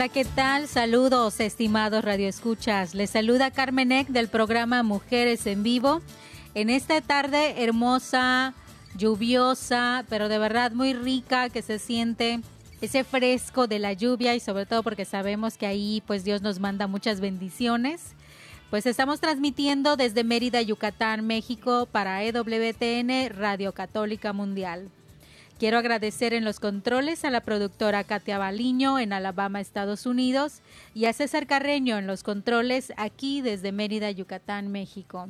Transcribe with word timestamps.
Hola, 0.00 0.08
¿qué 0.08 0.24
tal? 0.24 0.66
Saludos, 0.66 1.40
estimados 1.40 2.02
radioescuchas. 2.02 2.94
Les 2.94 3.10
saluda 3.10 3.50
Carmen 3.50 3.92
Eck 3.92 4.08
del 4.08 4.28
programa 4.28 4.82
Mujeres 4.82 5.46
en 5.46 5.62
Vivo. 5.62 6.00
En 6.54 6.70
esta 6.70 7.02
tarde 7.02 7.62
hermosa, 7.62 8.54
lluviosa, 8.96 10.06
pero 10.08 10.30
de 10.30 10.38
verdad 10.38 10.72
muy 10.72 10.94
rica, 10.94 11.50
que 11.50 11.60
se 11.60 11.78
siente 11.78 12.40
ese 12.80 13.04
fresco 13.04 13.66
de 13.66 13.78
la 13.78 13.92
lluvia 13.92 14.34
y 14.34 14.40
sobre 14.40 14.64
todo 14.64 14.82
porque 14.82 15.04
sabemos 15.04 15.58
que 15.58 15.66
ahí 15.66 16.02
pues 16.06 16.24
Dios 16.24 16.40
nos 16.40 16.60
manda 16.60 16.86
muchas 16.86 17.20
bendiciones. 17.20 18.14
Pues 18.70 18.86
estamos 18.86 19.20
transmitiendo 19.20 19.98
desde 19.98 20.24
Mérida, 20.24 20.62
Yucatán, 20.62 21.26
México 21.26 21.86
para 21.92 22.24
EWTN 22.24 23.36
Radio 23.36 23.74
Católica 23.74 24.32
Mundial. 24.32 24.90
Quiero 25.60 25.76
agradecer 25.76 26.32
en 26.32 26.46
los 26.46 26.58
controles 26.58 27.22
a 27.26 27.30
la 27.30 27.42
productora 27.42 28.02
Katia 28.04 28.38
Baliño 28.38 28.98
en 28.98 29.12
Alabama, 29.12 29.60
Estados 29.60 30.06
Unidos, 30.06 30.62
y 30.94 31.04
a 31.04 31.12
César 31.12 31.46
Carreño 31.46 31.98
en 31.98 32.06
los 32.06 32.22
controles 32.22 32.94
aquí 32.96 33.42
desde 33.42 33.70
Mérida, 33.70 34.10
Yucatán, 34.10 34.68
México. 34.68 35.28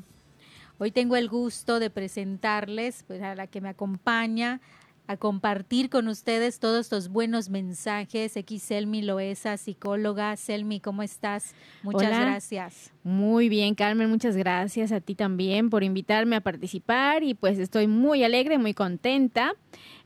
Hoy 0.78 0.92
tengo 0.92 1.17
el 1.17 1.28
gusto 1.28 1.81
de 1.81 1.91
presentarles 1.91 3.03
pues, 3.09 3.20
a 3.22 3.34
la 3.34 3.48
que 3.48 3.61
me 3.61 3.70
acompaña 3.70 4.61
a 5.09 5.17
compartir 5.17 5.91
con 5.91 6.06
ustedes 6.06 6.61
todos 6.61 6.87
estos 6.87 7.09
buenos 7.09 7.50
mensajes. 7.50 8.37
Aquí 8.37 8.61
Selmi 8.61 9.03
Loesa, 9.03 9.56
psicóloga. 9.56 10.37
Selmi, 10.37 10.78
¿cómo 10.78 11.03
estás? 11.03 11.56
Muchas 11.83 12.06
Hola. 12.06 12.20
gracias. 12.20 12.92
Muy 13.03 13.48
bien, 13.48 13.75
Carmen, 13.75 14.11
muchas 14.11 14.37
gracias 14.37 14.93
a 14.93 15.01
ti 15.01 15.15
también 15.15 15.70
por 15.70 15.83
invitarme 15.84 16.37
a 16.37 16.43
participar 16.43 17.23
y 17.23 17.33
pues 17.33 17.59
estoy 17.59 17.87
muy 17.87 18.25
alegre, 18.25 18.59
muy 18.59 18.75
contenta. 18.75 19.55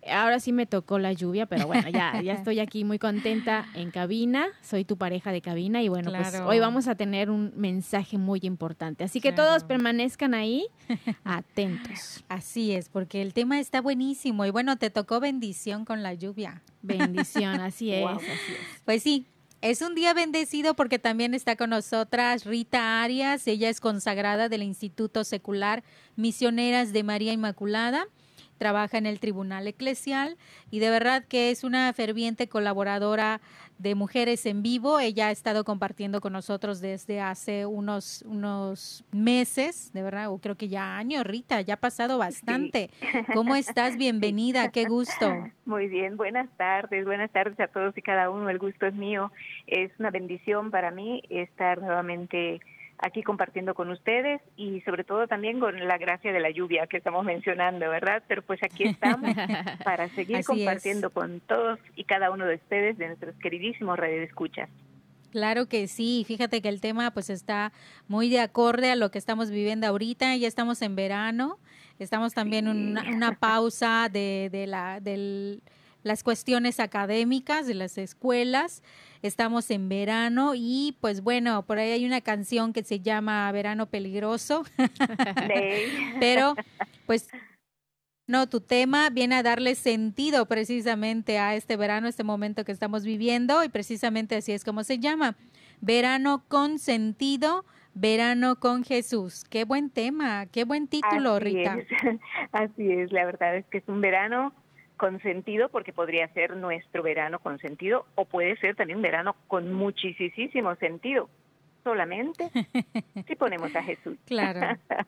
Ahora 0.09 0.39
sí 0.39 0.53
me 0.53 0.67
tocó 0.67 0.99
la 1.01 1.13
lluvia, 1.13 1.47
pero 1.47 1.67
bueno, 1.67 1.89
ya, 1.89 2.21
ya 2.23 2.35
estoy 2.35 2.61
aquí 2.61 2.85
muy 2.85 2.99
contenta 3.01 3.67
en 3.75 3.91
cabina, 3.91 4.47
soy 4.63 4.85
tu 4.85 4.97
pareja 4.97 5.33
de 5.33 5.41
cabina 5.41 5.83
y 5.83 5.89
bueno, 5.89 6.13
pues 6.13 6.35
hoy 6.47 6.61
vamos 6.61 6.87
a 6.87 6.95
tener 6.95 7.31
un 7.31 7.53
mensaje 7.57 8.17
muy 8.17 8.39
importante. 8.45 9.03
Así 9.03 9.21
que 9.21 9.33
Claro. 9.35 9.49
todos 9.51 9.65
permanezcan 9.65 10.35
ahí 10.35 10.67
atentos. 11.25 12.23
Así 12.29 12.73
es, 12.73 12.89
porque 12.89 13.23
el 13.23 13.33
tema 13.33 13.59
está 13.59 13.81
buenísimo 13.81 14.45
y 14.45 14.51
bueno, 14.51 14.77
te 14.77 14.91
tocó 14.91 15.21
bendición 15.21 15.85
con 15.85 16.03
la 16.03 16.15
lluvia. 16.15 16.63
Bendición, 16.83 17.61
así 17.61 17.91
es, 17.93 18.03
Wow. 18.03 18.17
así 18.19 18.29
es. 18.31 18.83
Pues 18.85 19.03
sí, 19.03 19.27
es 19.65 19.81
un 19.81 19.95
día 19.95 20.13
bendecido 20.13 20.75
porque 20.75 20.99
también 20.99 21.33
está 21.33 21.57
con 21.57 21.71
nosotras 21.71 22.45
Rita 22.45 23.03
Arias. 23.03 23.47
Ella 23.47 23.71
es 23.71 23.81
consagrada 23.81 24.51
del 24.51 24.63
Instituto 24.63 25.25
Secular 25.25 25.83
Misioneras 26.17 26.93
de 26.93 27.03
María 27.03 27.33
Inmaculada. 27.33 28.07
Trabaja 28.59 28.99
en 28.99 29.07
el 29.07 29.21
Tribunal 29.21 29.67
Eclesial 29.67 30.37
y 30.71 30.81
de 30.81 30.91
verdad 30.91 31.25
que 31.25 31.51
es 31.51 31.65
una 31.65 31.91
ferviente 31.95 32.47
colaboradora 32.47 33.41
de 33.79 33.95
Mujeres 33.95 34.47
en 34.47 34.63
Vivo. 34.63 35.01
Ella 35.01 35.29
ha 35.29 35.31
estado 35.31 35.65
compartiendo 35.65 36.21
con 36.21 36.33
nosotros 36.33 36.81
desde 36.81 37.21
hace 37.21 37.67
unos, 37.67 38.23
unos 38.23 39.05
meses, 39.13 39.93
de 39.93 40.03
verdad, 40.03 40.31
o 40.31 40.39
creo 40.39 40.57
que 40.57 40.69
ya 40.69 40.97
años, 40.97 41.25
Rita, 41.25 41.61
ya 41.61 41.75
ha 41.75 41.79
pasado 41.79 42.19
bastante. 42.19 42.91
¿Cómo 43.35 43.57
estás? 43.57 43.97
Bienvenida, 43.97 44.71
qué 44.71 44.85
gusto. 44.85 45.51
Muy 45.65 45.89
bien, 45.89 46.17
buenas 46.17 46.49
tardes, 46.57 47.05
buenas 47.05 47.31
tardes 47.31 47.59
a 47.61 47.69
todos 47.69 47.97
y 47.97 48.03
cada 48.03 48.31
uno, 48.31 48.49
el 48.51 48.59
gusto 48.59 48.87
es 48.87 48.95
mío. 48.95 49.33
Es 49.67 49.91
una 49.99 50.11
bendición 50.11 50.71
para 50.71 50.91
mí 50.91 51.23
estar 51.29 51.81
nuevamente 51.81 52.61
aquí 52.99 53.23
compartiendo 53.23 53.75
con 53.75 53.91
ustedes 53.91 54.41
y 54.57 54.81
sobre 54.83 55.05
todo 55.05 55.27
también 55.27 55.61
con 55.61 55.79
la 55.87 55.99
gracia 55.99 56.33
de 56.33 56.41
la 56.41 56.51
lluvia 56.51 56.87
que 56.87 56.97
estamos 56.99 57.25
mencionando, 57.25 57.89
¿verdad? 57.91 58.23
Pero 58.29 58.43
pues 58.43 58.63
aquí 58.63 58.85
estamos 58.85 59.31
para 59.85 60.09
seguir 60.11 60.37
Así 60.37 60.47
compartiendo 60.47 61.11
con 61.11 61.41
todos 61.41 61.79
y 61.97 62.05
cada 62.05 62.31
uno 62.31 62.47
de 62.47 62.55
ustedes, 62.57 62.97
de 62.99 63.09
nuestros 63.09 63.35
queridísimos 63.37 63.99
radioescuchas. 63.99 64.69
Claro 65.33 65.67
que 65.67 65.89
sí, 65.89 66.25
fíjate 66.29 66.63
que 66.63 66.69
el 66.69 66.81
tema 66.81 67.11
pues 67.11 67.29
está 67.29 67.73
muy 68.07 68.31
de 68.31 68.39
acorde 68.41 68.93
a 68.93 68.97
lo 68.97 69.11
que 69.11 69.19
estamos 69.19 69.51
viviendo 69.51 69.87
ahorita, 69.89 70.37
ya 70.37 70.47
estamos 70.47 70.81
en 70.81 70.95
verano, 70.95 71.59
estamos 71.99 72.35
también 72.35 72.69
en 72.69 72.91
una, 72.91 73.03
una 73.11 73.33
pausa 73.33 74.09
de, 74.13 74.49
de 74.53 74.69
la, 74.69 75.01
del- 75.01 75.61
las 76.05 76.23
cuestiones 76.23 76.79
académicas 76.79 77.67
de 77.67 77.75
las 77.75 77.99
escuelas, 77.99 78.83
estamos 79.23 79.71
en 79.71 79.89
verano 79.89 80.53
y 80.55 80.97
pues 81.01 81.23
bueno, 81.23 81.65
por 81.67 81.79
ahí 81.79 81.91
hay 81.91 82.07
una 82.07 82.21
canción 82.21 82.73
que 82.73 82.85
se 82.85 83.01
llama 83.01 83.51
Verano 83.51 83.87
Peligroso, 83.87 84.65
pero 86.21 86.55
pues 87.07 87.29
no, 88.27 88.49
tu 88.49 88.61
tema 88.61 89.11
viene 89.11 89.35
a 89.35 89.43
darle 89.43 89.75
sentido 89.75 90.47
precisamente 90.47 91.39
a 91.39 91.55
este 91.55 91.77
verano, 91.77 92.07
este 92.07 92.25
momento 92.25 92.65
que 92.65 92.73
estamos 92.73 93.05
viviendo 93.05 93.65
y 93.65 93.69
precisamente 93.69 94.37
así 94.37 94.53
es 94.53 94.65
como 94.65 94.85
se 94.85 94.99
llama. 94.99 95.37
Verano 95.81 96.45
con 96.49 96.79
sentido, 96.79 97.67
verano 97.93 98.57
con 98.57 98.83
Jesús. 98.83 99.45
Qué 99.45 99.65
buen 99.65 99.91
tema, 99.91 100.47
qué 100.47 100.65
buen 100.65 100.89
título, 100.89 101.37
Así 101.37 101.45
Rita. 101.45 101.77
es, 101.77 101.87
así 102.53 102.93
es, 102.93 103.13
la 103.13 103.27
verdad 103.27 103.57
es 103.57 103.67
que 103.67 103.79
es 103.79 103.85
un 103.89 104.01
verano 104.01 104.55
con 104.97 105.21
sentido 105.21 105.69
porque 105.69 105.93
podría 105.93 106.29
ser 106.35 106.57
nuestro 106.57 107.03
verano 107.03 107.39
con 107.39 107.59
sentido 107.59 108.07
o 108.15 108.25
puede 108.25 108.57
ser 108.59 108.77
también 108.77 108.99
un 108.99 109.03
verano 109.03 109.37
con 109.49 109.73
muchísimo 109.73 110.75
sentido, 110.77 111.29
solamente 111.83 112.51
si 113.27 113.37
ponemos 113.37 113.75
a 113.75 113.83
Jesús. 113.83 114.17
Claro. 114.27 114.61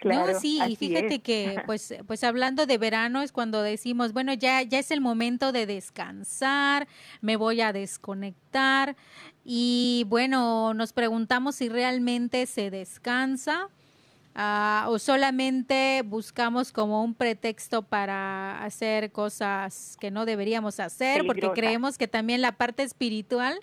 Claro, 0.00 0.32
no, 0.32 0.40
sí, 0.40 0.58
y 0.68 0.74
fíjate 0.74 1.14
es. 1.14 1.22
que, 1.22 1.62
pues, 1.66 1.94
pues 2.08 2.24
hablando 2.24 2.66
de 2.66 2.76
verano 2.76 3.22
es 3.22 3.30
cuando 3.30 3.62
decimos, 3.62 4.12
bueno, 4.12 4.34
ya, 4.34 4.62
ya 4.62 4.80
es 4.80 4.90
el 4.90 5.00
momento 5.00 5.52
de 5.52 5.66
descansar, 5.66 6.88
me 7.20 7.36
voy 7.36 7.60
a 7.60 7.72
desconectar 7.72 8.96
y 9.44 10.06
bueno, 10.08 10.74
nos 10.74 10.92
preguntamos 10.92 11.54
si 11.54 11.68
realmente 11.68 12.46
se 12.46 12.70
descansa 12.70 13.68
ah, 14.34 14.86
o 14.88 14.98
solamente 14.98 16.02
buscamos 16.04 16.72
como 16.72 17.02
un 17.04 17.14
pretexto 17.14 17.82
para 17.82 18.62
hacer 18.64 19.12
cosas 19.12 19.96
que 20.00 20.10
no 20.10 20.24
deberíamos 20.26 20.80
hacer, 20.80 21.20
porque 21.26 21.40
creemos 21.54 21.98
que 21.98 22.08
también 22.08 22.40
la 22.42 22.52
parte 22.52 22.82
espiritual 22.82 23.58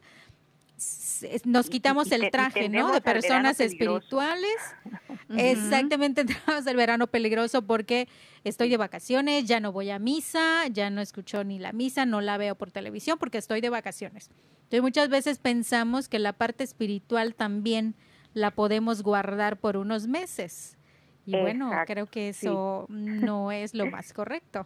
nos 1.45 1.69
quitamos 1.69 2.07
y- 2.07 2.11
y 2.11 2.13
el 2.15 2.31
traje, 2.31 2.69
¿no? 2.69 2.91
De 2.93 3.01
personas 3.01 3.57
espirituales. 3.99 4.55
Exactamente, 5.37 6.21
entramos 6.47 6.65
al 6.67 6.75
verano 6.75 7.07
peligroso 7.07 7.61
porque 7.61 8.07
estoy 8.43 8.69
de 8.69 8.77
vacaciones, 8.77 9.45
ya 9.45 9.59
no 9.59 9.71
voy 9.71 9.91
a 9.91 9.99
misa, 9.99 10.67
ya 10.67 10.89
no 10.89 11.01
escucho 11.01 11.43
ni 11.43 11.59
la 11.59 11.71
misa, 11.71 12.05
no 12.05 12.19
la 12.21 12.37
veo 12.37 12.55
por 12.55 12.71
televisión 12.71 13.17
porque 13.19 13.37
estoy 13.37 13.61
de 13.61 13.69
vacaciones. 13.69 14.29
Entonces 14.63 14.81
muchas 14.81 15.09
veces 15.09 15.37
pensamos 15.37 16.09
que 16.09 16.17
la 16.19 16.33
parte 16.33 16.63
espiritual 16.63 17.35
también 17.35 17.95
la 18.33 18.51
podemos 18.51 19.03
guardar 19.03 19.57
por 19.57 19.77
unos 19.77 20.07
meses. 20.07 20.77
Y 21.25 21.39
bueno, 21.39 21.67
Exacto, 21.67 21.93
creo 21.93 22.05
que 22.07 22.29
eso 22.29 22.85
no 22.89 23.51
es 23.51 23.73
lo 23.73 23.85
más 23.85 24.13
correcto. 24.13 24.65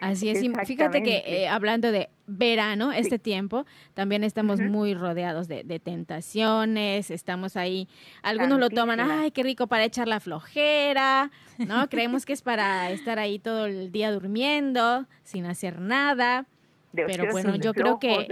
Así 0.00 0.28
es, 0.28 0.40
fíjate 0.66 1.02
que 1.02 1.22
eh, 1.26 1.48
hablando 1.48 1.92
de 1.92 2.08
verano, 2.26 2.92
este 2.92 3.18
tiempo, 3.18 3.66
también 3.94 4.24
estamos 4.24 4.60
muy 4.60 4.94
rodeados 4.94 5.48
de, 5.48 5.80
tentaciones, 5.80 7.10
estamos 7.10 7.56
ahí, 7.56 7.88
algunos 8.22 8.58
lo 8.58 8.70
toman, 8.70 9.00
ay, 9.00 9.30
qué 9.30 9.42
rico 9.42 9.66
para 9.66 9.84
echar 9.84 10.08
la 10.08 10.20
flojera, 10.20 11.30
¿no? 11.58 11.88
Creemos 11.90 12.26
que 12.26 12.32
es 12.32 12.42
para 12.42 12.90
estar 12.90 13.18
ahí 13.18 13.38
todo 13.38 13.66
el 13.66 13.92
día 13.92 14.10
durmiendo, 14.12 15.06
sin 15.22 15.46
hacer 15.46 15.80
nada, 15.80 16.46
pero 16.92 17.30
bueno, 17.30 17.56
yo 17.56 17.72
creo 17.72 17.98
que... 17.98 18.28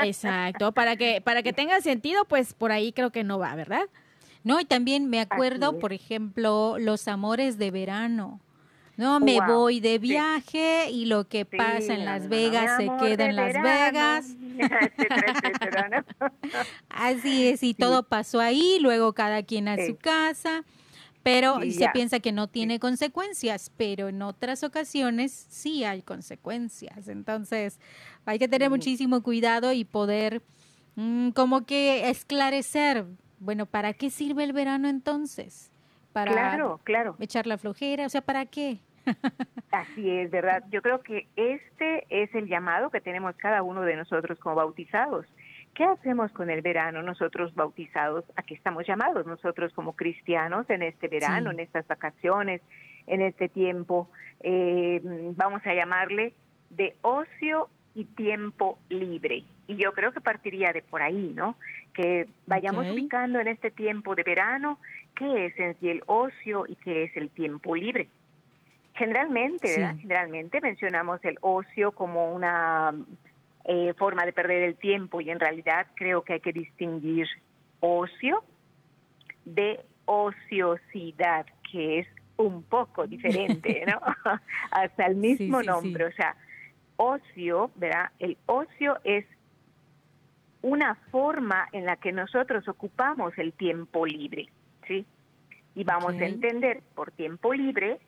Exacto, 0.00 0.72
para 0.72 0.96
que, 0.96 1.20
para 1.20 1.42
que 1.42 1.52
tenga 1.52 1.80
sentido, 1.80 2.24
pues 2.24 2.54
por 2.54 2.72
ahí 2.72 2.92
creo 2.92 3.10
que 3.10 3.24
no 3.24 3.38
va, 3.38 3.54
¿verdad? 3.54 3.84
No, 4.44 4.60
y 4.60 4.64
también 4.64 5.08
me 5.08 5.20
acuerdo, 5.20 5.78
por 5.78 5.92
ejemplo, 5.92 6.76
los 6.78 7.08
amores 7.08 7.56
de 7.56 7.70
verano. 7.70 8.40
No, 8.96 9.18
me 9.18 9.40
voy 9.40 9.80
de 9.80 9.98
viaje 9.98 10.88
y 10.90 11.06
lo 11.06 11.26
que 11.26 11.44
pasa 11.44 11.94
en 11.94 12.04
Las 12.04 12.28
Vegas 12.28 12.76
se 12.76 12.88
queda 13.00 13.26
en 13.26 13.36
Las 13.36 13.54
Vegas. 13.54 14.36
Así 16.90 17.48
es, 17.48 17.62
y 17.62 17.74
todo 17.74 18.04
pasó 18.04 18.40
ahí, 18.40 18.78
luego 18.80 19.12
cada 19.12 19.42
quien 19.42 19.66
a 19.66 19.76
su 19.84 19.96
casa, 19.96 20.62
pero 21.24 21.58
se 21.70 21.88
piensa 21.92 22.20
que 22.20 22.30
no 22.30 22.46
tiene 22.48 22.78
consecuencias, 22.78 23.72
pero 23.76 24.08
en 24.08 24.22
otras 24.22 24.62
ocasiones 24.62 25.32
sí 25.48 25.82
hay 25.82 26.02
consecuencias. 26.02 27.08
Entonces, 27.08 27.80
hay 28.26 28.38
que 28.38 28.48
tener 28.48 28.70
muchísimo 28.70 29.22
cuidado 29.22 29.72
y 29.72 29.84
poder 29.84 30.42
mm, 30.96 31.30
como 31.30 31.66
que 31.66 32.08
esclarecer, 32.08 33.04
bueno, 33.38 33.66
¿para 33.66 33.92
qué 33.92 34.10
sirve 34.10 34.44
el 34.44 34.52
verano 34.52 34.88
entonces? 34.88 35.70
para 36.14 36.30
claro, 36.30 36.80
claro. 36.84 37.16
echar 37.18 37.46
la 37.46 37.58
flojera, 37.58 38.06
o 38.06 38.08
sea, 38.08 38.22
¿para 38.22 38.46
qué? 38.46 38.78
Así 39.72 40.08
es, 40.08 40.30
¿verdad? 40.30 40.62
Yo 40.70 40.80
creo 40.80 41.02
que 41.02 41.26
este 41.34 42.06
es 42.08 42.32
el 42.36 42.46
llamado 42.46 42.88
que 42.88 43.00
tenemos 43.00 43.34
cada 43.36 43.62
uno 43.62 43.82
de 43.82 43.96
nosotros 43.96 44.38
como 44.38 44.54
bautizados. 44.54 45.26
¿Qué 45.74 45.82
hacemos 45.82 46.30
con 46.30 46.50
el 46.50 46.62
verano 46.62 47.02
nosotros 47.02 47.52
bautizados? 47.56 48.24
¿A 48.36 48.44
qué 48.44 48.54
estamos 48.54 48.86
llamados 48.86 49.26
nosotros 49.26 49.72
como 49.74 49.94
cristianos 49.94 50.70
en 50.70 50.82
este 50.82 51.08
verano, 51.08 51.50
en 51.50 51.58
estas 51.58 51.86
vacaciones, 51.88 52.62
en 53.08 53.20
este 53.20 53.48
tiempo? 53.48 54.08
Eh, 54.40 55.00
vamos 55.34 55.66
a 55.66 55.74
llamarle 55.74 56.32
de 56.70 56.94
ocio 57.02 57.68
y 57.94 58.04
tiempo 58.04 58.78
libre. 58.88 59.44
Y 59.66 59.76
yo 59.76 59.92
creo 59.92 60.12
que 60.12 60.20
partiría 60.20 60.72
de 60.72 60.82
por 60.82 61.02
ahí, 61.02 61.32
¿no? 61.34 61.56
Que 61.92 62.28
vayamos 62.46 62.90
ubicando 62.90 63.40
en 63.40 63.48
este 63.48 63.70
tiempo 63.70 64.14
de 64.14 64.22
verano 64.22 64.78
qué 65.14 65.46
es 65.46 65.58
en 65.58 65.78
sí 65.78 65.88
el 65.88 66.02
ocio 66.06 66.66
y 66.68 66.76
qué 66.76 67.04
es 67.04 67.16
el 67.16 67.30
tiempo 67.30 67.76
libre. 67.76 68.08
Generalmente, 68.94 69.68
Generalmente 70.00 70.60
mencionamos 70.60 71.24
el 71.24 71.36
ocio 71.40 71.92
como 71.92 72.32
una 72.32 72.94
eh, 73.64 73.92
forma 73.94 74.24
de 74.24 74.32
perder 74.32 74.62
el 74.62 74.76
tiempo 74.76 75.20
y 75.20 75.30
en 75.30 75.40
realidad 75.40 75.86
creo 75.94 76.22
que 76.22 76.34
hay 76.34 76.40
que 76.40 76.52
distinguir 76.52 77.26
ocio 77.80 78.44
de 79.44 79.80
ociosidad, 80.04 81.46
que 81.70 82.00
es 82.00 82.08
un 82.36 82.62
poco 82.62 83.06
diferente, 83.06 83.84
¿no? 83.86 84.00
Hasta 84.70 85.06
el 85.06 85.16
mismo 85.16 85.62
nombre, 85.62 86.06
o 86.06 86.12
sea, 86.12 86.36
ocio, 86.96 87.70
¿verdad? 87.76 88.10
El 88.18 88.36
ocio 88.46 88.98
es 89.04 89.24
una 90.62 90.94
forma 91.10 91.68
en 91.72 91.84
la 91.84 91.96
que 91.96 92.12
nosotros 92.12 92.66
ocupamos 92.68 93.36
el 93.38 93.52
tiempo 93.52 94.06
libre, 94.06 94.48
¿sí? 94.86 95.04
Y 95.74 95.84
vamos 95.84 96.14
a 96.14 96.24
entender 96.24 96.82
por 96.94 97.10
tiempo 97.10 97.52
libre 97.52 97.98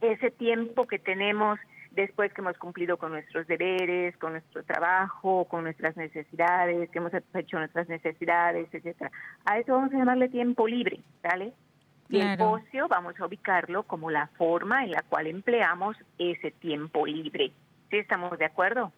ese 0.00 0.30
tiempo 0.30 0.86
que 0.86 0.98
tenemos 0.98 1.58
después 1.92 2.32
que 2.32 2.40
hemos 2.42 2.58
cumplido 2.58 2.98
con 2.98 3.12
nuestros 3.12 3.46
deberes, 3.46 4.16
con 4.18 4.32
nuestro 4.32 4.62
trabajo, 4.64 5.46
con 5.46 5.64
nuestras 5.64 5.96
necesidades, 5.96 6.90
que 6.90 6.98
hemos 6.98 7.12
hecho 7.34 7.58
nuestras 7.58 7.88
necesidades, 7.88 8.68
etcétera. 8.72 9.10
A 9.44 9.58
eso 9.58 9.72
vamos 9.72 9.92
a 9.94 9.98
llamarle 9.98 10.28
tiempo 10.28 10.68
libre, 10.68 11.00
¿vale? 11.22 11.52
Y 12.08 12.20
el 12.20 12.40
ocio 12.40 12.86
vamos 12.88 13.18
a 13.18 13.26
ubicarlo 13.26 13.82
como 13.82 14.10
la 14.10 14.28
forma 14.36 14.84
en 14.84 14.92
la 14.92 15.02
cual 15.02 15.26
empleamos 15.26 15.96
ese 16.18 16.52
tiempo 16.52 17.06
libre. 17.06 17.52
¿Sí 17.90 17.96
estamos 17.98 18.38
de 18.38 18.44
acuerdo? 18.44 18.92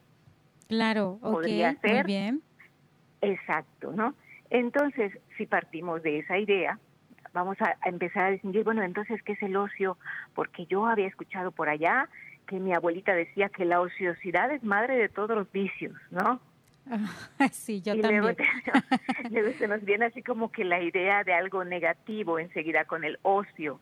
Claro, 0.69 1.19
Podría 1.21 1.75
ser. 1.81 2.05
Muy 2.05 2.15
bien. 2.15 2.43
Exacto, 3.21 3.93
¿no? 3.93 4.15
Entonces, 4.51 5.13
si 5.37 5.47
partimos 5.47 6.03
de 6.03 6.21
esa 6.21 6.39
idea, 6.39 6.79
vamos 7.33 7.57
a, 7.61 7.77
empezar 7.87 8.25
a 8.25 8.31
distinguir, 8.31 8.65
bueno, 8.65 8.83
entonces, 8.83 9.23
¿qué 9.23 9.33
es 9.33 9.43
el 9.43 9.57
ocio? 9.57 9.99
Porque 10.35 10.67
yo 10.67 10.87
había 10.87 11.07
escuchado 11.07 11.51
por 11.51 11.69
allá 11.69 12.09
que 12.47 12.59
mi 12.61 12.73
abuelita 12.73 13.15
decía 13.15 13.51
que 13.51 13.65
la 13.65 13.81
ociosidad 13.81 14.51
es 14.51 14.63
madre 14.63 14.97
de 14.97 15.09
todos 15.09 15.37
los 15.37 15.51
vicios, 15.53 15.95
¿no? 16.11 16.41
sí, 17.53 17.83
yo 17.83 18.01
también. 18.01 18.23
Luego, 18.23 18.39
luego 19.31 19.59
se 19.59 19.69
nos 19.69 19.85
viene 19.85 20.07
así 20.07 20.23
como 20.23 20.51
que 20.51 20.65
la 20.65 20.83
idea 20.83 21.25
de 21.25 21.35
algo 21.35 21.65
negativo 21.65 22.39
enseguida 22.39 22.85
con 22.85 23.05
el 23.05 23.19
ocio. 23.23 23.81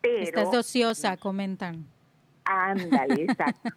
Pero, 0.00 0.22
Estás 0.22 0.54
ociosa, 0.54 1.16
comentan. 1.16 1.86
Ándale, 2.44 3.24
exacto. 3.24 3.70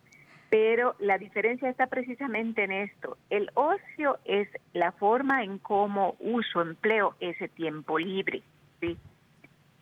Pero 0.49 0.95
la 0.99 1.17
diferencia 1.17 1.69
está 1.69 1.87
precisamente 1.87 2.63
en 2.63 2.71
esto. 2.71 3.17
El 3.29 3.49
ocio 3.53 4.17
es 4.23 4.47
la 4.73 4.93
forma 4.93 5.43
en 5.43 5.57
cómo 5.57 6.15
uso, 6.19 6.61
empleo 6.61 7.15
ese 7.19 7.49
tiempo 7.49 7.99
libre, 7.99 8.43
¿sí? 8.79 8.97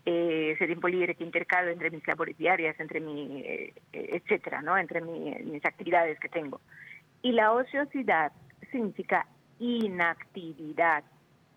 Eh, 0.08 0.52
ese 0.54 0.66
tiempo 0.66 0.88
libre 0.88 1.16
que 1.16 1.24
intercalo 1.24 1.70
entre 1.70 1.92
mis 1.92 2.06
labores 2.08 2.38
diarias, 2.38 2.80
entre 2.80 3.00
mi, 3.00 3.42
eh, 3.42 3.74
etcétera, 3.92 4.62
¿no? 4.62 4.78
Entre 4.78 5.02
mis 5.02 5.64
actividades 5.66 6.20
que 6.20 6.30
tengo. 6.30 6.62
Y 7.22 7.32
la 7.32 7.52
ociosidad 7.52 8.32
significa 8.72 9.28
inactividad, 9.60 11.04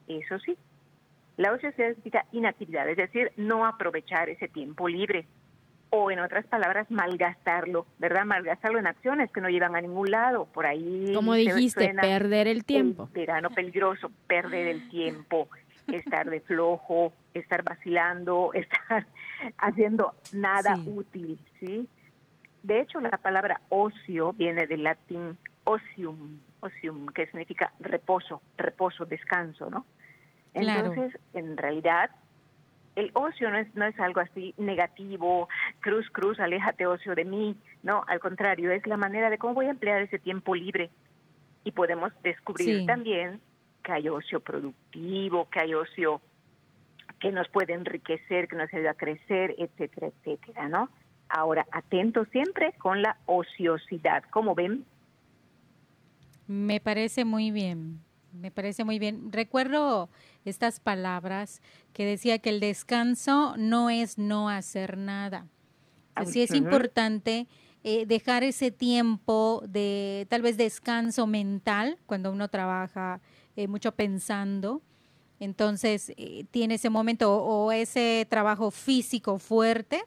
eso 0.06 0.38
sí. 0.38 0.56
La 1.37 1.52
ociosidad 1.52 1.88
significa 1.88 2.25
inactividad, 2.32 2.88
es 2.88 2.96
decir, 2.96 3.32
no 3.37 3.66
aprovechar 3.66 4.28
ese 4.28 4.49
tiempo 4.49 4.88
libre 4.88 5.26
o 5.90 6.11
en 6.11 6.20
otras 6.20 6.46
palabras, 6.46 6.90
malgastarlo, 6.90 7.87
¿verdad? 7.99 8.25
Malgastarlo 8.25 8.79
en 8.79 8.87
acciones 8.87 9.31
que 9.31 9.40
no 9.40 9.49
llevan 9.49 9.75
a 9.76 9.81
ningún 9.81 10.11
lado, 10.11 10.46
por 10.46 10.67
ahí. 10.67 11.12
Como 11.14 11.35
dijiste, 11.35 11.94
perder 11.94 12.49
el 12.49 12.64
tiempo. 12.64 13.08
verano 13.12 13.50
peligroso, 13.50 14.11
perder 14.26 14.67
el 14.67 14.88
tiempo, 14.88 15.49
estar 15.87 16.29
de 16.29 16.40
flojo, 16.40 17.12
estar 17.35 17.62
vacilando, 17.62 18.50
estar 18.55 19.06
haciendo 19.58 20.14
nada 20.32 20.76
útil, 20.87 21.38
¿sí? 21.61 21.88
De 22.62 22.81
hecho, 22.81 23.00
la 23.00 23.17
palabra 23.19 23.61
ocio 23.69 24.32
viene 24.32 24.67
del 24.67 24.82
latín 24.82 25.38
ocium, 25.64 26.41
ocium, 26.61 27.06
que 27.06 27.26
significa 27.26 27.73
reposo, 27.81 28.43
reposo, 28.56 29.06
descanso, 29.06 29.70
¿no? 29.70 29.87
Entonces, 30.55 31.19
en 31.34 31.56
realidad, 31.56 32.11
el 32.96 33.11
ocio 33.14 33.50
no 33.50 33.58
es, 33.58 33.75
no 33.75 33.85
es 33.85 33.99
algo 34.00 34.20
así 34.20 34.55
negativo, 34.58 35.49
cruz, 35.81 36.08
cruz, 36.11 36.40
aléjate 36.40 36.87
ocio 36.87 37.14
de 37.14 37.25
mí, 37.25 37.56
no, 37.82 38.05
al 38.08 38.20
contrario, 38.20 38.70
es 38.73 38.87
la 38.87 38.96
manera 38.96 39.31
de 39.31 39.38
cómo 39.38 39.55
voy 39.55 39.67
a 39.67 39.70
emplear 39.70 40.03
ese 40.03 40.19
tiempo 40.19 40.55
libre. 40.55 40.91
Y 41.65 41.72
podemos 41.72 42.13
descubrir 42.22 42.86
también 42.86 43.41
que 43.82 43.93
hay 43.93 44.08
ocio 44.08 44.41
productivo, 44.41 45.48
que 45.51 45.60
hay 45.60 45.74
ocio 45.74 46.20
que 47.20 47.32
nos 47.32 47.48
puede 47.48 47.74
enriquecer, 47.74 48.48
que 48.48 48.56
nos 48.56 48.72
ayuda 48.72 48.93
a 48.93 48.94
crecer, 48.94 49.55
etcétera, 49.58 50.08
etcétera, 50.08 50.69
¿no? 50.69 50.89
Ahora, 51.29 51.67
atento 51.72 52.24
siempre 52.27 52.72
con 52.79 53.03
la 53.03 53.19
ociosidad. 53.27 54.22
¿Cómo 54.31 54.55
ven? 54.55 54.84
Me 56.46 56.81
parece 56.81 57.24
muy 57.24 57.51
bien. 57.51 58.01
Me 58.39 58.51
parece 58.51 58.85
muy 58.85 58.99
bien. 58.99 59.33
Recuerdo 59.33 60.09
estas 60.45 60.81
palabras 60.81 61.61
que 61.93 62.05
decía 62.05 62.39
que 62.39 62.51
el 62.51 62.61
descanso 62.61 63.55
no 63.57 63.91
es 63.91 64.19
no 64.19 64.49
hacer 64.49 64.97
nada. 64.97 65.47
Así 66.15 66.43
es 66.43 66.53
importante 66.53 67.47
eh, 67.85 68.07
dejar 68.07 68.43
ese 68.43 68.71
tiempo 68.71 69.63
de 69.69 70.27
tal 70.29 70.43
vez 70.43 70.57
descanso 70.57 71.27
mental 71.27 71.99
cuando 72.07 72.33
uno 72.33 72.49
trabaja 72.49 73.21
eh, 73.57 73.69
mucho 73.69 73.93
pensando. 73.93 74.83
Entonces 75.41 76.13
eh, 76.17 76.45
tiene 76.51 76.75
ese 76.75 76.91
momento 76.91 77.37
o, 77.37 77.71
ese 77.71 78.27
trabajo 78.29 78.71
físico 78.73 79.39
fuerte, 79.39 80.03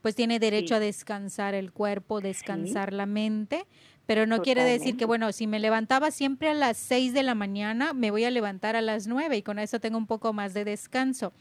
pues 0.00 0.14
tiene 0.14 0.38
derecho 0.38 0.74
a 0.74 0.80
descansar 0.80 1.54
el 1.54 1.72
cuerpo, 1.72 2.20
descansar 2.20 2.92
la 2.92 3.06
mente 3.06 3.66
pero 4.12 4.26
no 4.26 4.42
quiere 4.42 4.62
decir 4.62 4.98
que, 4.98 5.06
bueno, 5.06 5.32
si 5.32 5.46
me 5.46 5.58
levantaba 5.58 6.10
siempre 6.10 6.50
a 6.50 6.52
las 6.52 6.76
6 6.76 7.14
de 7.14 7.22
la 7.22 7.34
mañana, 7.34 7.94
me 7.94 8.10
voy 8.10 8.24
a 8.24 8.30
levantar 8.30 8.76
a 8.76 8.82
las 8.82 9.06
9 9.06 9.38
y 9.38 9.42
con 9.42 9.58
eso 9.58 9.80
tengo 9.80 9.96
un 9.96 10.06
poco 10.06 10.34
más 10.34 10.52
de 10.52 10.66
descanso. 10.66 11.32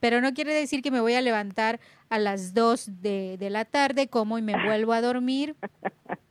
Pero 0.00 0.20
no 0.20 0.34
quiere 0.34 0.52
decir 0.52 0.82
que 0.82 0.90
me 0.90 1.00
voy 1.00 1.14
a 1.14 1.22
levantar 1.22 1.78
a 2.08 2.18
las 2.18 2.52
2 2.52 3.00
de, 3.00 3.36
de 3.38 3.48
la 3.48 3.64
tarde, 3.64 4.08
como 4.08 4.38
y 4.38 4.42
me 4.42 4.60
vuelvo 4.60 4.92
a 4.92 5.02
dormir. 5.02 5.54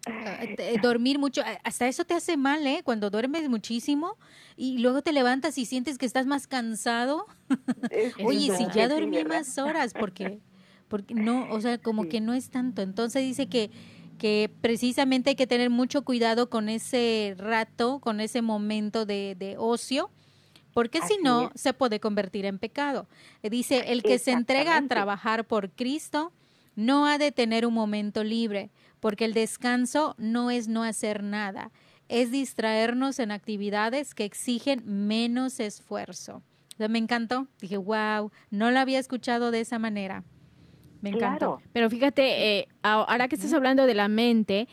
Eh, 0.06 0.78
dormir 0.82 1.18
mucho, 1.18 1.42
hasta 1.64 1.88
eso 1.88 2.04
te 2.04 2.14
hace 2.14 2.36
mal, 2.36 2.68
¿eh? 2.68 2.82
Cuando 2.84 3.10
duermes 3.10 3.48
muchísimo 3.48 4.18
y 4.58 4.80
luego 4.80 5.02
te 5.02 5.14
levantas 5.14 5.58
y 5.58 5.66
sientes 5.66 5.98
que 5.98 6.06
estás 6.06 6.26
más 6.26 6.46
cansado. 6.46 7.26
Oye, 8.26 8.54
si 8.58 8.68
ya 8.76 8.90
dormí 8.90 9.24
más 9.24 9.58
horas, 9.58 9.94
porque 9.94 10.42
porque 10.88 11.14
no, 11.16 11.52
o 11.52 11.60
sea, 11.62 11.78
como 11.78 12.08
que 12.08 12.22
no 12.22 12.34
es 12.34 12.50
tanto. 12.50 12.82
Entonces 12.82 13.24
dice 13.24 13.48
que 13.48 13.72
que 14.18 14.52
precisamente 14.62 15.32
hay 15.32 15.36
que 15.36 15.48
tener 15.48 15.70
mucho 15.70 16.04
cuidado 16.04 16.50
con 16.50 16.70
ese 16.70 17.36
rato, 17.38 18.00
con 18.00 18.20
ese 18.20 18.42
momento 18.42 19.06
de, 19.06 19.36
de 19.38 19.56
ocio, 19.58 20.10
porque 20.76 21.00
si 21.02 21.18
no, 21.24 21.52
se 21.56 21.74
puede 21.74 22.02
convertir 22.02 22.46
en 22.46 22.60
pecado. 22.60 23.08
Dice, 23.42 23.94
el 23.94 24.04
que 24.04 24.20
se 24.20 24.32
entrega 24.32 24.76
a 24.76 24.88
trabajar 24.88 25.46
por 25.46 25.72
Cristo 25.72 26.34
no 26.76 27.08
ha 27.08 27.18
de 27.18 27.32
tener 27.32 27.66
un 27.66 27.74
momento 27.74 28.26
libre, 28.26 28.72
porque 29.00 29.24
el 29.24 29.34
descanso 29.34 30.16
no 30.18 30.52
es 30.52 30.68
no 30.68 30.84
hacer 30.84 31.24
nada, 31.24 31.72
es 32.10 32.30
distraernos 32.30 33.20
en 33.20 33.32
actividades 33.32 34.14
que 34.14 34.26
exigen 34.26 34.84
menos 34.86 35.62
esfuerzo. 35.62 36.44
me 36.78 37.00
encantó, 37.00 37.48
dije, 37.62 37.78
wow, 37.78 38.32
no 38.50 38.70
lo 38.70 38.80
había 38.80 39.00
escuchado 39.00 39.52
de 39.52 39.62
esa 39.62 39.80
manera. 39.80 40.26
Me 41.12 41.18
encantó. 41.18 41.62
Pero 41.74 41.90
fíjate, 41.90 42.60
eh, 42.60 42.68
ahora 42.82 43.28
que 43.28 43.36
estás 43.36 43.54
hablando 43.54 43.86
de 43.86 43.94
la 43.94 44.08
mente, 44.08 44.68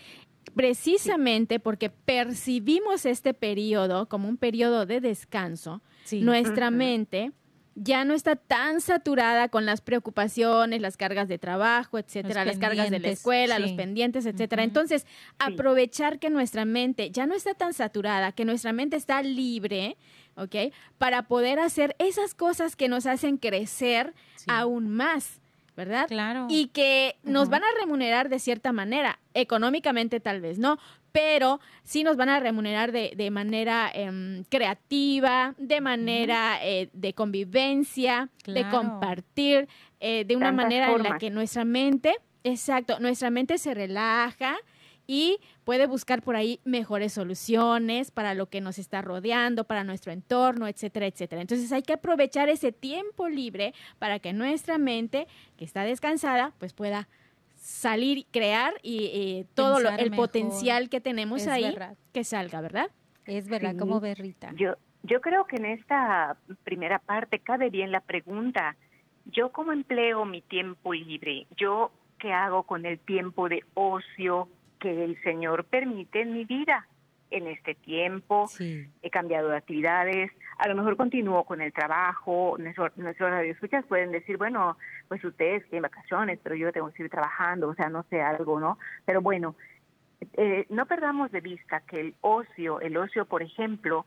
precisamente 0.55 1.61
porque 1.61 1.91
percibimos 1.91 3.07
este 3.07 3.35
periodo 3.35 4.09
como 4.09 4.29
un 4.29 4.37
periodo 4.37 4.87
de 4.87 5.01
descanso, 5.01 5.83
nuestra 6.13 6.71
mente 6.71 7.33
ya 7.75 8.05
no 8.05 8.15
está 8.15 8.37
tan 8.37 8.81
saturada 8.81 9.49
con 9.49 9.65
las 9.65 9.81
preocupaciones, 9.81 10.81
las 10.81 10.97
cargas 10.97 11.29
de 11.29 11.39
trabajo, 11.39 11.99
etcétera, 11.99 12.45
las 12.45 12.59
cargas 12.59 12.91
de 12.91 12.99
la 12.99 13.09
escuela, 13.09 13.59
los 13.59 13.73
pendientes, 13.73 14.27
etcétera. 14.27 14.63
Entonces, 14.63 15.07
aprovechar 15.39 16.19
que 16.19 16.31
nuestra 16.31 16.65
mente 16.65 17.11
ya 17.11 17.27
no 17.27 17.35
está 17.35 17.55
tan 17.55 17.73
saturada, 17.73 18.33
que 18.33 18.45
nuestra 18.45 18.73
mente 18.73 18.97
está 18.97 19.23
libre, 19.23 19.97
¿ok? 20.37 20.73
Para 20.99 21.29
poder 21.29 21.59
hacer 21.59 21.97
esas 21.99 22.35
cosas 22.35 22.77
que 22.77 22.89
nos 22.89 23.07
hacen 23.07 23.39
crecer 23.39 24.15
aún 24.49 24.89
más. 24.89 25.42
¿Verdad? 25.77 26.07
Claro. 26.09 26.47
Y 26.49 26.69
que 26.69 27.17
nos 27.23 27.49
van 27.49 27.63
a 27.63 27.81
remunerar 27.81 28.29
de 28.29 28.39
cierta 28.39 28.73
manera, 28.73 29.19
económicamente 29.35 30.21
tal 30.21 30.41
vez 30.41 30.59
no, 30.59 30.79
pero 31.13 31.61
sí 31.85 32.05
nos 32.05 32.17
van 32.17 32.31
a 32.31 32.41
remunerar 32.41 32.91
de, 32.91 33.13
de 33.17 33.31
manera 33.31 33.91
em, 33.95 34.45
creativa, 34.45 35.55
de 35.59 35.81
manera 35.81 36.59
eh, 36.63 36.89
de 36.93 37.13
convivencia, 37.13 38.31
de 38.47 38.69
compartir, 38.71 39.69
eh, 40.01 40.25
de 40.25 40.37
una 40.37 40.53
manera 40.53 40.91
en 40.91 41.03
la 41.03 41.19
que 41.19 41.31
nuestra 41.31 41.65
mente, 41.65 42.17
exacto, 42.45 42.99
nuestra 42.99 43.31
mente 43.31 43.59
se 43.59 43.75
relaja, 43.75 44.57
y 45.07 45.39
puede 45.65 45.87
buscar 45.87 46.23
por 46.23 46.37
ahí 46.37 46.61
mejores 46.65 47.13
soluciones 47.13 48.11
para 48.11 48.35
lo 48.35 48.47
que 48.47 48.61
nos 48.61 48.79
está 48.79 49.03
rodeando, 49.03 49.65
para 49.65 49.85
nuestro 49.85 50.13
entorno, 50.13 50.67
etcétera, 50.67 51.07
etcétera. 51.07 51.43
Entonces 51.43 51.71
hay 51.73 51.83
que 51.83 51.93
aprovechar 51.95 52.49
ese 52.49 52.73
tiempo 52.73 53.29
libre 53.29 53.75
para 53.99 54.19
que 54.19 54.33
nuestra 54.33 54.79
mente, 54.79 55.27
que 55.57 55.65
está 55.65 55.85
descansada, 55.85 56.53
pues 56.59 56.73
pueda 56.73 57.09
salir, 57.55 58.27
crear 58.33 58.75
y 58.83 59.47
todo 59.55 59.79
el 59.79 60.11
potencial 60.11 60.89
que 60.89 61.01
tenemos 61.01 61.47
ahí 61.47 61.77
que 62.13 62.25
salga, 62.25 62.61
¿verdad? 62.61 62.91
Es 63.25 63.49
verdad, 63.49 63.77
como 63.79 64.01
berrita. 64.01 64.53
Yo, 64.57 64.75
yo 65.05 65.21
creo 65.21 65.47
que 65.47 65.57
en 65.57 65.67
esta 65.67 66.37
primera 66.65 66.99
parte 66.99 67.39
cabe 67.39 67.71
bien 67.71 67.93
la 67.93 68.01
pregunta, 68.01 68.77
¿yo 69.27 69.53
cómo 69.53 69.71
empleo 69.71 70.25
mi 70.25 70.43
tiempo 70.43 70.93
libre? 70.93 71.47
¿Yo 71.57 71.93
qué 72.19 72.33
hago 72.33 72.65
con 72.65 72.85
el 72.85 72.99
tiempo 72.99 73.49
de 73.49 73.63
ocio 73.75 74.49
que 74.83 75.05
el 75.05 75.23
Señor 75.23 75.65
permite 75.65 76.23
en 76.23 76.33
mi 76.33 76.45
vida. 76.45 76.89
En 77.31 77.47
este 77.47 77.75
tiempo 77.75 78.47
he 78.61 79.09
cambiado 79.11 79.49
de 79.49 79.57
actividades, 79.57 80.31
a 80.59 80.69
lo 80.69 80.75
mejor 80.75 80.99
continúo 80.99 81.45
con 81.45 81.63
el 81.63 81.73
trabajo, 81.73 82.57
nuestros 82.59 83.19
radioescuchas 83.19 83.87
pueden 83.87 84.13
decir, 84.13 84.37
bueno, 84.37 84.77
pues 85.09 85.25
ustedes 85.25 85.63
tienen 85.71 85.83
vacaciones, 85.83 86.39
pero 86.43 86.57
yo 86.57 86.73
tengo 86.73 86.89
que 86.89 86.99
seguir 86.99 87.11
trabajando, 87.11 87.69
o 87.69 87.75
sea, 87.75 87.89
no 87.89 88.05
sé 88.11 88.21
algo, 88.21 88.61
¿no? 88.61 88.79
Pero 89.07 89.23
bueno, 89.23 89.57
eh, 90.35 90.67
no 90.69 90.85
perdamos 90.85 91.33
de 91.33 91.41
vista 91.41 91.81
que 91.81 92.01
el 92.01 92.15
ocio, 92.21 92.81
el 92.81 92.99
ocio, 92.99 93.25
por 93.25 93.43
ejemplo, 93.43 94.05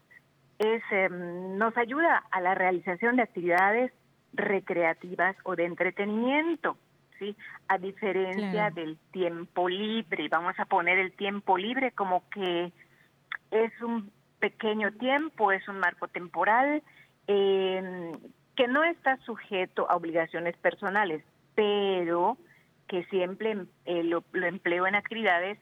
es 0.60 0.84
em, 0.91 1.58
nos 1.58 1.75
ayuda 1.77 2.24
a 2.29 2.41
la 2.41 2.53
realización 2.53 3.15
de 3.15 3.24
actividades 3.24 3.91
recreativas 4.34 5.36
o 5.46 5.55
de 5.55 5.65
entretenimiento. 5.65 6.77
¿Sí? 7.19 7.36
A 7.67 7.77
diferencia 7.77 8.69
del 8.72 8.98
tiempo 9.12 9.69
libre, 9.69 10.27
vamos 10.29 10.60
a 10.60 10.65
poner 10.65 11.00
el 11.00 11.12
tiempo 11.13 11.57
libre 11.57 11.91
como 11.91 12.27
que 12.29 12.72
es 13.51 13.81
un 13.81 14.12
pequeño 14.39 14.91
tiempo, 14.93 15.51
es 15.51 15.67
un 15.67 15.79
marco 15.79 16.07
temporal 16.07 16.84
em, 17.27 18.13
que 18.55 18.67
no 18.67 18.84
está 18.84 19.17
sujeto 19.25 19.89
a 19.89 19.95
obligaciones 19.95 20.55
personales, 20.57 21.24
pero 21.55 22.38
que 22.88 23.03
siempre 23.05 23.57
eh, 23.86 24.03
lo, 24.03 24.24
lo 24.31 24.45
empleo 24.45 24.86
en 24.88 24.95
actividades 24.95 25.57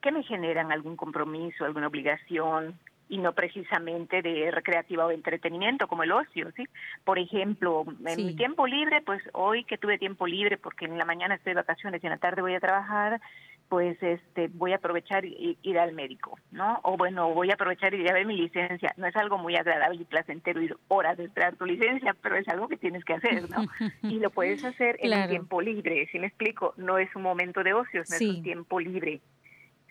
que 0.00 0.12
me 0.12 0.22
generan 0.22 0.72
algún 0.72 0.96
compromiso, 0.96 1.64
alguna 1.64 1.86
obligación, 1.86 2.78
y 3.12 3.18
no 3.18 3.34
precisamente 3.34 4.22
de 4.22 4.50
recreativa 4.50 5.04
o 5.04 5.10
entretenimiento 5.10 5.86
como 5.86 6.02
el 6.02 6.12
ocio, 6.12 6.50
¿sí? 6.56 6.64
Por 7.04 7.18
ejemplo, 7.18 7.84
en 8.06 8.24
mi 8.24 8.34
tiempo 8.34 8.66
libre, 8.66 9.02
pues 9.02 9.22
hoy 9.34 9.64
que 9.64 9.76
tuve 9.76 9.98
tiempo 9.98 10.26
libre 10.26 10.56
porque 10.56 10.86
en 10.86 10.96
la 10.96 11.04
mañana 11.04 11.34
estoy 11.34 11.50
de 11.50 11.56
vacaciones 11.56 12.02
y 12.02 12.06
en 12.06 12.12
la 12.12 12.16
tarde 12.16 12.40
voy 12.40 12.54
a 12.54 12.60
trabajar, 12.60 13.20
pues 13.68 14.02
este 14.02 14.48
voy 14.48 14.72
a 14.72 14.76
aprovechar 14.76 15.26
y 15.26 15.58
ir 15.60 15.78
al 15.78 15.92
médico, 15.92 16.38
¿no? 16.52 16.80
O 16.84 16.96
bueno, 16.96 17.34
voy 17.34 17.50
a 17.50 17.54
aprovechar 17.54 17.92
y 17.92 18.00
ir 18.00 18.08
a 18.08 18.14
ver 18.14 18.24
mi 18.24 18.34
licencia. 18.34 18.94
No 18.96 19.06
es 19.06 19.14
algo 19.16 19.36
muy 19.36 19.56
agradable 19.56 20.00
y 20.00 20.04
placentero 20.06 20.62
ir 20.62 20.74
horas 20.88 21.18
de 21.18 21.24
esperar 21.24 21.56
tu 21.56 21.66
licencia, 21.66 22.16
pero 22.22 22.36
es 22.36 22.48
algo 22.48 22.66
que 22.66 22.78
tienes 22.78 23.04
que 23.04 23.12
hacer, 23.12 23.42
¿no? 23.50 23.66
y 24.04 24.20
lo 24.20 24.30
puedes 24.30 24.64
hacer 24.64 24.96
en 25.00 25.12
el 25.12 25.28
tiempo 25.28 25.60
libre, 25.60 26.08
si 26.10 26.18
me 26.18 26.28
explico, 26.28 26.72
no 26.78 26.96
es 26.96 27.14
un 27.14 27.24
momento 27.24 27.62
de 27.62 27.74
ocio, 27.74 28.04
no 28.08 28.16
es 28.16 28.22
un 28.22 28.42
tiempo 28.42 28.80
libre, 28.80 29.20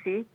¿sí? 0.04 0.26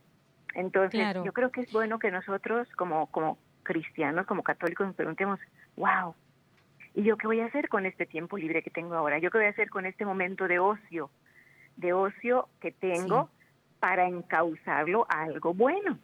Entonces, 0.55 1.15
yo 1.23 1.33
creo 1.33 1.51
que 1.51 1.61
es 1.61 1.71
bueno 1.71 1.99
que 1.99 2.11
nosotros 2.11 2.67
como, 2.75 3.07
como 3.07 3.37
cristianos, 3.63 4.25
como 4.25 4.43
católicos, 4.43 4.87
nos 4.87 4.95
preguntemos, 4.95 5.39
wow, 5.75 6.15
¿y 6.95 7.03
yo 7.03 7.17
qué 7.17 7.27
voy 7.27 7.41
a 7.41 7.45
hacer 7.45 7.69
con 7.69 7.85
este 7.85 8.05
tiempo 8.05 8.37
libre 8.37 8.63
que 8.63 8.69
tengo 8.69 8.95
ahora? 8.95 9.19
¿Yo 9.19 9.29
qué 9.29 9.37
voy 9.37 9.47
a 9.47 9.51
hacer 9.51 9.69
con 9.69 9.85
este 9.85 10.05
momento 10.05 10.47
de 10.47 10.59
ocio? 10.59 11.11
De 11.75 11.93
ocio 11.93 12.49
que 12.59 12.71
tengo 12.71 13.29
para 13.79 14.07
encauzarlo 14.07 15.05
a 15.09 15.23
algo 15.23 15.53
bueno, 15.53 15.99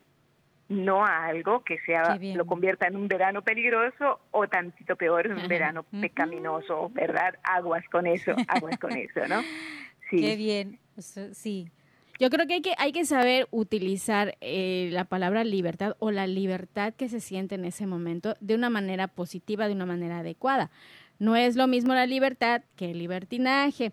no 0.69 1.05
a 1.05 1.25
algo 1.25 1.63
que 1.63 1.79
sea 1.79 2.17
lo 2.17 2.45
convierta 2.45 2.87
en 2.87 2.95
un 2.95 3.07
verano 3.07 3.41
peligroso 3.41 4.19
o 4.31 4.47
tantito 4.47 4.95
peor 4.95 5.27
en 5.27 5.33
un 5.33 5.47
verano 5.47 5.83
pecaminoso, 5.83 6.89
¿verdad? 6.89 7.39
Aguas 7.43 7.83
con 7.89 8.07
eso, 8.07 8.35
aguas 8.47 8.77
con 8.77 8.95
eso, 8.95 9.27
¿no? 9.27 9.41
Sí. 10.09 10.19
Qué 10.19 10.35
bien, 10.35 10.79
sí. 10.99 11.71
Yo 12.23 12.29
creo 12.29 12.47
que 12.47 12.53
hay 12.53 12.61
que, 12.61 12.73
hay 12.77 12.93
que 12.93 13.03
saber 13.03 13.49
utilizar 13.51 14.37
eh, 14.39 14.87
la 14.93 15.03
palabra 15.03 15.43
libertad 15.43 15.97
o 15.99 16.09
la 16.09 16.25
libertad 16.25 16.93
que 16.93 17.09
se 17.09 17.19
siente 17.19 17.55
en 17.55 17.65
ese 17.65 17.85
momento 17.85 18.37
de 18.39 18.55
una 18.55 18.69
manera 18.69 19.09
positiva, 19.09 19.67
de 19.67 19.73
una 19.73 19.85
manera 19.85 20.19
adecuada. 20.19 20.71
No 21.19 21.35
es 21.35 21.57
lo 21.57 21.67
mismo 21.67 21.93
la 21.93 22.05
libertad 22.05 22.61
que 22.77 22.91
el 22.91 22.99
libertinaje. 22.99 23.91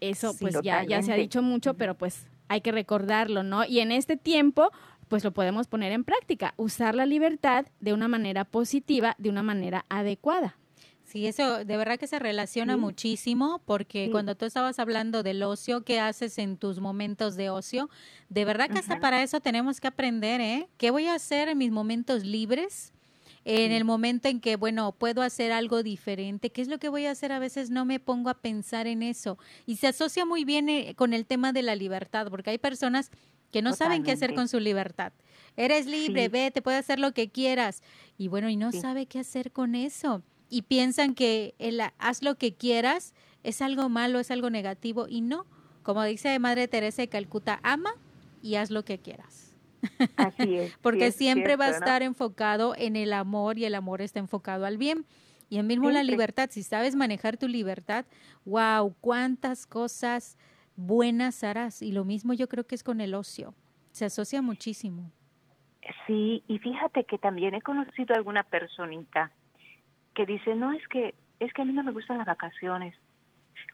Eso 0.00 0.34
pues 0.40 0.56
ya, 0.62 0.84
ya 0.84 1.02
se 1.02 1.12
ha 1.12 1.16
dicho 1.16 1.42
mucho, 1.42 1.74
pero 1.74 1.94
pues 1.98 2.26
hay 2.48 2.62
que 2.62 2.72
recordarlo, 2.72 3.42
¿no? 3.42 3.66
Y 3.66 3.80
en 3.80 3.92
este 3.92 4.16
tiempo 4.16 4.70
pues 5.08 5.22
lo 5.22 5.32
podemos 5.32 5.66
poner 5.66 5.92
en 5.92 6.04
práctica, 6.04 6.54
usar 6.56 6.94
la 6.94 7.04
libertad 7.04 7.66
de 7.80 7.92
una 7.92 8.08
manera 8.08 8.46
positiva, 8.46 9.16
de 9.18 9.28
una 9.28 9.42
manera 9.42 9.84
adecuada. 9.90 10.56
Sí, 11.06 11.28
eso 11.28 11.64
de 11.64 11.76
verdad 11.76 12.00
que 12.00 12.08
se 12.08 12.18
relaciona 12.18 12.76
muchísimo 12.76 13.62
porque 13.64 14.08
cuando 14.10 14.34
tú 14.34 14.44
estabas 14.44 14.80
hablando 14.80 15.22
del 15.22 15.40
ocio, 15.44 15.84
¿qué 15.84 16.00
haces 16.00 16.36
en 16.38 16.56
tus 16.56 16.80
momentos 16.80 17.36
de 17.36 17.48
ocio? 17.48 17.88
De 18.28 18.44
verdad 18.44 18.68
que 18.68 18.80
hasta 18.80 18.98
para 18.98 19.22
eso 19.22 19.40
tenemos 19.40 19.80
que 19.80 19.86
aprender, 19.86 20.40
¿eh? 20.40 20.68
¿Qué 20.78 20.90
voy 20.90 21.06
a 21.06 21.14
hacer 21.14 21.48
en 21.48 21.58
mis 21.58 21.70
momentos 21.70 22.24
libres? 22.24 22.92
En 23.44 23.70
el 23.70 23.84
momento 23.84 24.26
en 24.26 24.40
que, 24.40 24.56
bueno, 24.56 24.90
puedo 24.90 25.22
hacer 25.22 25.52
algo 25.52 25.84
diferente, 25.84 26.50
¿qué 26.50 26.60
es 26.60 26.66
lo 26.66 26.78
que 26.78 26.88
voy 26.88 27.06
a 27.06 27.12
hacer? 27.12 27.30
A 27.30 27.38
veces 27.38 27.70
no 27.70 27.84
me 27.84 28.00
pongo 28.00 28.28
a 28.28 28.34
pensar 28.34 28.88
en 28.88 29.04
eso. 29.04 29.38
Y 29.64 29.76
se 29.76 29.86
asocia 29.86 30.24
muy 30.24 30.44
bien 30.44 30.68
eh, 30.68 30.94
con 30.96 31.14
el 31.14 31.24
tema 31.24 31.52
de 31.52 31.62
la 31.62 31.76
libertad, 31.76 32.26
porque 32.28 32.50
hay 32.50 32.58
personas 32.58 33.12
que 33.52 33.62
no 33.62 33.74
saben 33.74 34.02
qué 34.02 34.10
hacer 34.10 34.34
con 34.34 34.48
su 34.48 34.58
libertad. 34.58 35.12
Eres 35.56 35.86
libre, 35.86 36.28
ve, 36.28 36.50
te 36.50 36.62
puedes 36.62 36.80
hacer 36.80 36.98
lo 36.98 37.12
que 37.12 37.30
quieras. 37.30 37.84
Y 38.18 38.26
bueno, 38.26 38.50
y 38.50 38.56
no 38.56 38.72
sabe 38.72 39.06
qué 39.06 39.20
hacer 39.20 39.52
con 39.52 39.76
eso 39.76 40.24
y 40.48 40.62
piensan 40.62 41.14
que 41.14 41.54
el 41.58 41.80
haz 41.98 42.22
lo 42.22 42.36
que 42.36 42.54
quieras 42.54 43.14
es 43.42 43.62
algo 43.62 43.88
malo, 43.88 44.18
es 44.18 44.30
algo 44.30 44.50
negativo 44.50 45.06
y 45.08 45.20
no. 45.20 45.46
Como 45.82 46.02
dice 46.02 46.38
Madre 46.38 46.68
Teresa 46.68 47.02
de 47.02 47.08
Calcuta, 47.08 47.60
ama 47.62 47.94
y 48.42 48.56
haz 48.56 48.70
lo 48.70 48.84
que 48.84 48.98
quieras. 48.98 49.54
Así 50.16 50.56
es. 50.56 50.76
Porque 50.82 51.12
siempre 51.12 51.56
va 51.56 51.66
a 51.66 51.70
estar 51.70 52.02
enfocado 52.02 52.74
en 52.76 52.96
el 52.96 53.12
amor 53.12 53.58
y 53.58 53.64
el 53.64 53.74
amor 53.74 54.02
está 54.02 54.18
enfocado 54.18 54.66
al 54.66 54.78
bien. 54.78 55.06
Y 55.48 55.58
en 55.58 55.66
mismo 55.68 55.90
la 55.90 56.02
libertad, 56.02 56.48
si 56.50 56.64
sabes 56.64 56.96
manejar 56.96 57.36
tu 57.36 57.46
libertad, 57.46 58.04
wow, 58.44 58.94
cuántas 59.00 59.66
cosas 59.66 60.36
buenas 60.74 61.44
harás. 61.44 61.82
Y 61.82 61.92
lo 61.92 62.04
mismo 62.04 62.32
yo 62.32 62.48
creo 62.48 62.66
que 62.66 62.74
es 62.74 62.82
con 62.82 63.00
el 63.00 63.14
ocio. 63.14 63.54
Se 63.92 64.04
asocia 64.04 64.42
muchísimo. 64.42 65.12
Sí, 66.06 66.42
y 66.48 66.58
fíjate 66.58 67.04
que 67.04 67.16
también 67.16 67.54
he 67.54 67.62
conocido 67.62 68.14
a 68.14 68.18
alguna 68.18 68.42
personita 68.42 69.30
que 70.16 70.26
dice, 70.26 70.56
no, 70.56 70.72
es 70.72 70.88
que, 70.88 71.14
es 71.38 71.52
que 71.52 71.62
a 71.62 71.64
mí 71.64 71.72
no 71.72 71.84
me 71.84 71.92
gustan 71.92 72.18
las 72.18 72.26
vacaciones. 72.26 72.96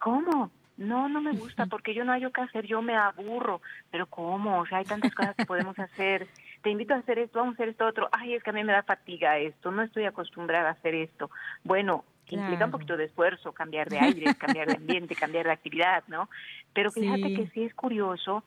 ¿Cómo? 0.01 0.51
No, 0.77 1.09
no 1.09 1.21
me 1.21 1.33
gusta 1.33 1.67
porque 1.67 1.95
yo 1.95 2.05
no 2.05 2.13
hay 2.13 2.29
que 2.33 2.41
hacer, 2.41 2.67
yo 2.67 2.83
me 2.83 2.97
aburro. 2.97 3.63
Pero 3.91 4.07
¿cómo? 4.07 4.59
O 4.59 4.67
sea, 4.67 4.79
hay 4.79 4.85
tantas 4.85 5.15
cosas 5.15 5.37
que 5.37 5.47
podemos 5.47 5.79
hacer. 5.79 6.27
Te 6.63 6.71
invito 6.71 6.95
a 6.95 6.99
hacer 6.99 7.21
esto, 7.21 7.39
vamos 7.39 7.55
a 7.55 7.57
hacer 7.57 7.69
esto 7.69 7.87
otro. 7.87 8.09
Ay, 8.11 8.35
es 8.35 8.43
que 8.43 8.51
a 8.51 8.53
mí 8.53 8.65
me 8.65 8.73
da 8.73 8.83
fatiga 8.83 9.39
esto, 9.39 9.71
no 9.71 9.83
estoy 9.83 10.05
acostumbrada 10.05 10.69
a 10.69 10.73
hacer 10.73 10.95
esto. 10.95 11.31
Bueno, 11.63 12.05
implica 12.35 12.65
un 12.65 12.71
poquito 12.71 12.97
de 12.97 13.05
esfuerzo, 13.05 13.53
cambiar 13.53 13.89
de 13.89 13.99
aire, 13.99 14.35
cambiar 14.39 14.69
de 14.69 14.77
ambiente, 14.77 15.15
cambiar 15.15 15.47
de 15.47 15.53
actividad, 15.53 16.03
¿no? 16.09 16.29
Pero 16.73 16.91
fíjate 16.91 17.35
que 17.35 17.49
sí 17.49 17.63
es 17.65 17.75
curioso 17.75 18.43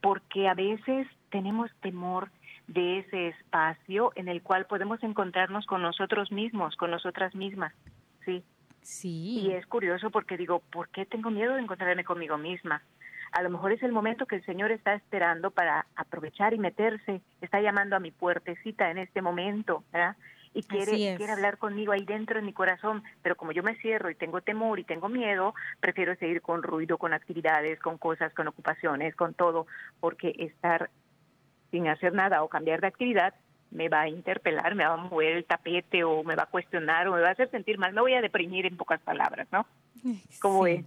porque 0.00 0.48
a 0.48 0.54
veces 0.54 1.06
tenemos 1.30 1.70
temor 1.80 2.30
de 2.68 2.98
ese 3.00 3.28
espacio 3.28 4.12
en 4.16 4.28
el 4.28 4.42
cual 4.42 4.66
podemos 4.66 5.02
encontrarnos 5.02 5.66
con 5.66 5.82
nosotros 5.82 6.32
mismos, 6.32 6.76
con 6.76 6.90
nosotras 6.90 7.34
mismas, 7.34 7.72
¿sí? 8.24 8.42
Sí. 8.82 9.40
Y 9.40 9.52
es 9.52 9.66
curioso 9.66 10.10
porque 10.10 10.36
digo, 10.36 10.60
¿por 10.70 10.88
qué 10.88 11.06
tengo 11.06 11.30
miedo 11.30 11.54
de 11.54 11.62
encontrarme 11.62 12.04
conmigo 12.04 12.38
misma? 12.38 12.82
A 13.32 13.42
lo 13.42 13.50
mejor 13.50 13.72
es 13.72 13.82
el 13.82 13.92
momento 13.92 14.26
que 14.26 14.36
el 14.36 14.44
Señor 14.44 14.70
está 14.70 14.94
esperando 14.94 15.50
para 15.50 15.86
aprovechar 15.96 16.54
y 16.54 16.58
meterse, 16.58 17.20
está 17.40 17.60
llamando 17.60 17.96
a 17.96 18.00
mi 18.00 18.10
puertecita 18.10 18.90
en 18.90 18.98
este 18.98 19.22
momento, 19.22 19.84
¿verdad? 19.92 20.16
Y 20.54 20.62
quiere, 20.62 21.16
quiere 21.16 21.32
hablar 21.32 21.58
conmigo 21.58 21.92
ahí 21.92 22.04
dentro 22.06 22.36
de 22.36 22.46
mi 22.46 22.54
corazón, 22.54 23.02
pero 23.22 23.36
como 23.36 23.52
yo 23.52 23.62
me 23.62 23.76
cierro 23.76 24.08
y 24.08 24.14
tengo 24.14 24.40
temor 24.40 24.78
y 24.78 24.84
tengo 24.84 25.08
miedo, 25.10 25.54
prefiero 25.80 26.16
seguir 26.16 26.40
con 26.40 26.62
ruido, 26.62 26.96
con 26.96 27.12
actividades, 27.12 27.78
con 27.78 27.98
cosas, 27.98 28.32
con 28.32 28.48
ocupaciones, 28.48 29.14
con 29.16 29.34
todo, 29.34 29.66
porque 30.00 30.32
estar 30.38 30.88
sin 31.76 31.88
hacer 31.88 32.14
nada 32.14 32.42
o 32.42 32.48
cambiar 32.48 32.80
de 32.80 32.86
actividad 32.86 33.34
me 33.70 33.88
va 33.90 34.02
a 34.02 34.08
interpelar, 34.08 34.74
me 34.74 34.86
va 34.86 34.94
a 34.94 34.96
mover 34.96 35.36
el 35.36 35.44
tapete 35.44 36.04
o 36.04 36.24
me 36.24 36.34
va 36.34 36.44
a 36.44 36.46
cuestionar 36.46 37.06
o 37.08 37.14
me 37.14 37.20
va 37.20 37.28
a 37.28 37.32
hacer 37.32 37.50
sentir 37.50 37.76
mal, 37.76 37.92
me 37.92 38.00
voy 38.00 38.14
a 38.14 38.22
deprimir 38.22 38.64
en 38.64 38.76
pocas 38.76 39.00
palabras, 39.02 39.46
¿no? 39.52 39.66
¿Cómo 40.40 40.64
sí. 40.64 40.84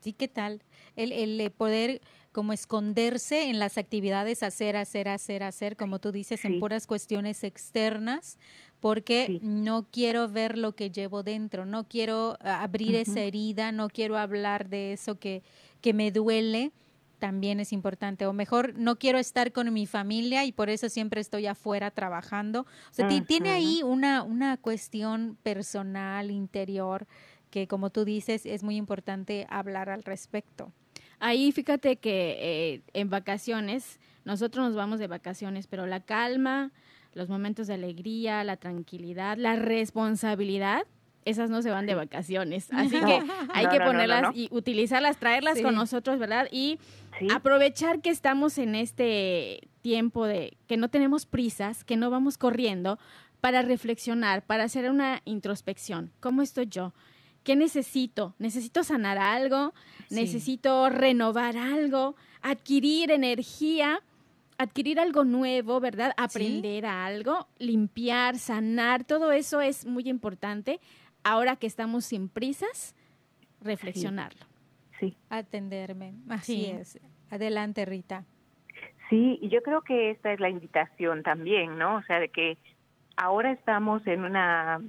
Sí, 0.00 0.12
¿qué 0.12 0.28
tal? 0.28 0.62
El, 0.94 1.10
el 1.10 1.40
eh, 1.40 1.50
poder 1.50 2.00
como 2.30 2.52
esconderse 2.52 3.48
en 3.50 3.58
las 3.58 3.78
actividades, 3.78 4.44
hacer, 4.44 4.76
hacer, 4.76 5.08
hacer, 5.08 5.42
hacer, 5.42 5.76
como 5.76 5.98
tú 5.98 6.12
dices, 6.12 6.44
en 6.44 6.60
puras 6.60 6.86
cuestiones 6.86 7.42
externas, 7.42 8.38
porque 8.78 9.40
no 9.42 9.86
quiero 9.90 10.28
ver 10.28 10.56
lo 10.56 10.76
que 10.76 10.90
llevo 10.90 11.24
dentro, 11.24 11.64
no 11.64 11.88
quiero 11.88 12.36
ah, 12.40 12.62
abrir 12.62 12.94
esa 12.94 13.20
herida, 13.20 13.72
no 13.72 13.88
quiero 13.88 14.16
hablar 14.16 14.68
de 14.68 14.92
eso 14.92 15.18
que, 15.18 15.42
que 15.80 15.92
me 15.94 16.12
duele 16.12 16.72
también 17.18 17.60
es 17.60 17.72
importante. 17.72 18.26
O 18.26 18.32
mejor, 18.32 18.78
no 18.78 18.98
quiero 18.98 19.18
estar 19.18 19.52
con 19.52 19.72
mi 19.72 19.86
familia 19.86 20.44
y 20.44 20.52
por 20.52 20.70
eso 20.70 20.88
siempre 20.88 21.20
estoy 21.20 21.46
afuera 21.46 21.90
trabajando. 21.90 22.62
O 22.90 22.94
sea, 22.94 23.08
tiene 23.26 23.50
ahí 23.50 23.82
una, 23.82 24.22
una 24.22 24.56
cuestión 24.56 25.36
personal, 25.42 26.30
interior, 26.30 27.06
que 27.50 27.66
como 27.66 27.90
tú 27.90 28.04
dices, 28.04 28.46
es 28.46 28.62
muy 28.62 28.76
importante 28.76 29.46
hablar 29.48 29.88
al 29.88 30.02
respecto. 30.02 30.72
Ahí 31.18 31.52
fíjate 31.52 31.96
que 31.96 32.36
eh, 32.40 32.82
en 32.92 33.08
vacaciones, 33.08 33.98
nosotros 34.24 34.66
nos 34.66 34.76
vamos 34.76 34.98
de 34.98 35.06
vacaciones, 35.06 35.66
pero 35.66 35.86
la 35.86 36.00
calma, 36.00 36.72
los 37.14 37.28
momentos 37.28 37.66
de 37.66 37.74
alegría, 37.74 38.44
la 38.44 38.56
tranquilidad, 38.56 39.38
la 39.38 39.56
responsabilidad, 39.56 40.82
esas 41.26 41.50
no 41.50 41.60
se 41.60 41.70
van 41.70 41.84
de 41.84 41.94
vacaciones. 41.94 42.68
Así 42.72 42.98
que 42.98 43.22
hay 43.52 43.68
que 43.68 43.80
ponerlas 43.80 44.34
y 44.34 44.48
utilizarlas, 44.50 45.18
traerlas 45.18 45.60
con 45.60 45.74
nosotros, 45.74 46.18
¿verdad? 46.18 46.48
Y 46.50 46.78
aprovechar 47.34 48.00
que 48.00 48.10
estamos 48.10 48.56
en 48.56 48.74
este 48.74 49.68
tiempo 49.82 50.24
de 50.26 50.56
que 50.66 50.76
no 50.78 50.88
tenemos 50.88 51.26
prisas, 51.26 51.84
que 51.84 51.96
no 51.96 52.08
vamos 52.10 52.38
corriendo, 52.38 52.98
para 53.40 53.62
reflexionar, 53.62 54.44
para 54.46 54.64
hacer 54.64 54.90
una 54.90 55.20
introspección. 55.24 56.10
¿Cómo 56.20 56.42
estoy 56.42 56.66
yo? 56.66 56.94
¿Qué 57.42 57.54
necesito? 57.54 58.34
¿Necesito 58.38 58.82
sanar 58.82 59.18
algo? 59.18 59.72
¿Necesito 60.10 60.88
renovar 60.88 61.56
algo? 61.56 62.16
¿Adquirir 62.40 63.10
energía? 63.10 64.00
adquirir 64.58 64.98
algo 65.00 65.24
nuevo, 65.24 65.80
¿verdad? 65.80 66.12
Aprender 66.16 66.86
algo, 66.86 67.46
limpiar, 67.58 68.38
sanar, 68.38 69.04
todo 69.04 69.32
eso 69.32 69.60
es 69.60 69.84
muy 69.84 70.08
importante 70.08 70.80
ahora 71.26 71.56
que 71.56 71.66
estamos 71.66 72.04
sin 72.04 72.28
prisas, 72.28 72.94
reflexionarlo. 73.60 74.46
Sí. 75.00 75.16
Atenderme. 75.28 76.14
Así 76.28 76.66
es. 76.66 77.00
Adelante, 77.30 77.84
Rita. 77.84 78.24
Sí, 79.10 79.38
y 79.42 79.48
yo 79.48 79.60
creo 79.62 79.82
que 79.82 80.10
esta 80.10 80.32
es 80.32 80.40
la 80.40 80.48
invitación 80.48 81.22
también, 81.22 81.78
¿no? 81.78 81.96
O 81.96 82.02
sea, 82.02 82.20
de 82.20 82.28
que 82.28 82.58
ahora 83.16 83.50
estamos 83.50 84.06
en 84.06 84.24
una 84.24 84.80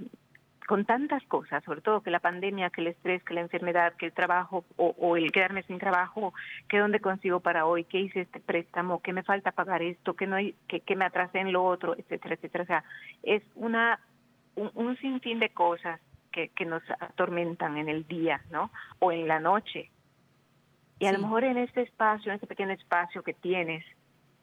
con 0.68 0.84
tantas 0.84 1.24
cosas, 1.28 1.64
sobre 1.64 1.80
todo 1.80 2.02
que 2.02 2.12
la 2.12 2.20
pandemia, 2.20 2.70
que 2.70 2.82
el 2.82 2.88
estrés, 2.88 3.24
que 3.24 3.34
la 3.34 3.40
enfermedad, 3.40 3.94
que 3.94 4.08
el 4.08 4.12
trabajo 4.12 4.66
o, 4.76 5.16
el 5.16 5.32
quedarme 5.32 5.64
sin 5.64 5.80
trabajo, 5.80 6.34
que 6.68 6.78
dónde 6.78 7.00
consigo 7.00 7.40
para 7.40 7.66
hoy, 7.66 7.86
qué 7.86 8.02
hice 8.02 8.22
este 8.22 8.42
préstamo, 8.42 9.02
qué 9.02 9.14
me 9.14 9.24
falta 9.24 9.54
pagar 9.54 9.82
esto, 9.82 10.14
que 10.16 10.28
no 10.28 10.36
hay, 10.36 10.56
que, 10.68 10.82
que 10.82 10.98
me 10.98 11.06
atrasé 11.06 11.40
en 11.40 11.54
lo 11.54 11.64
otro, 11.64 11.96
etcétera, 11.98 12.36
etcétera. 12.36 12.64
O 12.66 12.68
sea, 12.68 12.84
es 13.24 13.44
una 13.56 14.00
un 14.56 14.98
sinfín 14.98 15.40
de 15.40 15.50
cosas 15.50 16.02
que, 16.46 16.66
nos 16.66 16.84
atormentan 17.00 17.78
en 17.78 17.90
el 17.90 18.08
día, 18.08 18.42
¿no? 18.52 18.72
O 19.00 19.12
en 19.12 19.28
la 19.28 19.40
noche. 19.40 19.90
Y 21.00 21.06
a 21.06 21.12
lo 21.12 21.20
mejor 21.20 21.44
en 21.44 21.58
este 21.58 21.82
espacio, 21.82 22.32
en 22.32 22.36
este 22.36 22.48
pequeño 22.48 22.72
espacio 22.72 23.24
que 23.24 23.34
tienes 23.34 23.84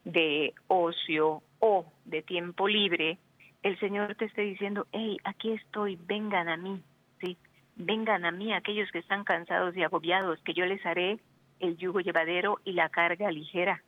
de 0.03 0.53
ocio 0.67 1.41
o 1.59 1.85
de 2.05 2.21
tiempo 2.21 2.67
libre, 2.67 3.17
el 3.63 3.79
Señor 3.79 4.15
te 4.15 4.25
esté 4.25 4.41
diciendo, 4.41 4.87
hey, 4.91 5.17
aquí 5.23 5.51
estoy, 5.51 5.97
vengan 6.05 6.49
a 6.49 6.57
mí, 6.57 6.83
¿sí? 7.21 7.37
Vengan 7.75 8.25
a 8.25 8.31
mí 8.31 8.53
aquellos 8.53 8.91
que 8.91 8.99
están 8.99 9.23
cansados 9.23 9.75
y 9.75 9.83
agobiados, 9.83 10.39
que 10.41 10.53
yo 10.53 10.65
les 10.65 10.85
haré 10.85 11.19
el 11.59 11.77
yugo 11.77 11.99
llevadero 11.99 12.59
y 12.63 12.73
la 12.73 12.89
carga 12.89 13.31
ligera. 13.31 13.81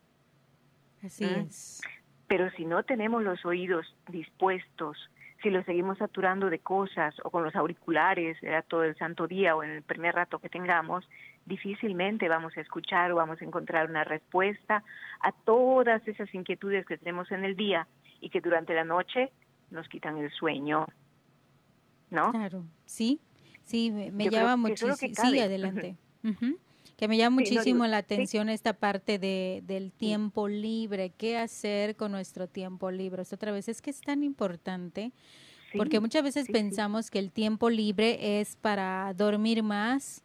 Así 1.03 1.25
¿Mm? 1.25 1.39
es. 1.41 1.81
Pero 2.27 2.49
si 2.51 2.65
no 2.65 2.83
tenemos 2.83 3.23
los 3.23 3.45
oídos 3.45 3.85
dispuestos 4.09 4.97
si 5.41 5.49
lo 5.49 5.63
seguimos 5.63 5.97
saturando 5.97 6.49
de 6.49 6.59
cosas 6.59 7.15
o 7.23 7.29
con 7.29 7.43
los 7.43 7.55
auriculares 7.55 8.41
era 8.41 8.61
todo 8.61 8.83
el 8.83 8.95
santo 8.97 9.27
día 9.27 9.55
o 9.55 9.63
en 9.63 9.69
el 9.69 9.83
primer 9.83 10.15
rato 10.15 10.39
que 10.39 10.49
tengamos, 10.49 11.07
difícilmente 11.45 12.27
vamos 12.27 12.55
a 12.57 12.61
escuchar 12.61 13.11
o 13.11 13.15
vamos 13.15 13.41
a 13.41 13.45
encontrar 13.45 13.89
una 13.89 14.03
respuesta 14.03 14.83
a 15.21 15.31
todas 15.31 16.05
esas 16.07 16.33
inquietudes 16.33 16.85
que 16.85 16.97
tenemos 16.97 17.31
en 17.31 17.43
el 17.43 17.55
día 17.55 17.87
y 18.19 18.29
que 18.29 18.41
durante 18.41 18.73
la 18.73 18.83
noche 18.83 19.31
nos 19.69 19.87
quitan 19.87 20.17
el 20.17 20.31
sueño. 20.31 20.87
¿No? 22.09 22.31
Claro, 22.31 22.63
sí, 22.85 23.19
sí, 23.63 23.91
me, 23.91 24.29
llama 24.29 24.55
muchísimo. 24.55 24.95
Sí, 24.95 25.39
adelante 25.39 25.97
que 26.97 27.07
me 27.07 27.15
llama 27.15 27.35
muchísimo 27.35 27.85
la 27.85 27.97
atención 27.97 28.49
esta 28.49 28.73
parte 28.73 29.19
de, 29.19 29.61
del 29.65 29.91
tiempo 29.91 30.47
libre, 30.47 31.11
qué 31.11 31.37
hacer 31.37 31.95
con 31.95 32.11
nuestro 32.11 32.47
tiempo 32.47 32.89
libre. 32.89 33.21
otra 33.21 33.51
vez 33.51 33.69
es 33.69 33.81
que 33.83 33.91
es 33.91 34.01
tan 34.01 34.23
importante, 34.23 35.13
porque 35.77 35.99
muchas 35.99 36.23
veces 36.23 36.47
pensamos 36.51 37.11
que 37.11 37.19
el 37.19 37.31
tiempo 37.31 37.69
libre 37.69 38.39
es 38.39 38.55
para 38.55 39.13
dormir 39.15 39.61
más, 39.61 40.23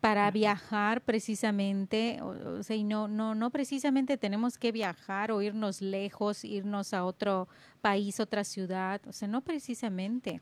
para 0.00 0.30
viajar 0.30 1.02
precisamente, 1.02 2.22
o, 2.22 2.62
sea, 2.62 2.76
y 2.76 2.84
no, 2.84 3.06
no, 3.06 3.34
no 3.34 3.50
precisamente 3.50 4.16
tenemos 4.16 4.56
que 4.56 4.72
viajar 4.72 5.30
o 5.30 5.42
irnos 5.42 5.82
lejos, 5.82 6.42
irnos 6.42 6.94
a 6.94 7.04
otro 7.04 7.48
país, 7.82 8.18
otra 8.18 8.44
ciudad, 8.44 9.02
o 9.06 9.12
sea, 9.12 9.28
no 9.28 9.42
precisamente. 9.42 10.40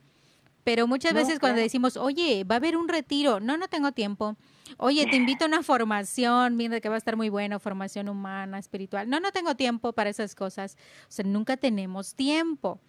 Pero 0.66 0.88
muchas 0.88 1.14
veces 1.14 1.38
cuando 1.38 1.60
decimos, 1.60 1.96
oye, 1.96 2.42
va 2.42 2.56
a 2.56 2.58
haber 2.58 2.76
un 2.76 2.88
retiro, 2.88 3.38
no, 3.38 3.56
no 3.56 3.68
tengo 3.68 3.92
tiempo. 3.92 4.34
Oye, 4.78 5.06
te 5.06 5.14
invito 5.14 5.44
a 5.44 5.46
una 5.46 5.62
formación, 5.62 6.56
mira 6.56 6.80
que 6.80 6.88
va 6.88 6.96
a 6.96 6.98
estar 6.98 7.16
muy 7.16 7.28
bueno, 7.28 7.60
formación 7.60 8.08
humana, 8.08 8.58
espiritual. 8.58 9.08
No, 9.08 9.20
no 9.20 9.30
tengo 9.30 9.54
tiempo 9.54 9.92
para 9.92 10.10
esas 10.10 10.34
cosas. 10.34 10.76
O 11.02 11.12
sea, 11.12 11.24
nunca 11.24 11.56
tenemos 11.56 12.16
tiempo. 12.16 12.80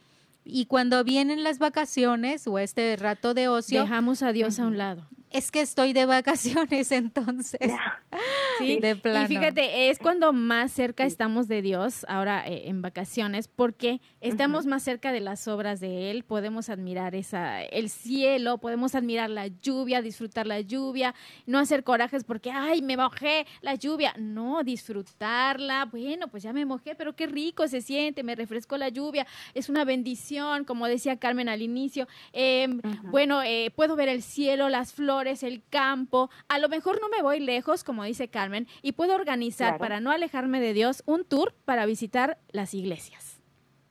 Y 0.44 0.66
cuando 0.66 1.04
vienen 1.04 1.44
las 1.44 1.60
vacaciones 1.60 2.48
o 2.48 2.58
este 2.58 2.96
rato 2.96 3.36
de 3.36 3.48
ocio, 3.48 3.84
dejamos 3.84 4.24
a 4.24 4.32
Dios 4.32 4.58
a 4.58 4.66
un 4.66 4.80
lado 4.80 5.08
es 5.30 5.52
que 5.52 5.62
estoy 5.62 5.94
de 5.94 6.06
vacaciones 6.18 6.92
entonces. 6.92 7.72
Sí, 8.58 8.80
de 8.80 8.96
plano. 8.96 9.26
Y 9.26 9.28
fíjate, 9.28 9.90
es 9.90 10.00
cuando 10.00 10.34
más 10.34 10.72
cerca 10.72 11.06
estamos 11.06 11.48
de 11.48 11.62
Dios 11.62 12.06
ahora 12.10 12.48
eh, 12.48 12.68
en 12.70 12.82
vacaciones 12.82 13.48
porque 13.48 14.02
estamos 14.20 14.66
más 14.66 14.82
cerca 14.82 15.12
de 15.12 15.20
las 15.20 15.48
obras 15.48 15.80
de 15.80 16.10
Él, 16.10 16.24
podemos 16.24 16.70
admirar 16.70 17.14
esa, 17.14 17.62
el 17.62 17.90
cielo, 17.92 18.58
podemos 18.58 18.96
admirar 18.96 19.30
la 19.30 19.48
lluvia, 19.48 20.02
disfrutar 20.02 20.48
la 20.48 20.62
lluvia, 20.62 21.14
no 21.46 21.60
hacer 21.60 21.84
corajes 21.84 22.24
porque, 22.24 22.50
ay, 22.52 22.82
me 22.82 22.98
mojé 22.98 23.46
la 23.62 23.76
lluvia. 23.76 24.14
No, 24.18 24.64
disfrutarla. 24.64 25.86
Bueno, 25.86 26.28
pues 26.28 26.44
ya 26.44 26.54
me 26.54 26.66
mojé, 26.66 26.96
pero 26.96 27.16
qué 27.16 27.28
rico 27.28 27.68
se 27.68 27.82
siente, 27.82 28.24
me 28.24 28.36
refrescó 28.36 28.78
la 28.78 28.90
lluvia, 28.90 29.28
es 29.54 29.70
una 29.70 29.86
bendición, 29.86 30.66
como 30.66 30.88
decía 30.88 31.18
Carmen 31.18 31.50
al 31.50 31.62
inicio. 31.62 32.08
Em, 32.34 32.82
bueno, 33.04 33.42
eh, 33.44 33.72
puedo 33.76 33.96
ver 33.96 34.10
el 34.10 34.24
cielo, 34.24 34.70
las 34.70 34.94
flores 34.94 35.44
el 35.44 35.64
campo. 35.70 36.30
A 36.48 36.60
lo 36.60 36.70
mejor 36.70 37.00
no 37.02 37.10
me 37.10 37.22
voy 37.22 37.40
lejos, 37.40 37.84
como 37.84 38.04
dice 38.08 38.28
Carmen, 38.28 38.68
y 38.82 38.94
puedo 38.94 39.16
organizar 39.16 39.78
para 39.78 40.00
no 40.00 40.12
alejarme 40.12 40.60
de 40.60 40.74
Dios 40.74 41.04
un 41.06 41.26
tour 41.26 41.54
para 41.66 41.86
visitar 41.86 42.38
las 42.52 42.74
iglesias. 42.74 43.38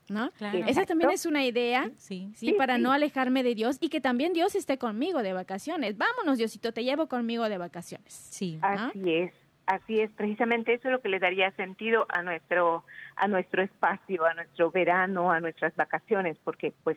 ¿no? 0.09 0.31
Esa 0.67 0.85
también 0.87 1.11
es 1.11 1.27
una 1.27 1.45
idea, 1.45 1.91
sí, 1.97 2.31
sí, 2.35 2.53
para 2.53 2.79
no 2.79 2.93
alejarme 2.93 3.43
de 3.43 3.55
Dios 3.55 3.79
y 3.81 3.89
que 3.89 4.01
también 4.01 4.33
Dios 4.33 4.55
esté 4.55 4.79
conmigo 4.79 5.23
de 5.23 5.33
vacaciones. 5.33 5.97
Vámonos, 5.99 6.39
Diosito, 6.39 6.73
te 6.73 6.85
llevo 6.85 7.09
conmigo 7.09 7.49
de 7.49 7.59
vacaciones. 7.59 8.13
Sí. 8.13 8.59
Así 8.63 9.13
es. 9.13 9.33
Así 9.67 9.99
es, 9.99 10.13
precisamente 10.13 10.75
eso 10.75 10.87
es 10.87 10.93
lo 10.93 11.01
que 11.01 11.09
le 11.09 11.19
daría 11.19 11.51
sentido 11.57 12.07
a 12.09 12.23
nuestro 12.23 12.85
a 13.17 13.27
nuestro 13.27 13.65
espacio, 13.65 14.25
a 14.25 14.33
nuestro 14.35 14.71
verano, 14.71 15.33
a 15.33 15.41
nuestras 15.41 15.75
vacaciones, 15.75 16.37
porque 16.45 16.73
pues 16.85 16.97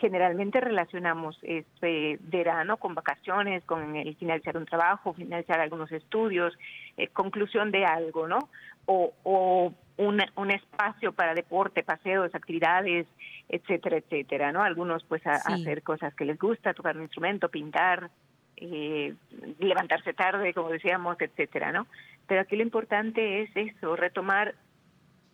generalmente 0.00 0.60
relacionamos 0.60 1.38
este 1.42 2.18
verano 2.20 2.76
con 2.76 2.94
vacaciones, 2.94 3.64
con 3.64 3.96
el 3.96 4.14
finalizar 4.16 4.56
un 4.56 4.66
trabajo, 4.66 5.14
finalizar 5.14 5.60
algunos 5.60 5.90
estudios, 5.90 6.56
eh, 6.96 7.08
conclusión 7.08 7.70
de 7.70 7.84
algo, 7.84 8.28
¿no? 8.28 8.48
O, 8.86 9.12
o 9.24 9.72
un 9.98 10.50
espacio 10.50 11.12
para 11.12 11.34
deporte, 11.34 11.82
paseos, 11.82 12.34
actividades, 12.34 13.06
etcétera, 13.48 13.96
etcétera, 13.96 14.52
¿no? 14.52 14.62
Algunos 14.62 15.02
pues 15.04 15.26
a, 15.26 15.36
hacer 15.36 15.82
cosas 15.82 16.14
que 16.14 16.26
les 16.26 16.38
gusta, 16.38 16.74
tocar 16.74 16.96
un 16.96 17.02
instrumento, 17.04 17.48
pintar, 17.48 18.10
eh, 18.56 19.14
levantarse 19.58 20.12
tarde, 20.12 20.52
como 20.52 20.68
decíamos, 20.68 21.16
etcétera, 21.20 21.72
¿no? 21.72 21.86
Pero 22.26 22.42
aquí 22.42 22.56
lo 22.56 22.62
importante 22.62 23.42
es 23.42 23.50
eso, 23.54 23.96
retomar 23.96 24.54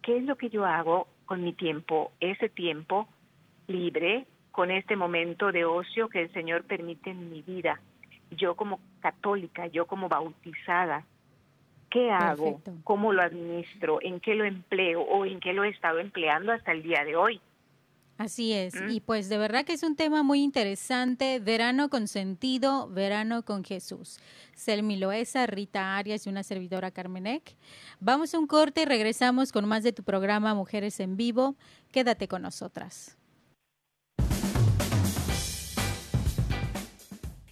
qué 0.03 0.19
es 0.19 0.25
lo 0.25 0.37
que 0.37 0.51
yo 0.51 0.65
hago 0.65 1.09
con 1.25 1.43
mi 1.43 1.53
tiempo, 1.53 2.13
ese 2.21 2.49
tiempo 2.49 3.09
libre, 3.67 4.27
con 4.53 4.71
este 4.71 4.97
momento 4.97 5.51
de 5.51 5.65
ocio 5.65 6.09
que 6.09 6.23
el 6.23 6.33
Señor 6.33 6.65
permite 6.65 7.11
en 7.11 7.31
mi 7.31 7.43
vida. 7.43 7.81
Yo 8.31 8.55
como 8.55 8.79
católica, 9.01 9.67
yo 9.67 9.87
como 9.87 10.09
bautizada, 10.09 11.05
¿qué 11.91 12.11
hago? 12.11 12.61
¿Cómo 12.85 13.13
lo 13.13 13.23
administro? 13.23 13.99
¿En 14.03 14.21
qué 14.21 14.35
lo 14.35 14.45
empleo 14.45 15.01
o 15.03 15.27
en 15.27 15.41
qué 15.41 15.53
lo 15.53 15.65
he 15.65 15.71
estado 15.71 15.99
empleando 15.99 16.53
hasta 16.53 16.73
el 16.73 16.83
día 16.83 17.05
de 17.05 17.17
hoy? 17.17 17.41
Así 18.19 18.53
es, 18.53 18.75
¿Mm? 18.75 18.91
y 18.91 19.01
pues 19.01 19.29
de 19.29 19.39
verdad 19.39 19.65
que 19.65 19.73
es 19.73 19.83
un 19.83 19.97
tema 19.97 20.23
muy 20.23 20.43
interesante, 20.43 21.41
verano 21.41 21.89
con 21.89 22.07
sentido, 22.07 22.89
verano 22.89 23.43
con 23.43 23.65
Jesús. 23.65 24.21
Selmi 24.55 24.97
Loesa, 24.97 25.47
Rita 25.47 25.97
Arias 25.97 26.27
y 26.27 26.31
una 26.31 26.43
servidora 26.43 26.91
Carmenek. 26.91 27.57
Vamos 28.01 28.35
a 28.35 28.39
un 28.39 28.47
corte 28.47 28.83
y 28.83 28.85
regresamos 28.85 29.51
con 29.51 29.67
más 29.67 29.83
de 29.83 29.93
tu 29.93 30.05
programa 30.05 30.55
Mujeres 30.55 31.01
en 31.01 31.17
Vivo. 31.17 31.57
Quédate 31.91 32.29
con 32.29 32.43
nosotras. 32.43 33.17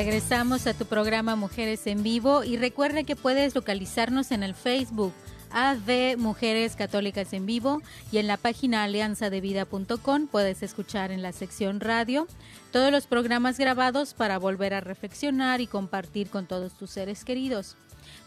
Regresamos 0.00 0.66
a 0.66 0.72
tu 0.72 0.86
programa 0.86 1.36
Mujeres 1.36 1.86
en 1.86 2.02
Vivo 2.02 2.42
y 2.42 2.56
recuerda 2.56 3.02
que 3.02 3.16
puedes 3.16 3.54
localizarnos 3.54 4.30
en 4.30 4.42
el 4.42 4.54
Facebook 4.54 5.12
AD 5.50 6.16
Mujeres 6.16 6.74
Católicas 6.74 7.34
en 7.34 7.44
Vivo 7.44 7.82
y 8.10 8.16
en 8.16 8.26
la 8.26 8.38
página 8.38 8.82
alianzadevida.com 8.82 10.26
puedes 10.26 10.62
escuchar 10.62 11.10
en 11.12 11.20
la 11.20 11.32
sección 11.32 11.80
radio 11.80 12.26
todos 12.72 12.90
los 12.90 13.06
programas 13.06 13.58
grabados 13.58 14.14
para 14.14 14.38
volver 14.38 14.72
a 14.72 14.80
reflexionar 14.80 15.60
y 15.60 15.66
compartir 15.66 16.30
con 16.30 16.46
todos 16.46 16.72
tus 16.78 16.88
seres 16.88 17.22
queridos. 17.22 17.76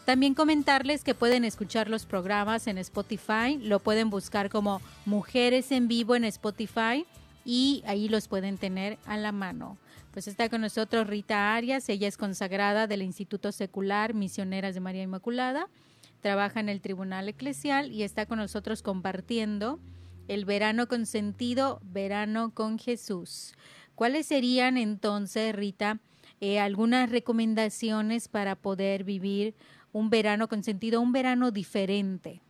También 0.04 0.34
comentarles 0.34 1.02
que 1.02 1.16
pueden 1.16 1.44
escuchar 1.44 1.90
los 1.90 2.06
programas 2.06 2.68
en 2.68 2.78
Spotify, 2.78 3.58
lo 3.60 3.80
pueden 3.80 4.10
buscar 4.10 4.48
como 4.48 4.80
Mujeres 5.06 5.72
en 5.72 5.88
Vivo 5.88 6.14
en 6.14 6.24
Spotify 6.24 7.04
y 7.44 7.82
ahí 7.86 8.08
los 8.08 8.28
pueden 8.28 8.58
tener 8.58 8.98
a 9.06 9.16
la 9.16 9.32
mano. 9.32 9.78
Pues 10.12 10.28
está 10.28 10.48
con 10.48 10.60
nosotros 10.60 11.06
Rita 11.06 11.54
Arias, 11.54 11.88
ella 11.88 12.08
es 12.08 12.16
consagrada 12.16 12.86
del 12.86 13.02
Instituto 13.02 13.52
Secular 13.52 14.14
Misioneras 14.14 14.74
de 14.74 14.80
María 14.80 15.02
Inmaculada 15.02 15.68
trabaja 16.24 16.58
en 16.58 16.70
el 16.70 16.80
Tribunal 16.80 17.28
Eclesial 17.28 17.92
y 17.92 18.02
está 18.02 18.24
con 18.24 18.38
nosotros 18.38 18.82
compartiendo 18.82 19.78
el 20.26 20.46
verano 20.46 20.88
con 20.88 21.04
sentido, 21.04 21.80
verano 21.82 22.50
con 22.54 22.78
Jesús. 22.78 23.54
¿Cuáles 23.94 24.28
serían 24.28 24.78
entonces, 24.78 25.54
Rita, 25.54 25.98
eh, 26.40 26.60
algunas 26.60 27.10
recomendaciones 27.10 28.28
para 28.28 28.56
poder 28.56 29.04
vivir 29.04 29.54
un 29.92 30.08
verano 30.08 30.48
con 30.48 30.62
sentido, 30.62 31.02
un 31.02 31.12
verano 31.12 31.50
diferente? 31.50 32.40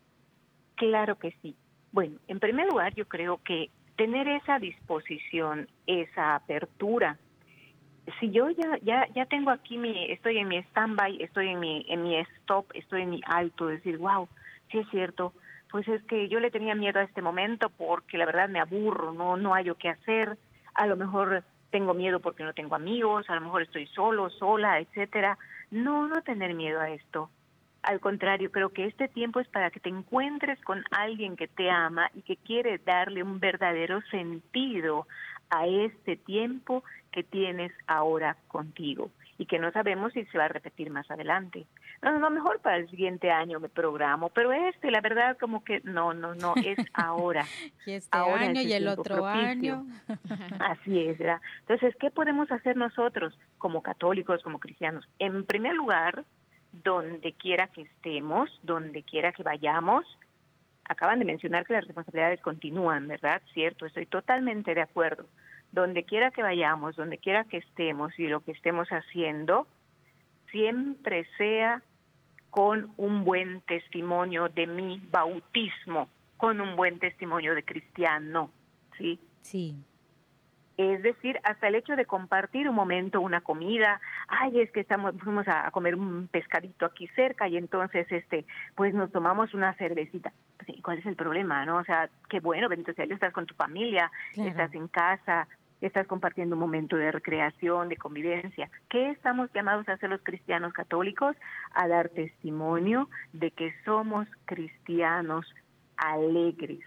Claro 0.76 1.18
que 1.18 1.36
sí. 1.42 1.56
Bueno, 1.90 2.20
en 2.28 2.38
primer 2.38 2.68
lugar, 2.68 2.94
yo 2.94 3.08
creo 3.08 3.40
que 3.42 3.70
tener 3.96 4.28
esa 4.28 4.58
disposición, 4.58 5.68
esa 5.86 6.34
apertura 6.34 7.18
si 8.20 8.30
yo 8.30 8.50
ya 8.50 8.78
ya 8.82 9.06
ya 9.14 9.26
tengo 9.26 9.50
aquí 9.50 9.78
mi 9.78 10.10
estoy 10.12 10.38
en 10.38 10.48
mi 10.48 10.62
standby, 10.64 11.22
estoy 11.22 11.48
en 11.48 11.60
mi 11.60 11.86
en 11.88 12.02
mi 12.02 12.16
stop, 12.16 12.66
estoy 12.74 13.02
en 13.02 13.10
mi 13.10 13.20
alto, 13.26 13.66
decir, 13.66 13.98
wow, 13.98 14.28
sí 14.70 14.78
es 14.78 14.88
cierto, 14.90 15.32
pues 15.70 15.88
es 15.88 16.02
que 16.04 16.28
yo 16.28 16.40
le 16.40 16.50
tenía 16.50 16.74
miedo 16.74 17.00
a 17.00 17.04
este 17.04 17.22
momento 17.22 17.70
porque 17.70 18.18
la 18.18 18.26
verdad 18.26 18.48
me 18.48 18.60
aburro, 18.60 19.12
no 19.12 19.36
no 19.36 19.54
hay 19.54 19.70
qué 19.78 19.88
hacer, 19.88 20.36
a 20.74 20.86
lo 20.86 20.96
mejor 20.96 21.44
tengo 21.70 21.94
miedo 21.94 22.20
porque 22.20 22.44
no 22.44 22.52
tengo 22.52 22.74
amigos, 22.74 23.28
a 23.28 23.34
lo 23.34 23.40
mejor 23.40 23.62
estoy 23.62 23.86
solo, 23.88 24.30
sola, 24.30 24.78
etcétera. 24.78 25.38
No, 25.70 26.06
no 26.06 26.22
tener 26.22 26.54
miedo 26.54 26.80
a 26.80 26.90
esto. 26.90 27.30
Al 27.84 28.00
contrario, 28.00 28.50
creo 28.50 28.70
que 28.70 28.86
este 28.86 29.08
tiempo 29.08 29.40
es 29.40 29.48
para 29.48 29.70
que 29.70 29.78
te 29.78 29.90
encuentres 29.90 30.58
con 30.62 30.82
alguien 30.90 31.36
que 31.36 31.48
te 31.48 31.70
ama 31.70 32.10
y 32.14 32.22
que 32.22 32.36
quiere 32.36 32.78
darle 32.78 33.22
un 33.22 33.40
verdadero 33.40 34.00
sentido 34.10 35.06
a 35.50 35.66
este 35.66 36.16
tiempo 36.16 36.82
que 37.12 37.22
tienes 37.22 37.72
ahora 37.86 38.36
contigo 38.48 39.10
y 39.36 39.46
que 39.46 39.58
no 39.58 39.70
sabemos 39.72 40.12
si 40.12 40.24
se 40.26 40.38
va 40.38 40.46
a 40.46 40.48
repetir 40.48 40.90
más 40.90 41.10
adelante. 41.10 41.66
No, 42.02 42.18
no, 42.18 42.30
mejor 42.30 42.60
para 42.60 42.76
el 42.76 42.88
siguiente 42.88 43.30
año 43.30 43.60
me 43.60 43.68
programo, 43.68 44.30
pero 44.30 44.52
este, 44.52 44.90
la 44.90 45.00
verdad, 45.00 45.36
como 45.38 45.62
que 45.62 45.80
no, 45.84 46.14
no, 46.14 46.34
no, 46.34 46.54
es 46.64 46.78
ahora. 46.94 47.44
y 47.86 47.92
este 47.92 48.16
año 48.16 48.62
y 48.62 48.72
el 48.72 48.88
otro 48.88 49.26
año. 49.26 49.86
Así 50.58 51.00
es, 51.00 51.18
¿verdad? 51.18 51.40
Entonces, 51.60 51.94
¿qué 52.00 52.10
podemos 52.10 52.50
hacer 52.50 52.76
nosotros 52.76 53.38
como 53.58 53.82
católicos, 53.82 54.42
como 54.42 54.58
cristianos? 54.58 55.06
En 55.18 55.44
primer 55.44 55.74
lugar, 55.74 56.24
donde 56.82 57.32
quiera 57.32 57.68
que 57.68 57.82
estemos, 57.82 58.50
donde 58.62 59.02
quiera 59.02 59.32
que 59.32 59.42
vayamos, 59.42 60.04
acaban 60.84 61.18
de 61.18 61.24
mencionar 61.24 61.66
que 61.66 61.74
las 61.74 61.86
responsabilidades 61.86 62.40
continúan, 62.40 63.08
¿verdad? 63.08 63.40
Cierto, 63.52 63.86
estoy 63.86 64.06
totalmente 64.06 64.74
de 64.74 64.82
acuerdo 64.82 65.26
donde 65.74 66.04
quiera 66.04 66.30
que 66.30 66.42
vayamos, 66.42 66.94
donde 66.94 67.18
quiera 67.18 67.44
que 67.44 67.58
estemos 67.58 68.16
y 68.18 68.28
lo 68.28 68.40
que 68.40 68.52
estemos 68.52 68.88
haciendo, 68.88 69.66
siempre 70.50 71.26
sea 71.36 71.82
con 72.50 72.92
un 72.96 73.24
buen 73.24 73.60
testimonio 73.62 74.48
de 74.48 74.68
mi 74.68 75.02
bautismo, 75.10 76.08
con 76.36 76.60
un 76.60 76.76
buen 76.76 77.00
testimonio 77.00 77.56
de 77.56 77.64
cristiano, 77.64 78.52
¿sí? 78.96 79.18
Sí. 79.42 79.74
Es 80.76 81.02
decir, 81.02 81.38
hasta 81.44 81.68
el 81.68 81.76
hecho 81.76 81.94
de 81.94 82.04
compartir 82.04 82.68
un 82.68 82.74
momento, 82.74 83.20
una 83.20 83.40
comida, 83.40 84.00
ay, 84.26 84.60
es 84.60 84.72
que 84.72 84.80
estamos, 84.80 85.14
fuimos 85.22 85.46
a, 85.46 85.70
comer 85.70 85.94
un 85.94 86.26
pescadito 86.26 86.84
aquí 86.86 87.06
cerca 87.14 87.46
y 87.46 87.56
entonces, 87.56 88.10
este, 88.10 88.44
pues 88.74 88.92
nos 88.92 89.12
tomamos 89.12 89.54
una 89.54 89.74
cervecita. 89.74 90.32
¿Cuál 90.82 90.98
es 90.98 91.06
el 91.06 91.14
problema, 91.14 91.64
no? 91.64 91.76
O 91.76 91.84
sea, 91.84 92.08
qué 92.28 92.40
bueno, 92.40 92.68
bendito 92.68 92.92
sea 92.94 93.04
estás 93.04 93.32
con 93.32 93.46
tu 93.46 93.54
familia, 93.54 94.10
estás 94.34 94.74
en 94.74 94.88
casa, 94.88 95.46
estás 95.80 96.06
compartiendo 96.06 96.56
un 96.56 96.60
momento 96.60 96.96
de 96.96 97.12
recreación, 97.12 97.88
de 97.88 97.96
convivencia. 97.96 98.70
¿Qué 98.88 99.10
estamos 99.10 99.52
llamados 99.52 99.88
a 99.88 99.92
hacer 99.92 100.10
los 100.10 100.22
cristianos 100.22 100.72
católicos? 100.72 101.36
A 101.74 101.86
dar 101.86 102.08
testimonio 102.08 103.08
de 103.32 103.50
que 103.50 103.74
somos 103.84 104.26
cristianos 104.46 105.46
alegres, 105.96 106.84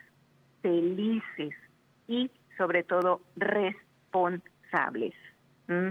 felices 0.62 1.54
y 2.08 2.32
sobre 2.58 2.84
todo 2.84 3.22
responsables. 3.36 5.14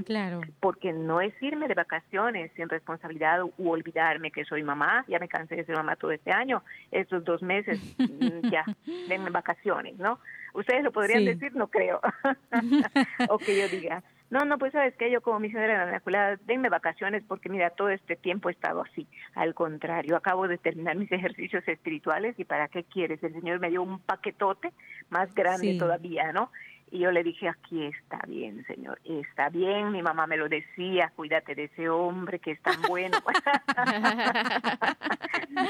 Claro. 0.07 0.41
Porque 0.61 0.93
no 0.93 1.21
es 1.21 1.35
irme 1.43 1.69
de 1.69 1.75
vacaciones 1.75 2.51
sin 2.57 2.69
responsabilidad 2.69 3.43
u 3.43 3.69
olvidarme 3.69 4.31
que 4.31 4.45
soy 4.47 4.63
mamá. 4.63 5.05
Ya 5.07 5.19
me 5.19 5.29
cansé 5.29 5.57
de 5.57 5.67
ser 5.67 5.77
mamá 5.77 5.97
todo 5.97 6.13
este 6.13 6.33
año. 6.33 6.63
Estos 6.91 7.25
dos 7.25 7.43
meses, 7.43 7.79
mm, 7.99 8.49
ya, 8.49 8.65
denme 9.09 9.29
vacaciones, 9.29 9.99
¿no? 9.99 10.19
Ustedes 10.55 10.83
lo 10.83 10.93
podrían 10.93 11.27
decir, 11.27 11.55
no 11.55 11.69
creo. 11.69 12.01
o 13.29 13.37
que 13.37 13.61
yo 13.61 13.69
diga, 13.69 14.03
no, 14.29 14.45
no, 14.45 14.59
pues 14.59 14.73
sabes 14.73 14.95
que 14.97 15.11
yo 15.11 15.21
como 15.21 15.39
misionera 15.39 15.85
la 15.85 15.91
Inmaculada, 15.91 16.37
denme 16.47 16.69
vacaciones 16.69 17.23
porque 17.27 17.49
mira, 17.49 17.71
todo 17.71 17.91
este 17.91 18.17
tiempo 18.17 18.49
he 18.49 18.53
estado 18.53 18.83
así. 18.83 19.07
Al 19.35 19.55
contrario, 19.55 20.17
acabo 20.17 20.49
de 20.49 20.59
terminar 20.59 20.97
mis 20.97 21.13
ejercicios 21.13 21.67
espirituales 21.69 22.39
y 22.39 22.45
¿para 22.45 22.69
qué 22.69 22.85
quieres? 22.85 23.23
El 23.23 23.35
Señor 23.35 23.61
me 23.61 23.71
dio 23.71 23.83
un 23.83 24.01
paquetote 24.01 24.73
más 25.11 25.33
grande 25.35 25.79
todavía, 25.79 26.33
¿no? 26.33 26.51
Y 26.91 27.01
yo 27.01 27.11
le 27.11 27.25
dije, 27.25 27.49
aquí 27.49 27.85
está 27.85 28.21
bien, 28.29 28.65
señor, 28.67 29.01
está 29.05 29.49
bien. 29.49 29.91
Mi 29.91 30.03
mamá 30.03 30.27
me 30.27 30.37
lo 30.37 30.49
decía, 30.49 31.13
cuídate 31.17 31.55
de 31.55 31.65
ese 31.65 31.89
hombre 31.89 32.39
que 32.39 32.53
es 32.53 32.63
tan 32.63 32.81
bueno. 32.83 33.19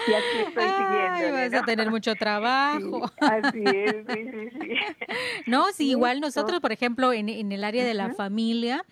y 0.07 0.13
aquí 0.13 0.39
estoy 0.47 0.65
siguiendo. 0.65 1.33
Vas 1.33 1.55
a 1.55 1.65
tener 1.65 1.91
mucho 1.91 2.15
trabajo. 2.17 3.11
así 3.21 3.63
es, 3.65 3.97
sí, 4.09 4.31
sí, 4.31 4.51
sí. 4.61 4.75
No, 5.47 5.73
sí, 5.73 5.91
igual 5.91 6.21
nosotros, 6.21 6.61
por 6.61 6.73
ejemplo, 6.73 7.13
en, 7.13 7.29
en 7.29 7.51
el 7.51 7.65
área 7.65 7.85
de 7.85 7.95
la 7.95 8.13
familia, 8.15 8.85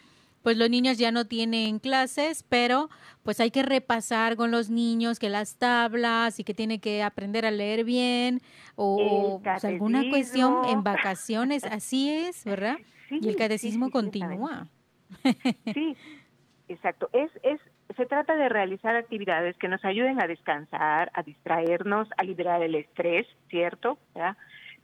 pues 0.44 0.59
los 0.59 0.68
niños 0.68 0.98
ya 0.98 1.11
no 1.11 1.24
tienen 1.24 1.78
clases, 1.78 2.42
pero 2.42 2.90
pues 3.22 3.40
hay 3.40 3.50
que 3.50 3.62
repasar 3.62 4.37
con 4.37 4.50
los 4.50 4.68
niños 4.68 5.18
que 5.18 5.30
las 5.30 5.57
tablas 5.57 6.38
y 6.38 6.44
que 6.44 6.52
tiene 6.52 6.80
que 6.80 7.02
aprender 7.02 7.46
a 7.46 7.50
leer 7.50 7.83
bien 7.83 8.42
o 8.76 9.40
pues, 9.42 9.64
alguna 9.64 10.07
cuestión 10.11 10.66
en 10.68 10.85
vacaciones, 10.85 11.64
así 11.64 12.11
es, 12.11 12.44
¿verdad? 12.44 12.76
y 13.11 13.26
el 13.26 13.37
catecismo 13.37 13.90
continúa. 13.90 14.66
Sí, 15.72 15.96
exacto. 16.68 17.09
Es, 17.14 17.30
es, 17.42 17.59
se 17.96 18.04
trata 18.04 18.37
de 18.37 18.50
realizar 18.50 18.96
actividades 18.96 19.57
que 19.57 19.68
nos 19.68 19.83
ayuden 19.83 20.20
a 20.20 20.26
descansar, 20.26 21.11
a 21.14 21.22
distraernos, 21.22 22.07
a 22.18 22.22
liberar 22.22 22.62
el 22.62 22.74
estrés, 22.74 23.26
¿cierto? 23.48 23.98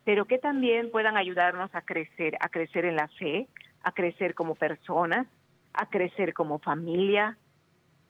Pero 0.05 0.25
que 0.25 0.39
también 0.39 0.91
puedan 0.91 1.19
ayudarnos 1.19 1.75
a 1.75 1.83
crecer, 1.83 2.39
a 2.41 2.49
crecer 2.49 2.87
en 2.87 2.97
la 2.97 3.09
fe, 3.09 3.47
a 3.83 3.93
crecer 3.93 4.35
como 4.35 4.55
personas, 4.55 5.27
a 5.73 5.87
crecer 5.87 6.35
como 6.35 6.59
familia, 6.59 7.37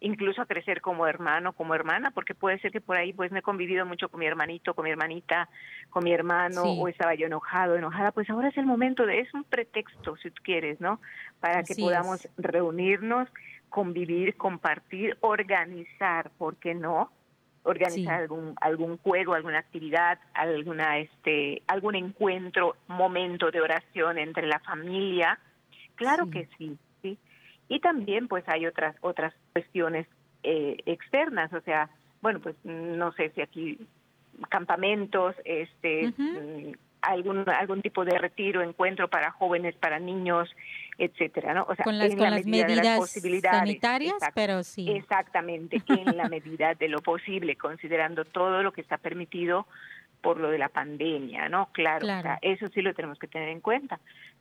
incluso 0.01 0.43
a 0.43 0.47
crecer 0.47 0.81
como 0.81 1.07
hermano, 1.07 1.53
como 1.53 1.75
hermana, 1.75 2.11
porque 2.11 2.35
puede 2.35 2.59
ser 2.61 2.73
que 2.73 2.81
por 2.81 2.97
ahí 2.97 3.13
pues 3.13 3.31
me 3.31 3.41
he 3.41 3.43
convivido 3.43 3.85
mucho 3.85 4.09
con 4.09 4.21
mi 4.21 4.27
hermanito, 4.27 4.75
con 4.75 4.85
mi 4.85 4.91
hermanita, 4.91 5.49
con 5.91 6.05
mi 6.05 6.13
hermano, 6.13 6.63
o 6.63 6.89
estaba 6.89 7.15
yo 7.15 7.27
enojado, 7.27 7.77
enojada, 7.77 8.13
pues 8.13 8.29
ahora 8.31 8.49
es 8.49 8.57
el 8.57 8.67
momento 8.67 9.05
de, 9.07 9.21
es 9.21 9.33
un 9.35 9.45
pretexto, 9.45 10.17
si 10.17 10.31
tú 10.31 10.43
quieres, 10.43 10.81
¿no? 10.81 11.01
Para 11.41 11.63
que 11.63 11.75
podamos 11.75 12.27
reunirnos, 12.39 13.29
convivir, 13.69 14.37
compartir, 14.37 15.17
organizar, 15.21 16.31
¿por 16.39 16.57
qué 16.57 16.75
no? 16.75 17.11
organizar 17.63 18.23
algún 18.23 18.55
algún 18.61 18.97
juego, 18.99 19.35
alguna 19.35 19.59
actividad, 19.59 20.19
alguna 20.33 20.99
este 20.99 21.63
algún 21.67 21.95
encuentro, 21.95 22.77
momento 22.89 23.51
de 23.51 23.61
oración 23.61 24.19
entre 24.19 24.47
la 24.47 24.61
familia. 24.61 25.39
Claro 25.95 26.31
que 26.31 26.49
sí, 26.57 26.79
y 27.71 27.79
también 27.81 28.29
pues 28.29 28.47
hay 28.49 28.67
otras 28.67 28.95
otras 29.01 29.33
cuestiones 29.55 30.07
eh, 30.43 30.77
externas, 30.85 31.51
o 31.55 31.61
sea, 31.63 31.89
bueno, 32.21 32.41
pues 32.41 32.57
no 32.65 33.13
sé 33.13 33.31
si 33.31 33.41
aquí 33.41 33.79
campamentos, 34.49 35.37
este 35.45 36.13
mm, 36.17 36.73
algún 37.01 37.49
algún 37.49 37.81
tipo 37.81 38.05
de 38.05 38.19
retiro, 38.19 38.61
encuentro 38.61 39.09
para 39.09 39.31
jóvenes, 39.31 39.77
para 39.77 40.01
niños, 40.01 40.51
etcétera, 40.99 41.55
¿no? 41.55 41.65
O 41.69 41.77
sea, 41.77 41.85
con 41.85 41.97
las, 41.97 42.45
medidas 42.45 43.11
sanitarias, 43.41 44.15
pero 44.35 44.65
sí. 44.65 44.91
Exactamente, 44.91 45.81
en 45.89 46.17
la 46.17 46.29
medida 46.29 46.75
de 46.75 46.89
lo 46.89 46.99
posible, 46.99 47.55
considerando 47.55 48.25
todo 48.25 48.65
lo 48.65 48.73
que 48.73 48.81
está 48.81 48.99
permitido 48.99 49.67
por 50.21 50.39
lo 50.39 50.51
de 50.51 50.59
la 50.59 50.69
pandemia, 50.69 51.49
¿no? 51.49 51.69
Claro, 51.73 52.07
eso 52.43 52.69
sí 52.75 52.83
lo 52.83 52.93
tenemos 52.95 53.19
que 53.19 53.29
tener 53.29 53.49
en 53.49 53.61
cuenta 53.61 54.01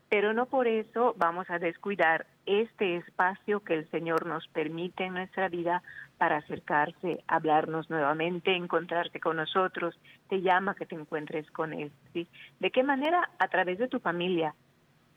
pero 0.10 0.34
no 0.34 0.48
por 0.48 0.68
eso 0.68 1.14
vamos 1.18 1.50
a 1.50 1.60
descuidar 1.60 2.26
este 2.48 2.98
espacio 2.98 3.64
que 3.64 3.76
el 3.76 3.90
Señor 3.92 4.26
nos 4.26 4.48
permite 4.48 5.06
en 5.06 5.14
nuestra 5.14 5.50
vida 5.50 5.84
para 6.18 6.38
acercarse, 6.38 7.24
hablarnos 7.28 7.90
nuevamente, 7.90 8.56
encontrarte 8.56 9.20
con 9.20 9.38
nosotros, 9.38 9.96
te 10.28 10.42
llama 10.42 10.76
que 10.76 10.88
te 10.88 10.96
encuentres 10.96 11.50
con 11.52 11.74
Él. 11.74 11.92
¿sí? 12.12 12.28
¿De 12.60 12.72
qué 12.72 12.84
manera? 12.84 13.30
A 13.38 13.48
través 13.50 13.78
de 13.78 13.88
tu 13.88 14.00
familia. 14.00 14.56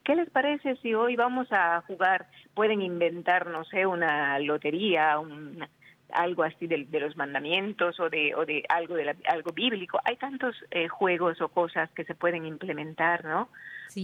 ¿Qué 0.05 0.15
les 0.15 0.29
parece 0.31 0.77
si 0.77 0.95
hoy 0.95 1.17
vamos 1.17 1.49
a 1.53 1.81
jugar? 1.87 2.27
Pueden 2.55 2.83
inventar, 2.83 3.47
no 3.47 3.65
sé, 3.65 3.87
una 3.87 4.39
lotería, 4.41 5.19
un, 5.19 5.65
algo 6.13 6.43
así 6.43 6.67
de, 6.67 6.87
los 7.01 7.17
mandamientos 7.17 7.99
o 7.99 8.11
de, 8.11 8.35
o 8.35 8.45
de 8.45 8.65
algo, 8.69 8.95
de 8.95 9.17
algo 9.27 9.53
bíblico. 9.53 10.01
Hay 10.05 10.17
tantos 10.17 10.57
eh, 10.71 10.89
juegos 10.89 11.41
o 11.41 11.49
cosas 11.49 11.91
que 11.93 12.05
se 12.05 12.15
pueden 12.15 12.47
implementar, 12.47 13.25
¿no? 13.25 13.49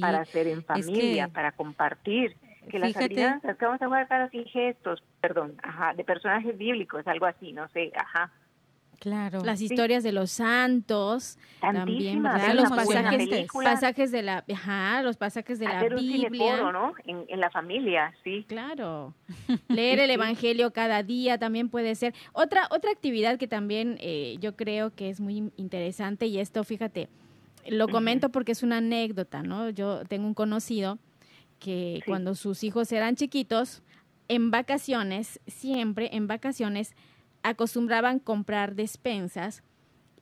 Para 0.01 0.21
hacer 0.21 0.47
en 0.47 0.65
familia, 0.65 1.29
para 1.29 1.53
compartir. 1.53 2.37
Que 2.69 2.79
las 2.79 2.95
adivinanzas 2.97 3.57
que 3.57 3.65
vamos 3.65 3.81
a 3.81 3.87
jugar 3.87 4.09
cada 4.09 4.29
sin 4.29 4.45
gestos, 4.45 5.03
perdón, 5.23 5.55
ajá, 5.63 5.95
de 5.95 6.05
personajes 6.05 6.57
bíblicos, 6.59 7.07
algo 7.07 7.25
así, 7.25 7.53
no 7.53 7.67
sé, 7.69 7.91
ajá. 7.97 8.31
Claro. 9.01 9.43
Las 9.45 9.61
historias 9.61 10.03
de 10.03 10.11
los 10.11 10.33
santos, 10.33 11.39
también, 11.61 12.23
Los 12.23 12.71
pasajes, 12.71 13.49
pasajes 13.53 14.11
de 14.11 14.23
la, 14.23 14.45
ajá, 14.53 15.03
los 15.03 15.17
pasajes 15.17 15.59
de 15.61 15.67
la 15.67 15.85
Biblia. 15.85 16.65
Un 16.65 16.73
¿no? 16.73 16.95
En, 17.05 17.25
en, 17.29 17.41
la 17.41 17.49
familia, 17.51 18.13
sí. 18.25 18.45
Claro. 18.49 19.15
Leer 19.69 20.01
el 20.01 20.11
Evangelio 20.11 20.73
cada 20.73 21.05
día 21.05 21.39
también 21.39 21.69
puede 21.69 21.95
ser. 21.95 22.13
Otra, 22.33 22.67
otra 22.71 22.91
actividad 22.91 23.39
que 23.39 23.47
también 23.47 23.99
eh, 24.01 24.37
yo 24.41 24.57
creo 24.57 24.93
que 24.93 25.11
es 25.11 25.21
muy 25.21 25.53
interesante 25.57 26.27
y 26.27 26.41
esto, 26.41 26.65
fíjate, 26.65 27.09
lo 27.71 27.89
comento 27.89 28.31
porque 28.31 28.53
es 28.53 28.63
una 28.63 28.79
anécdota, 28.79 29.43
¿no? 29.43 29.71
Yo 29.71 30.05
tengo 30.05 30.27
un 30.27 30.35
conocido 30.35 30.99
que 31.59 32.03
cuando 32.07 32.35
sus 32.35 32.65
hijos 32.65 32.91
eran 32.93 33.17
chiquitos, 33.17 33.83
en 34.29 34.51
vacaciones, 34.51 35.41
siempre 35.47 36.11
en 36.13 36.27
vacaciones, 36.27 36.95
acostumbraban 37.43 38.19
comprar 38.19 38.75
despensas 38.75 39.63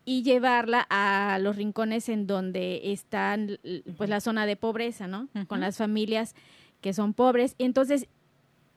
y 0.05 0.23
llevarla 0.23 0.87
a 0.89 1.39
los 1.41 1.57
rincones 1.57 2.09
en 2.09 2.27
donde 2.27 2.93
están 2.93 3.59
pues 3.97 4.09
la 4.09 4.21
zona 4.21 4.47
de 4.47 4.57
pobreza, 4.57 5.09
¿no? 5.09 5.29
Con 5.49 5.61
las 5.61 5.77
familias 5.77 6.35
que 6.81 6.93
son 6.93 7.13
pobres. 7.13 7.57
Entonces 7.59 8.07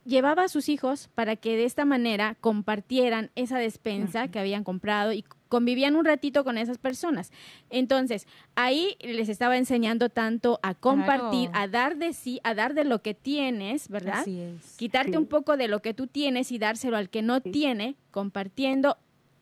llevaba 0.05 0.45
a 0.45 0.49
sus 0.49 0.69
hijos 0.69 1.09
para 1.13 1.35
que 1.35 1.55
de 1.55 1.65
esta 1.65 1.85
manera 1.85 2.35
compartieran 2.41 3.29
esa 3.35 3.59
despensa 3.59 4.29
que 4.29 4.39
habían 4.39 4.63
comprado 4.63 5.13
y 5.13 5.23
convivían 5.49 5.95
un 5.95 6.05
ratito 6.05 6.43
con 6.43 6.57
esas 6.57 6.77
personas. 6.77 7.31
Entonces, 7.69 8.27
ahí 8.55 8.95
les 9.01 9.27
estaba 9.27 9.57
enseñando 9.57 10.09
tanto 10.09 10.59
a 10.63 10.75
compartir, 10.75 11.49
a 11.53 11.67
dar 11.67 11.97
de 11.97 12.13
sí, 12.13 12.39
a 12.43 12.53
dar 12.53 12.73
de 12.73 12.85
lo 12.85 13.01
que 13.01 13.13
tienes, 13.13 13.89
¿verdad? 13.89 14.19
Así 14.19 14.39
es. 14.39 14.77
Quitarte 14.77 15.17
un 15.17 15.25
poco 15.25 15.57
de 15.57 15.67
lo 15.67 15.81
que 15.81 15.93
tú 15.93 16.07
tienes 16.07 16.51
y 16.51 16.59
dárselo 16.59 16.95
al 16.95 17.09
que 17.09 17.21
no 17.21 17.41
tiene, 17.41 17.95
compartiendo 18.11 18.97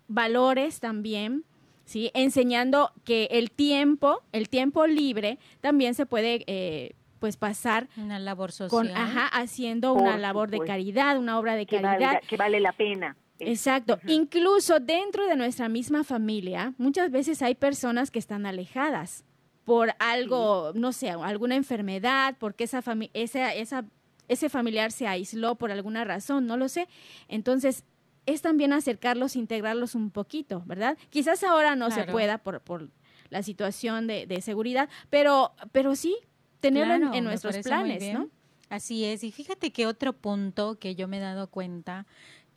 valores 0.08 0.80
también. 0.80 1.44
¿Sí? 1.86 2.12
enseñando 2.14 2.92
que 3.06 3.30
el 3.32 3.50
tiempo, 3.50 4.22
el 4.34 4.50
tiempo 4.50 4.88
libre, 4.88 5.40
también 5.62 5.96
se 5.96 6.06
puede 6.06 6.44
eh, 6.46 6.96
pues 7.20 7.38
pasar 7.38 7.88
una 7.96 8.20
labor 8.20 8.52
social 8.52 8.70
con, 8.70 8.90
ajá, 8.90 9.28
haciendo 9.28 9.94
una 9.94 10.18
labor 10.18 10.50
de 10.50 10.60
caridad, 10.60 11.18
una 11.18 11.40
obra 11.40 11.56
de 11.56 11.66
caridad 11.66 12.22
que 12.28 12.36
vale 12.36 12.60
la 12.60 12.74
pena. 12.74 13.16
Exacto. 13.40 14.00
Incluso 14.08 14.80
dentro 14.80 15.28
de 15.28 15.36
nuestra 15.36 15.70
misma 15.70 16.04
familia, 16.04 16.74
muchas 16.78 17.12
veces 17.12 17.42
hay 17.42 17.56
personas 17.56 18.12
que 18.12 18.20
están 18.20 18.46
alejadas 18.46 19.24
por 19.64 19.94
algo, 20.00 20.72
no 20.76 20.94
sé, 20.94 21.10
alguna 21.10 21.56
enfermedad, 21.56 22.36
porque 22.40 22.64
esa, 22.64 22.82
esa, 23.14 23.54
esa 23.54 23.86
ese 24.28 24.50
familiar 24.50 24.92
se 24.92 25.08
aisló 25.08 25.56
por 25.56 25.72
alguna 25.72 26.04
razón, 26.04 26.48
no 26.48 26.58
lo 26.58 26.70
sé. 26.70 26.88
Entonces, 27.28 27.84
es 28.26 28.42
también 28.42 28.74
acercarlos, 28.74 29.36
integrarlos 29.36 29.96
un 29.96 30.12
poquito, 30.12 30.64
¿verdad? 30.66 30.98
Quizás 31.10 31.44
ahora 31.44 31.76
no 31.76 31.92
se 31.92 32.04
pueda 32.04 32.38
por, 32.38 32.62
por 32.62 32.90
la 33.30 33.42
situación 33.42 34.08
de, 34.08 34.26
de, 34.26 34.42
seguridad, 34.42 34.90
pero, 35.10 35.54
pero 35.72 35.96
sí 35.96 36.18
tenerlo 36.60 37.14
en, 37.14 37.24
nuestros 37.24 37.58
planes, 37.60 38.14
¿no? 38.14 38.30
Así 38.70 39.06
es. 39.06 39.24
Y 39.24 39.32
fíjate 39.32 39.72
que 39.72 39.88
otro 39.88 40.12
punto 40.12 40.78
que 40.78 40.94
yo 40.94 41.08
me 41.08 41.18
he 41.18 41.22
dado 41.22 41.48
cuenta 41.48 42.06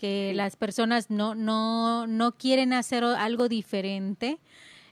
que 0.00 0.32
las 0.34 0.56
personas 0.56 1.10
no, 1.10 1.34
no, 1.34 2.06
no 2.06 2.32
quieren 2.32 2.72
hacer 2.72 3.04
algo 3.04 3.50
diferente, 3.50 4.40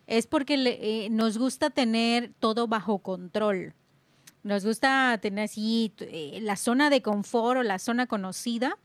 es 0.07 0.27
porque 0.27 0.57
eh, 0.67 1.09
nos 1.09 1.39
gusta 1.39 1.71
tener 1.71 2.35
todo 2.39 2.67
bajo 2.69 2.99
control. 2.99 3.73
nos 4.43 4.67
gusta 4.67 5.19
tener 5.23 5.45
así 5.47 5.95
eh, 6.01 6.41
la 6.43 6.57
zona 6.57 6.91
de 6.91 7.01
confort 7.01 7.61
o 7.61 7.63
la 7.63 7.79
zona 7.79 8.07
conocida. 8.07 8.77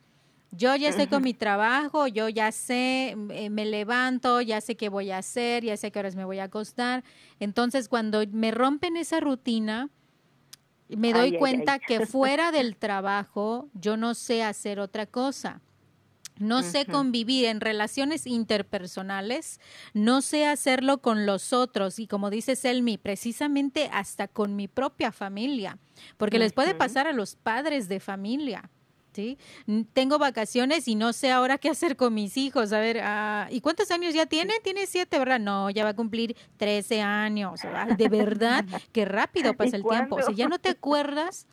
Yo 0.51 0.73
ya 0.77 0.87
estoy 0.87 1.07
con 1.07 1.23
mi 1.23 1.33
trabajo, 1.33 2.07
yo 2.07 2.29
ya 2.29 2.53
sé, 2.53 3.17
eh, 3.31 3.49
me 3.49 3.65
levanto, 3.65 4.39
ya 4.39 4.61
sé 4.61 4.77
qué 4.77 4.87
voy 4.87 5.11
a 5.11 5.17
hacer, 5.17 5.65
ya 5.65 5.75
sé 5.75 5.91
qué 5.91 5.99
horas 5.99 6.15
me 6.15 6.23
voy 6.23 6.39
a 6.39 6.45
acostar. 6.45 7.03
Entonces, 7.41 7.89
cuando 7.89 8.23
me 8.31 8.51
rompen 8.51 8.95
esa 8.95 9.19
rutina, 9.19 9.89
me 10.87 11.11
doy 11.11 11.37
cuenta 11.37 11.79
que 11.79 12.05
fuera 12.05 12.53
del 12.53 12.77
trabajo 12.77 13.67
yo 13.73 13.97
no 13.97 14.13
sé 14.13 14.41
hacer 14.41 14.79
otra 14.79 15.05
cosa. 15.05 15.59
No 16.39 16.63
sé 16.63 16.85
convivir 16.85 17.45
en 17.45 17.61
relaciones 17.61 18.25
interpersonales, 18.25 19.59
no 19.93 20.21
sé 20.21 20.47
hacerlo 20.47 20.99
con 20.99 21.25
los 21.25 21.53
otros 21.53 21.99
y 21.99 22.07
como 22.07 22.29
dice 22.29 22.55
Selmi, 22.55 22.97
precisamente 22.97 23.89
hasta 23.93 24.27
con 24.27 24.55
mi 24.55 24.67
propia 24.67 25.11
familia, 25.11 25.77
porque 26.17 26.39
les 26.39 26.53
puede 26.53 26.73
pasar 26.75 27.07
a 27.07 27.13
los 27.13 27.35
padres 27.35 27.87
de 27.87 27.99
familia. 27.99 28.69
¿Sí? 29.13 29.37
Tengo 29.93 30.17
vacaciones 30.17 30.87
y 30.87 30.95
no 30.95 31.13
sé 31.13 31.29
ahora 31.31 31.59
qué 31.59 31.69
hacer 31.69 31.95
con 31.95 32.15
mis 32.15 32.35
hijos. 32.35 32.73
A 32.73 32.79
ver, 32.79 32.99
ah, 33.03 33.47
¿y 33.51 33.61
cuántos 33.61 33.91
años 33.91 34.15
ya 34.15 34.25
tiene? 34.25 34.53
Tiene 34.63 34.87
siete, 34.87 35.19
¿verdad? 35.19 35.39
No, 35.39 35.69
ya 35.69 35.83
va 35.83 35.91
a 35.91 35.95
cumplir 35.95 36.35
trece 36.57 36.99
años. 36.99 37.61
De 37.95 38.09
verdad, 38.09 38.65
qué 38.91 39.05
rápido 39.05 39.53
pasa 39.53 39.75
el 39.75 39.83
tiempo. 39.83 40.19
Si 40.23 40.33
ya 40.33 40.47
no 40.47 40.57
te 40.57 40.69
acuerdas, 40.69 41.45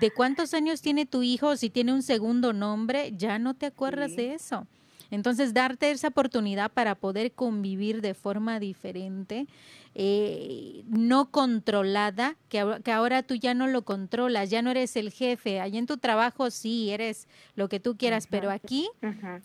de 0.00 0.10
cuántos 0.10 0.54
años 0.54 0.80
tiene 0.80 1.06
tu 1.06 1.22
hijo, 1.22 1.56
si 1.56 1.70
tiene 1.70 1.92
un 1.92 2.02
segundo 2.02 2.52
nombre, 2.52 3.12
ya 3.16 3.38
no 3.38 3.54
te 3.54 3.66
acuerdas 3.66 4.16
de 4.16 4.34
eso. 4.34 4.66
Entonces, 5.10 5.54
darte 5.54 5.90
esa 5.90 6.08
oportunidad 6.08 6.72
para 6.72 6.96
poder 6.96 7.32
convivir 7.32 8.00
de 8.00 8.14
forma 8.14 8.58
diferente, 8.58 9.46
eh, 9.94 10.82
no 10.88 11.30
controlada, 11.30 12.36
que, 12.48 12.80
que, 12.84 12.92
ahora 12.92 13.22
tú 13.22 13.34
ya 13.34 13.54
no 13.54 13.66
lo 13.68 13.82
controlas, 13.82 14.50
ya 14.50 14.62
no 14.62 14.70
eres 14.70 14.96
el 14.96 15.10
jefe. 15.10 15.60
Allí 15.60 15.78
en 15.78 15.86
tu 15.86 15.96
trabajo 15.98 16.50
sí, 16.50 16.90
eres 16.90 17.28
lo 17.54 17.68
que 17.68 17.80
tú 17.80 17.96
quieras, 17.96 18.26
pero 18.28 18.50
aquí 18.50 18.88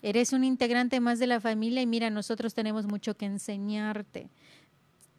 eres 0.02 0.32
un 0.32 0.44
integrante 0.44 1.00
más 1.00 1.18
de 1.18 1.28
la 1.28 1.40
familia 1.40 1.80
y 1.80 1.86
mira, 1.86 2.10
nosotros 2.10 2.54
tenemos 2.54 2.86
mucho 2.86 3.16
que 3.16 3.26
enseñarte. 3.26 4.28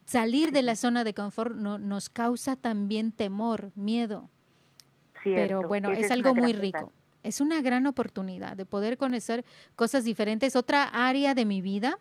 Salir 0.04 0.52
de 0.52 0.62
la 0.62 0.76
zona 0.76 1.02
de 1.02 1.14
confort 1.14 1.56
no, 1.56 1.78
nos 1.78 2.10
causa 2.10 2.56
también 2.56 3.10
temor, 3.10 3.72
miedo. 3.74 4.28
Pero 5.24 5.66
bueno, 5.66 5.90
es, 5.90 6.10
algo 6.10 6.34
muy 6.34 6.52
rico. 6.52 6.92
Es 7.22 7.40
una 7.40 7.62
gran 7.62 7.86
oportunidad 7.86 8.56
de 8.56 8.66
poder 8.66 8.98
conocer 8.98 9.44
cosas 9.76 10.04
diferentes. 10.04 10.56
Otra 10.56 10.84
área 10.84 11.34
de 11.34 11.46
mi 11.46 11.62
vida 11.62 11.98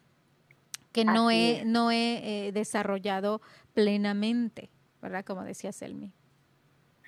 que 0.91 1.05
no 1.05 1.31
he, 1.31 1.63
no 1.65 1.91
he 1.91 2.47
eh, 2.47 2.51
desarrollado 2.51 3.41
plenamente, 3.73 4.69
¿verdad? 5.01 5.25
Como 5.25 5.43
decía 5.43 5.71
Selmi. 5.71 6.11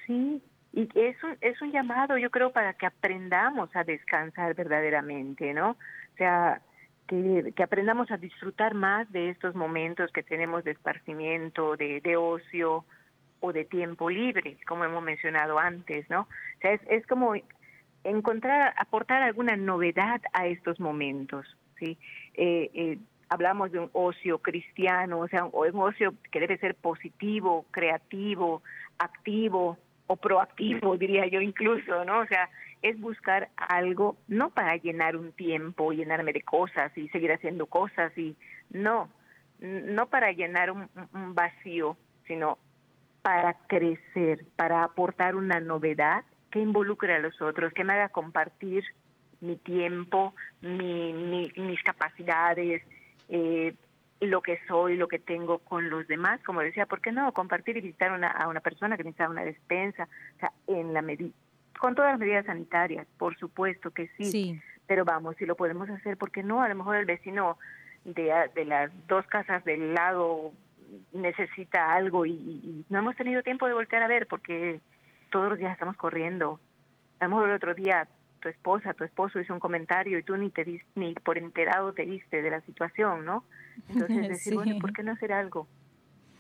Sí, 0.06 0.41
y 0.73 0.89
es 0.95 1.23
un, 1.23 1.38
es 1.39 1.62
un 1.62 1.71
llamado, 1.71 2.17
yo 2.17 2.30
creo, 2.30 2.51
para 2.51 2.73
que 2.73 2.86
aprendamos 2.86 3.73
a 3.75 3.84
descansar 3.84 4.56
verdaderamente, 4.56 5.54
¿no? 5.54 5.71
O 5.71 6.17
sea, 6.17 6.62
que, 7.08 7.54
que, 7.56 7.63
aprendamos 7.63 8.12
a 8.12 8.17
disfrutar 8.17 8.73
más 8.73 9.10
de 9.12 9.30
estos 9.30 9.56
momentos 9.56 10.12
que 10.12 10.23
tenemos 10.23 10.63
de 10.63 10.71
esparcimiento, 10.71 11.78
de, 11.78 12.01
de 12.01 12.17
ocio, 12.17 12.84
o 13.39 13.54
de 13.54 13.65
tiempo 13.65 14.10
libre, 14.10 14.58
como 14.67 14.86
hemos 14.86 15.04
mencionado 15.04 15.60
antes, 15.60 16.10
¿no? 16.10 16.21
O 16.21 16.62
sea, 16.62 16.74
es, 16.74 16.82
es 16.89 17.06
como 17.08 17.36
encontrar, 18.04 18.74
aportar 18.78 19.21
alguna 19.21 19.56
novedad 19.56 20.21
a 20.34 20.48
estos 20.48 20.80
momentos, 20.80 21.45
¿sí? 21.80 21.98
Eh, 22.36 22.69
eh, 22.74 22.98
hablamos 23.30 23.71
de 23.71 23.80
un 23.80 23.89
ocio 23.93 24.39
cristiano, 24.39 25.19
o 25.19 25.28
sea, 25.28 25.45
un 25.45 25.82
ocio 25.82 26.13
que 26.32 26.39
debe 26.39 26.58
ser 26.58 26.76
positivo, 26.76 27.65
creativo, 27.71 28.62
activo 29.00 29.78
o 30.08 30.15
proactivo, 30.15 30.98
diría 30.98 31.28
yo 31.28 31.41
incluso, 31.41 32.06
¿no? 32.06 32.19
O 32.19 32.28
sea, 32.28 32.50
es 32.82 33.00
buscar 33.00 33.50
algo 33.58 34.15
no 34.28 34.52
para 34.52 34.78
llenar 34.78 35.15
un 35.15 35.32
tiempo, 35.32 35.91
llenarme 35.91 36.34
de 36.34 36.41
cosas 36.41 36.95
y 36.98 37.10
seguir 37.10 37.32
haciendo 37.32 37.65
cosas 37.65 38.15
y 38.17 38.36
no, 38.69 39.10
no 39.60 40.08
para 40.08 40.32
llenar 40.32 40.69
un, 40.69 40.88
un 41.13 41.34
vacío, 41.34 41.98
sino 42.28 42.60
para 43.26 43.56
crecer, 43.66 44.46
para 44.56 44.84
aportar 44.84 45.36
una 45.36 45.60
novedad 45.60 46.24
que 46.52 46.60
involucre 46.60 47.16
a 47.16 47.18
los 47.18 47.42
otros, 47.42 47.74
que 47.74 47.84
me 47.84 47.94
haga 47.94 48.10
compartir 48.10 48.84
mi 49.42 49.56
tiempo, 49.56 50.36
mi, 50.62 51.12
mis 51.12 51.82
capacidades, 51.82 52.84
eh, 53.30 53.74
lo 54.22 54.44
que 54.44 54.60
soy, 54.68 54.96
lo 54.96 55.08
que 55.08 55.18
tengo 55.18 55.58
con 55.58 55.90
los 55.90 56.08
demás, 56.08 56.40
como 56.46 56.62
decía, 56.62 56.86
¿por 56.86 57.02
qué 57.02 57.12
no? 57.12 57.32
Compartir 57.32 57.78
y 57.78 57.82
visitar 57.82 58.12
una, 58.12 58.28
a 58.28 58.48
una 58.48 58.60
persona 58.60 58.96
que 58.96 59.04
necesita 59.04 59.28
una 59.28 59.44
despensa, 59.44 60.08
o 60.36 60.40
sea, 60.40 60.52
en 60.68 60.94
la 60.94 61.02
medida, 61.02 61.34
con 61.80 61.96
todas 61.96 62.12
las 62.12 62.20
medidas 62.20 62.46
sanitarias, 62.46 63.08
por 63.18 63.36
supuesto 63.40 63.90
que 63.90 64.08
sí, 64.18 64.26
sí, 64.26 64.62
pero 64.86 65.04
vamos, 65.04 65.36
si 65.38 65.48
lo 65.48 65.56
podemos 65.56 65.90
hacer, 65.90 66.16
¿por 66.16 66.30
qué 66.30 66.44
no? 66.44 66.62
A 66.62 66.70
lo 66.70 66.76
mejor 66.76 66.98
el 66.98 67.06
vecino 67.06 67.58
de, 68.04 68.32
de 68.54 68.66
las 68.66 68.92
dos 69.08 69.26
casas 69.26 69.66
del 69.66 69.96
lado 69.96 70.54
necesita 71.13 71.93
algo 71.93 72.26
y, 72.26 72.86
no 72.89 73.00
hemos 73.00 73.15
tenido 73.15 73.43
tiempo 73.43 73.67
de 73.67 73.74
voltear 73.74 74.04
a 74.04 74.08
ver 74.08 74.28
porque 74.28 74.80
todos 75.32 75.50
los 75.50 75.58
días 75.58 75.74
estamos 75.74 75.98
corriendo. 75.98 76.60
A 77.19 77.26
lo 77.26 77.30
mejor 77.30 77.50
el 77.50 77.56
otro 77.56 77.74
día 77.74 78.08
tu 78.39 78.50
esposa, 78.50 78.93
tu 78.93 79.04
esposo 79.04 79.39
hizo 79.39 79.54
un 79.54 79.60
comentario 79.60 80.19
y 80.19 80.24
tú 80.24 80.38
ni 80.38 80.50
te 80.50 80.82
ni 80.95 81.13
por 81.15 81.38
enterado 81.38 81.93
te 81.93 82.06
diste 82.06 82.41
de 82.41 82.52
la 82.52 82.62
situación, 82.62 83.26
¿no? 83.26 83.43
Entonces 83.89 84.28
decir, 84.30 84.54
bueno, 84.54 84.78
¿por 84.80 84.93
qué 84.93 85.04
no 85.04 85.13
hacer 85.13 85.34
algo? 85.34 85.67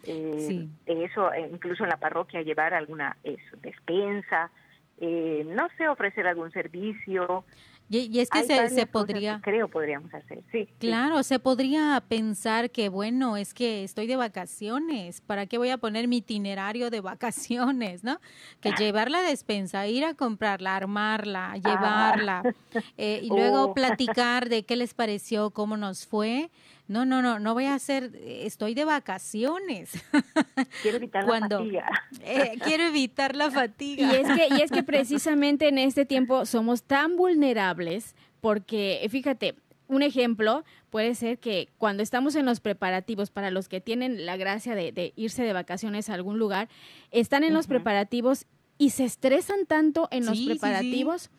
Eh, 0.03 0.67
Eso, 0.85 1.33
eh, 1.33 1.49
incluso 1.51 1.83
en 1.83 1.89
la 1.89 1.97
parroquia, 1.97 2.43
llevar 2.43 2.73
alguna 2.73 3.17
eso, 3.23 3.57
despensa, 3.61 4.51
eh, 4.97 5.45
no 5.47 5.67
sé, 5.77 5.87
ofrecer 5.87 6.27
algún 6.27 6.51
servicio, 6.51 7.43
y, 7.87 8.19
es 8.19 8.29
que 8.29 8.43
se, 8.43 8.69
se 8.69 8.87
podría... 8.87 9.39
creo 9.43 9.67
podríamos 9.67 10.11
hacer, 10.13 10.41
sí. 10.51 10.67
Claro, 10.79 11.21
se 11.21 11.37
podría 11.37 12.03
pensar 12.07 12.71
que, 12.71 12.89
bueno, 12.89 13.37
es 13.37 13.53
que 13.53 13.83
estoy 13.83 14.07
de 14.07 14.15
vacaciones, 14.15 15.21
¿para 15.21 15.45
qué 15.45 15.59
voy 15.59 15.69
a 15.69 15.77
poner 15.77 16.07
mi 16.07 16.17
itinerario 16.17 16.89
de 16.89 17.01
vacaciones, 17.01 18.03
no? 18.03 18.19
Que 18.59 18.71
llevar 18.71 19.11
la 19.11 19.21
despensa, 19.21 19.85
ir 19.87 20.03
a 20.03 20.15
comprarla, 20.15 20.75
armarla, 20.75 21.51
ah. 21.51 21.57
llevarla, 21.57 22.55
eh, 22.97 23.19
y 23.21 23.29
luego 23.29 23.65
oh. 23.65 23.73
platicar 23.75 24.49
de 24.49 24.63
qué 24.63 24.75
les 24.75 24.93
pareció, 24.95 25.51
cómo 25.51 25.77
nos 25.77 26.07
fue. 26.07 26.49
No, 26.87 27.03
no, 27.03 27.21
no, 27.21 27.39
no 27.39 27.53
voy 27.53 27.65
a 27.65 27.73
hacer, 27.73 28.11
estoy 28.23 28.75
de 28.75 28.85
vacaciones. 28.85 29.91
Quiero 30.83 30.97
evitar 30.97 31.25
la 31.25 31.39
fatiga. 31.39 31.89
Eh, 32.21 32.59
quiero 32.63 32.83
evitar 32.83 33.35
la 33.35 33.49
fatiga. 33.49 34.11
Y 34.11 34.15
es, 34.15 34.27
que, 34.27 34.55
y 34.55 34.61
es 34.61 34.71
que 34.71 34.83
precisamente 34.83 35.67
en 35.67 35.79
este 35.79 36.05
tiempo 36.05 36.45
somos 36.45 36.83
tan 36.83 37.17
vulnerables 37.17 38.15
porque, 38.39 39.05
fíjate, 39.09 39.55
un 39.87 40.03
ejemplo 40.03 40.63
puede 40.89 41.15
ser 41.15 41.39
que 41.39 41.69
cuando 41.77 42.03
estamos 42.03 42.35
en 42.35 42.45
los 42.45 42.59
preparativos, 42.59 43.31
para 43.31 43.51
los 43.51 43.67
que 43.67 43.81
tienen 43.81 44.25
la 44.25 44.37
gracia 44.37 44.75
de, 44.75 45.13
irse 45.15 45.43
de 45.43 45.53
vacaciones 45.53 46.09
a 46.09 46.13
algún 46.13 46.39
lugar, 46.39 46.69
están 47.11 47.43
en 47.43 47.53
los 47.53 47.67
preparativos 47.67 48.45
y 48.77 48.91
se 48.91 49.05
estresan 49.05 49.65
tanto 49.65 50.07
en 50.11 50.25
los 50.25 50.39
preparativos 50.39 51.29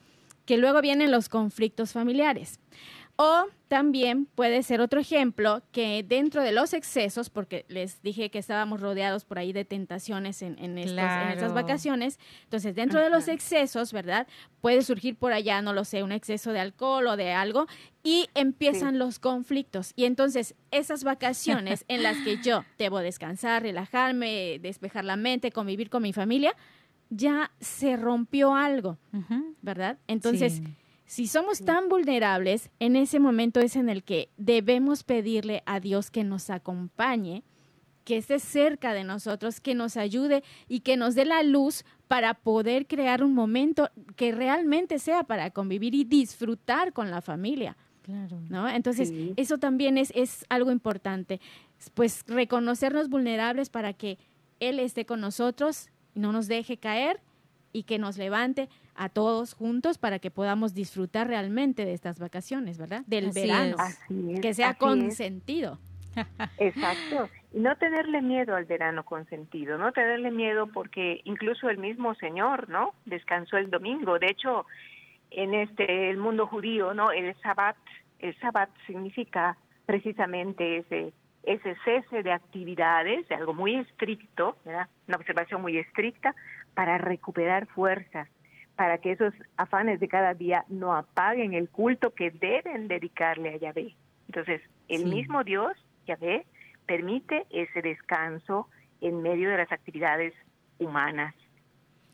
que 0.45 0.57
luego 0.57 0.81
vienen 0.81 1.11
los 1.11 1.29
conflictos 1.29 1.93
familiares. 1.93 2.61
O 3.19 3.47
también 3.69 4.27
puede 4.27 4.63
ser 4.63 4.83
otro 4.83 5.01
ejemplo 5.01 5.63
que 5.73 6.05
dentro 6.07 6.43
de 6.43 6.53
los 6.53 6.75
excesos, 6.75 7.31
porque 7.31 7.65
les 7.69 8.03
dije 8.03 8.31
que 8.31 8.39
estábamos 8.39 8.81
rodeados 8.81 9.25
por 9.25 9.39
ahí 9.39 9.55
de 9.55 9.65
tentaciones 9.65 10.43
en, 10.43 10.59
en, 10.59 10.77
estas 10.77 11.55
vacaciones, 11.55 12.21
entonces 12.45 12.75
dentro 12.75 13.01
de 13.01 13.09
los 13.09 13.27
excesos, 13.29 13.93
¿verdad? 13.93 14.29
Puede 14.61 14.83
surgir 14.83 15.17
por 15.17 15.33
allá, 15.33 15.63
no 15.63 15.73
lo 15.73 15.85
sé, 15.85 16.03
un 16.03 16.13
exceso 16.13 16.53
de 16.53 16.61
alcohol 16.61 17.07
o 17.07 17.17
de 17.17 17.33
algo 17.33 17.67
y 18.05 18.29
empiezan 18.35 18.99
los 18.99 19.19
conflictos. 19.19 19.95
Y 19.97 20.05
entonces 20.05 20.55
esas 20.71 21.03
vacaciones 21.03 21.87
en 21.89 22.03
las 22.03 22.19
que 22.19 22.37
yo 22.43 22.65
debo 22.79 23.01
descansar, 23.01 23.63
relajarme, 23.63 24.59
despejar 24.61 25.07
la 25.07 25.17
mente, 25.17 25.51
convivir 25.53 25.89
con 25.89 26.03
mi 26.03 26.13
familia, 26.13 26.55
ya 27.09 27.51
se 27.61 27.97
rompió 27.97 28.55
algo, 28.55 28.99
¿verdad? 29.63 29.99
Entonces... 30.07 30.61
Si 31.07 31.29
somos 31.29 31.64
tan 31.64 31.88
vulnerables, 31.88 32.69
en 32.81 32.97
ese 32.97 33.21
momento 33.21 33.61
es 33.61 33.77
en 33.77 33.88
el 33.88 34.03
que 34.03 34.29
debemos 34.37 35.05
pedirle 35.05 35.62
a 35.64 35.79
Dios 35.79 36.11
que 36.11 36.25
nos 36.25 36.51
acompañe, 36.51 37.45
que 38.05 38.16
esté 38.16 38.40
cerca 38.40 38.92
de 38.92 39.05
nosotros, 39.05 39.61
que 39.61 39.75
nos 39.75 39.97
ayude 39.97 40.42
y 40.69 40.81
que 40.81 40.97
nos 40.97 41.14
dé 41.14 41.25
la 41.25 41.45
luz 41.45 41.85
para 42.09 42.35
poder 42.35 42.87
crear 42.87 43.23
un 43.23 43.35
momento 43.35 43.88
que 44.16 44.33
realmente 44.33 44.99
sea 44.99 45.23
para 45.23 45.51
convivir 45.51 45.95
y 45.95 46.05
disfrutar 46.05 46.92
con 46.92 47.11
la 47.11 47.21
familia. 47.21 47.77
Claro. 48.03 48.40
¿no? 48.49 48.69
Entonces, 48.69 49.12
eso 49.37 49.59
también 49.59 49.99
es, 49.99 50.12
es 50.14 50.45
algo 50.49 50.70
importante. 50.72 51.41
Pues 51.95 52.24
reconocernos 52.26 53.09
vulnerables 53.09 53.70
para 53.70 53.93
que 53.93 54.18
Él 54.59 54.81
esté 54.81 55.07
con 55.07 55.20
nosotros, 55.20 55.89
no 56.14 56.33
nos 56.33 56.49
deje 56.49 56.78
caer 56.78 57.20
y 57.72 57.85
que 57.85 57.99
nos 57.99 58.16
levante 58.16 58.68
a 58.97 59.09
todos 59.09 59.55
juntos 59.55 59.99
para 59.99 60.18
que 60.18 60.30
podamos 60.30 60.74
disfrutar 60.74 61.28
realmente 61.28 61.84
de 61.84 61.92
estas 61.92 62.18
vacaciones, 62.18 62.78
¿verdad? 62.78 63.03
Del 63.07 63.30
verano, 63.32 63.76
que 64.40 64.55
sea 64.55 64.74
consentido. 64.74 65.78
Exacto. 66.59 67.28
Y 67.53 67.61
no 67.61 67.76
tenerle 67.76 68.22
miedo 68.22 68.55
al 68.55 68.64
verano 68.64 69.05
consentido, 69.05 69.78
no 69.78 69.92
tenerle 69.92 70.30
miedo 70.30 70.66
porque 70.66 71.20
incluso 71.24 71.68
el 71.68 71.78
mismo 71.78 72.14
Señor, 72.14 72.68
¿no? 72.68 72.94
Descansó 73.05 73.57
el 73.57 73.70
domingo. 73.70 74.18
De 74.18 74.28
hecho, 74.28 74.66
en 75.30 75.55
este 75.55 76.11
el 76.11 76.16
mundo 76.16 76.47
judío, 76.47 76.94
¿no? 76.94 77.11
El 77.11 77.34
Sabbat, 77.42 77.76
el 78.18 78.38
Sabbat 78.40 78.70
significa 78.86 79.57
precisamente 79.84 80.78
ese 80.78 81.12
ese 81.47 81.76
cese 81.84 82.24
de 82.24 82.32
actividades, 82.32 83.30
algo 83.30 83.55
muy 83.55 83.76
estricto, 83.76 84.57
¿verdad? 84.64 84.88
Una 85.07 85.16
observación 85.16 85.62
muy 85.62 85.78
estricta 85.78 86.34
para 86.74 86.99
recuperar 86.99 87.66
fuerzas, 87.68 88.28
para 88.77 88.99
que 88.99 89.12
esos 89.12 89.33
afanes 89.57 89.99
de 90.01 90.09
cada 90.09 90.35
día 90.35 90.64
no 90.68 90.95
apaguen 90.95 91.55
el 91.55 91.68
culto 91.68 92.14
que 92.14 92.31
deben 92.31 92.89
dedicarle 92.89 93.55
a 93.55 93.57
Yahvé. 93.57 93.97
Entonces, 94.29 94.61
el 94.89 95.07
mismo 95.07 95.43
Dios, 95.45 95.72
Yahvé, 96.07 96.47
permite 96.87 97.47
ese 97.51 97.83
descanso 97.83 98.68
en 99.01 99.22
medio 99.22 99.51
de 99.51 99.59
las 99.59 99.72
actividades 99.72 100.35
humanas. 100.79 101.35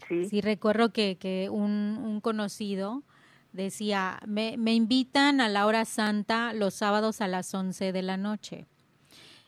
Sí, 0.09 0.27
sí 0.27 0.41
recuerdo 0.41 0.93
que, 0.93 1.17
que 1.19 1.49
un, 1.51 1.99
un 2.03 2.21
conocido 2.21 3.03
decía, 3.53 4.19
me, 4.27 4.57
me, 4.57 4.75
invitan 4.75 5.41
a 5.41 5.49
la 5.49 5.67
hora 5.67 5.85
santa 5.85 6.53
los 6.55 6.75
sábados 6.75 7.21
a 7.21 7.29
las 7.29 7.53
11 7.55 7.93
de 7.93 8.03
la 8.03 8.17
noche. 8.17 8.67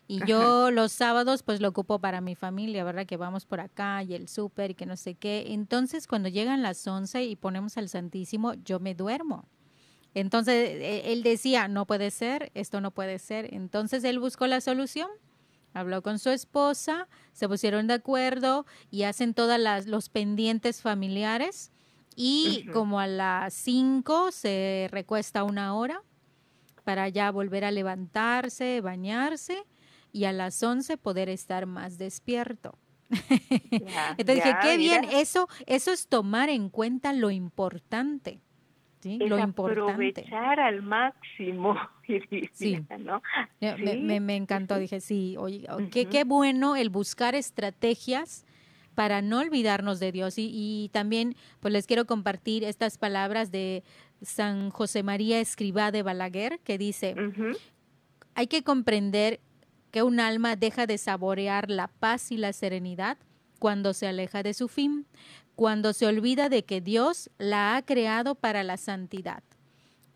Y 0.07 0.25
yo 0.27 0.71
los 0.71 0.93
sábados 0.93 1.43
pues 1.43 1.61
lo 1.61 1.69
ocupo 1.69 1.99
para 1.99 2.21
mi 2.21 2.35
familia, 2.35 2.85
¿verdad? 2.85 3.07
Que 3.07 3.17
vamos 3.17 3.47
por 3.47 3.61
acá 3.61 4.03
y 4.03 4.15
el 4.15 4.29
súper 4.29 4.73
y 4.73 4.75
que 4.75 4.87
no 4.87 4.97
sé 4.97 5.15
qué. 5.15 5.47
Entonces 5.49 6.07
cuando 6.07 6.29
llegan 6.29 6.63
las 6.63 6.87
11 6.87 7.25
y 7.25 7.37
ponemos 7.37 7.79
al 7.79 7.89
Santísimo, 7.89 8.55
yo 8.55 8.81
me 8.81 8.95
duermo. 8.95 9.49
Entonces 10.13 10.55
e, 10.55 11.13
él 11.13 11.23
decía, 11.23 11.69
no 11.69 11.87
puede 11.87 12.11
ser, 12.11 12.51
esto 12.55 12.81
no 12.81 12.91
puede 12.91 13.19
ser. 13.19 13.53
Entonces 13.55 14.05
él 14.05 14.19
buscó 14.19 14.47
la 14.47 14.61
solución, 14.61 15.09
habló 15.73 16.03
con 16.03 16.19
su 16.19 16.29
esposa, 16.29 17.09
se 17.33 17.49
pusieron 17.49 17.87
de 17.87 17.95
acuerdo 17.95 18.67
y 18.91 19.05
hacen 19.05 19.33
todos 19.33 19.59
los 19.87 20.11
pendientes 20.11 20.83
familiares 20.83 21.73
y 22.15 22.67
como 22.73 23.01
a 23.01 23.07
las 23.07 23.55
5 23.55 24.33
se 24.33 24.89
recuesta 24.91 25.45
una 25.45 25.75
hora 25.75 26.03
para 26.85 27.09
ya 27.09 27.31
volver 27.31 27.65
a 27.65 27.71
levantarse, 27.71 28.83
bañarse 28.83 29.65
y 30.15 30.27
a 30.27 30.33
las 30.33 30.62
11 30.62 30.97
poder 30.97 31.29
estar 31.29 31.67
más 31.67 31.99
despierto. 31.99 32.79
Entonces 34.17 34.45
dije, 34.45 34.57
qué 34.62 34.77
bien, 34.79 35.05
eso, 35.12 35.49
eso 35.67 35.93
es 35.93 36.07
tomar 36.07 36.49
en 36.49 36.69
cuenta 36.69 37.12
lo 37.12 37.33
importante. 37.33 38.41
¿sí? 39.01 39.19
Es 39.21 39.29
lo 39.29 39.39
importante. 39.41 40.21
Aprovechar 40.21 40.61
al 40.61 40.83
máximo. 40.83 41.77
sí. 42.53 42.79
¿no? 43.01 43.21
Me, 43.61 44.21
me, 44.21 44.37
encantó, 44.37 44.79
dije, 44.79 45.01
sí, 45.01 45.35
oye, 45.37 45.67
qué, 45.91 46.07
qué 46.07 46.23
bueno 46.23 46.77
el 46.77 46.91
buscar 46.91 47.35
estrategias 47.35 48.47
para 48.95 49.21
no 49.21 49.41
olvidarnos 49.41 49.99
de 49.99 50.12
Dios. 50.12 50.39
Y, 50.39 50.49
y, 50.53 50.91
también, 50.91 51.35
pues 51.59 51.73
les 51.73 51.89
quiero 51.89 52.07
compartir 52.07 52.62
estas 52.62 52.99
palabras 52.99 53.51
de 53.51 53.83
San 54.23 54.71
José 54.71 55.03
María 55.03 55.41
Escribá 55.41 55.91
de 55.91 56.05
Balaguer, 56.05 56.61
que 56.61 56.79
dice, 56.79 57.17
hay 58.37 58.47
que 58.47 58.62
comprender 58.62 59.41
que 59.95 60.03
un 60.03 60.19
alma 60.19 60.57
deja 60.57 60.89
de 60.89 60.99
saborear 60.99 61.71
la 61.71 61.87
paz 61.87 62.33
y 62.33 62.37
la 62.37 62.53
serenidad 62.53 63.17
cuando 63.61 63.95
se 63.95 64.09
aleja 64.09 64.43
de 64.43 64.53
su 64.53 64.67
fin, 64.67 65.07
cuando 65.55 65.93
se 65.93 66.05
olvida 66.05 66.49
de 66.49 66.65
que 66.65 66.81
Dios 66.81 67.31
la 67.39 67.77
ha 67.77 67.83
creado 67.83 68.35
para 68.35 68.65
la 68.65 68.77
santidad. 68.77 69.45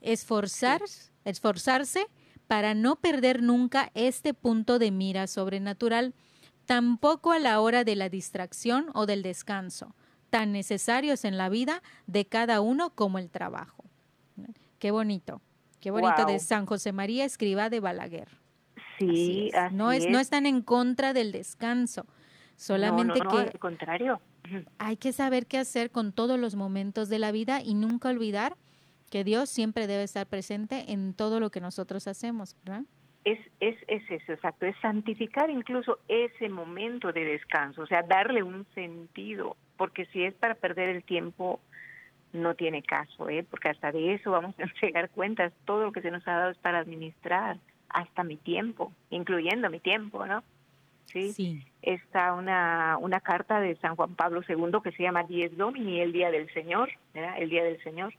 Esforzar, 0.00 0.82
esforzarse 1.24 2.08
para 2.48 2.74
no 2.74 2.96
perder 2.96 3.40
nunca 3.40 3.92
este 3.94 4.34
punto 4.34 4.80
de 4.80 4.90
mira 4.90 5.28
sobrenatural, 5.28 6.12
tampoco 6.66 7.30
a 7.30 7.38
la 7.38 7.60
hora 7.60 7.84
de 7.84 7.94
la 7.94 8.08
distracción 8.08 8.90
o 8.94 9.06
del 9.06 9.22
descanso, 9.22 9.94
tan 10.28 10.50
necesarios 10.50 11.24
en 11.24 11.38
la 11.38 11.48
vida 11.50 11.84
de 12.08 12.26
cada 12.26 12.60
uno 12.60 12.90
como 12.96 13.20
el 13.20 13.30
trabajo. 13.30 13.84
Qué 14.80 14.90
bonito, 14.90 15.40
qué 15.78 15.92
bonito 15.92 16.24
de 16.24 16.40
San 16.40 16.66
José 16.66 16.90
María 16.90 17.24
Escriba 17.24 17.70
de 17.70 17.78
Balaguer. 17.78 18.37
Sí, 18.98 19.50
no 19.72 19.92
es, 19.92 20.08
no 20.08 20.18
están 20.18 20.46
en 20.46 20.62
contra 20.62 21.12
del 21.12 21.32
descanso, 21.32 22.06
solamente 22.56 23.20
que 23.20 23.36
al 23.36 23.58
contrario. 23.58 24.20
Hay 24.78 24.96
que 24.96 25.12
saber 25.12 25.46
qué 25.46 25.58
hacer 25.58 25.90
con 25.90 26.12
todos 26.12 26.38
los 26.38 26.54
momentos 26.54 27.08
de 27.08 27.18
la 27.18 27.32
vida 27.32 27.60
y 27.62 27.74
nunca 27.74 28.08
olvidar 28.08 28.56
que 29.10 29.24
Dios 29.24 29.48
siempre 29.48 29.86
debe 29.86 30.02
estar 30.02 30.26
presente 30.26 30.92
en 30.92 31.14
todo 31.14 31.40
lo 31.40 31.50
que 31.50 31.60
nosotros 31.60 32.06
hacemos, 32.08 32.56
¿verdad? 32.64 32.82
Es, 33.24 33.38
es, 33.60 33.76
es 33.88 34.02
eso, 34.10 34.32
exacto, 34.32 34.64
es 34.64 34.76
santificar 34.80 35.50
incluso 35.50 35.98
ese 36.08 36.48
momento 36.48 37.12
de 37.12 37.24
descanso, 37.24 37.82
o 37.82 37.86
sea, 37.86 38.02
darle 38.02 38.42
un 38.42 38.66
sentido, 38.74 39.56
porque 39.76 40.06
si 40.06 40.24
es 40.24 40.34
para 40.34 40.54
perder 40.54 40.88
el 40.88 41.02
tiempo, 41.04 41.60
no 42.32 42.54
tiene 42.54 42.82
caso, 42.82 43.28
¿eh? 43.28 43.44
porque 43.48 43.68
hasta 43.68 43.92
de 43.92 44.14
eso 44.14 44.30
vamos 44.30 44.54
a 44.58 44.62
entregar 44.62 45.10
cuentas, 45.10 45.52
todo 45.64 45.84
lo 45.84 45.92
que 45.92 46.00
se 46.00 46.10
nos 46.10 46.26
ha 46.26 46.32
dado 46.32 46.50
es 46.50 46.58
para 46.58 46.78
administrar 46.78 47.58
hasta 47.88 48.24
mi 48.24 48.36
tiempo, 48.36 48.92
incluyendo 49.10 49.70
mi 49.70 49.80
tiempo, 49.80 50.26
¿no? 50.26 50.42
Sí. 51.06 51.64
Está 51.80 52.34
una, 52.34 52.98
una 53.00 53.20
carta 53.20 53.60
de 53.60 53.76
San 53.76 53.96
Juan 53.96 54.14
Pablo 54.14 54.42
II 54.46 54.80
que 54.84 54.92
se 54.92 55.02
llama 55.02 55.24
Diez 55.24 55.56
Domini, 55.56 56.00
el 56.00 56.12
Día 56.12 56.30
del 56.30 56.52
Señor, 56.52 56.90
¿verdad? 57.14 57.36
El 57.38 57.48
Día 57.48 57.64
del 57.64 57.82
Señor. 57.82 58.14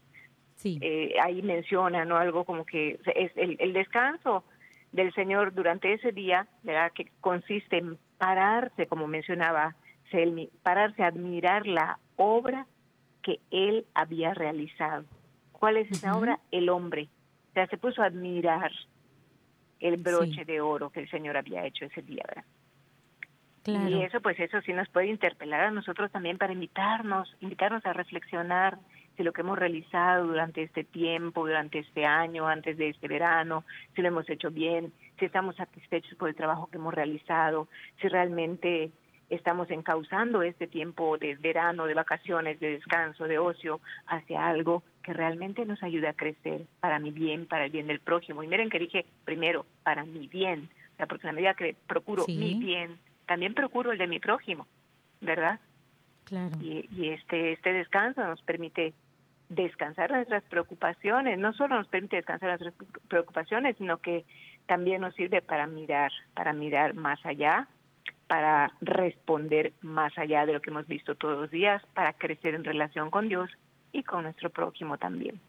Sí. 0.56 0.80
Eh, 0.82 1.14
ahí 1.24 1.42
menciona, 1.42 2.04
¿no? 2.06 2.18
Algo 2.18 2.46
como 2.46 2.66
que 2.66 3.00
es 3.16 3.32
el, 3.36 3.58
el 3.60 3.74
descanso 3.74 4.44
del 4.92 5.14
Señor 5.14 5.54
durante 5.54 5.94
ese 5.94 6.12
día, 6.12 6.48
¿verdad? 6.64 6.92
Que 6.94 7.12
consiste 7.22 7.78
en 7.78 7.98
pararse, 8.18 8.88
como 8.88 9.08
mencionaba 9.08 9.76
Selmi, 10.12 10.50
pararse 10.64 11.04
a 11.04 11.08
admirar 11.08 11.68
la 11.68 12.00
obra 12.16 12.66
que 13.22 13.40
Él 13.52 13.86
había 13.94 14.34
realizado. 14.34 15.06
¿Cuál 15.52 15.78
es 15.78 15.92
esa 15.92 16.18
obra? 16.18 16.40
El 16.52 16.70
hombre. 16.70 17.10
O 17.52 17.54
sea, 17.54 17.68
se 17.68 17.78
puso 17.78 18.02
a 18.02 18.06
admirar, 18.06 18.72
el 19.80 19.98
broche 19.98 20.46
de 20.46 20.62
oro 20.62 20.90
que 20.90 21.02
el 21.02 21.10
Señor 21.10 21.38
había 21.38 21.66
hecho 21.66 21.86
ese 21.86 22.02
día, 22.02 22.24
¿verdad? 22.28 22.46
Claro. 23.64 23.90
Y 23.90 24.04
eso, 24.04 24.22
pues 24.22 24.40
eso 24.40 24.62
sí 24.62 24.74
nos 24.74 24.90
puede 24.90 25.08
interpelar 25.08 25.62
a 25.62 25.72
nosotros 25.72 26.12
también 26.12 26.38
para 26.38 26.54
invitarnos, 26.54 27.36
invitarnos 27.42 27.86
a 27.86 27.94
reflexionar 27.94 28.80
de 29.18 29.24
lo 29.26 29.34
que 29.34 29.42
hemos 29.42 29.60
realizado 29.60 30.28
durante 30.28 30.64
este 30.64 30.86
tiempo, 30.86 31.46
durante 31.46 31.80
este 31.80 32.06
año, 32.06 32.48
antes 32.48 32.78
de 32.78 32.90
este 32.90 33.08
verano, 33.10 33.66
si 33.94 34.02
lo 34.02 34.08
hemos 34.08 34.30
hecho 34.30 34.50
bien, 34.50 34.94
si 35.20 35.26
estamos 35.26 35.58
satisfechos 35.58 36.16
por 36.16 36.30
el 36.30 36.36
trabajo 36.36 36.68
que 36.68 36.78
hemos 36.78 36.94
realizado, 36.94 37.68
si 38.00 38.08
realmente 38.08 38.92
estamos 39.30 39.70
encauzando 39.72 40.42
este 40.42 40.68
tiempo 40.68 41.18
de 41.18 41.36
verano, 41.36 41.86
de 41.86 41.94
vacaciones, 41.94 42.60
de 42.62 42.72
descanso, 42.72 43.26
de 43.26 43.40
ocio, 43.40 43.82
hacia 44.08 44.48
algo 44.48 44.84
que 45.04 45.14
realmente 45.14 45.66
nos 45.66 45.82
ayude 45.84 46.08
a 46.08 46.14
crecer 46.14 46.66
para 46.80 47.00
mi 47.00 47.12
bien, 47.12 47.46
para 47.46 47.66
el 47.66 47.72
bien 47.72 47.88
del 47.88 48.00
prójimo. 48.00 48.44
Y 48.44 48.48
miren 48.48 48.70
que 48.70 48.80
dije 48.80 49.06
primero, 49.26 49.66
para 49.84 50.04
mi 50.04 50.28
bien, 50.28 50.70
o 50.94 50.98
sea, 50.98 51.08
porque 51.08 51.28
a 51.28 51.32
medida 51.32 51.54
que 51.54 51.76
procuro 51.88 52.26
mi 52.28 52.56
bien, 52.56 52.98
también 53.26 53.54
procuro 53.54 53.92
el 53.92 53.98
de 53.98 54.08
mi 54.08 54.20
prójimo, 54.20 54.68
¿verdad? 55.22 55.60
Claro. 56.26 56.58
Y, 56.62 56.88
y 56.92 57.10
este, 57.10 57.54
este 57.54 57.74
descanso 57.74 58.24
nos 58.24 58.42
permite 58.42 58.94
descansar 59.50 60.12
nuestras 60.12 60.44
preocupaciones, 60.44 61.40
no 61.40 61.54
solo 61.54 61.76
nos 61.76 61.88
permite 61.88 62.18
descansar 62.18 62.50
nuestras 62.50 62.74
preocupaciones, 63.08 63.78
sino 63.78 63.98
que 63.98 64.26
también 64.68 65.02
nos 65.02 65.16
sirve 65.16 65.42
para 65.42 65.66
mirar, 65.66 66.12
para 66.36 66.54
mirar 66.54 66.94
más 66.94 67.20
allá, 67.26 67.68
para 68.28 68.72
responder 68.82 69.74
más 69.82 70.16
allá 70.20 70.46
de 70.46 70.54
lo 70.54 70.62
que 70.62 70.70
hemos 70.70 70.86
visto 70.86 71.16
todos 71.16 71.40
los 71.40 71.52
días, 71.52 71.84
para 71.96 72.14
crecer 72.14 72.54
en 72.54 72.64
relación 72.64 73.10
con 73.10 73.28
Dios 73.28 73.50
y 73.92 74.04
con 74.04 74.24
nuestro 74.24 74.50
prójimo 74.50 74.98
también. 74.98 75.40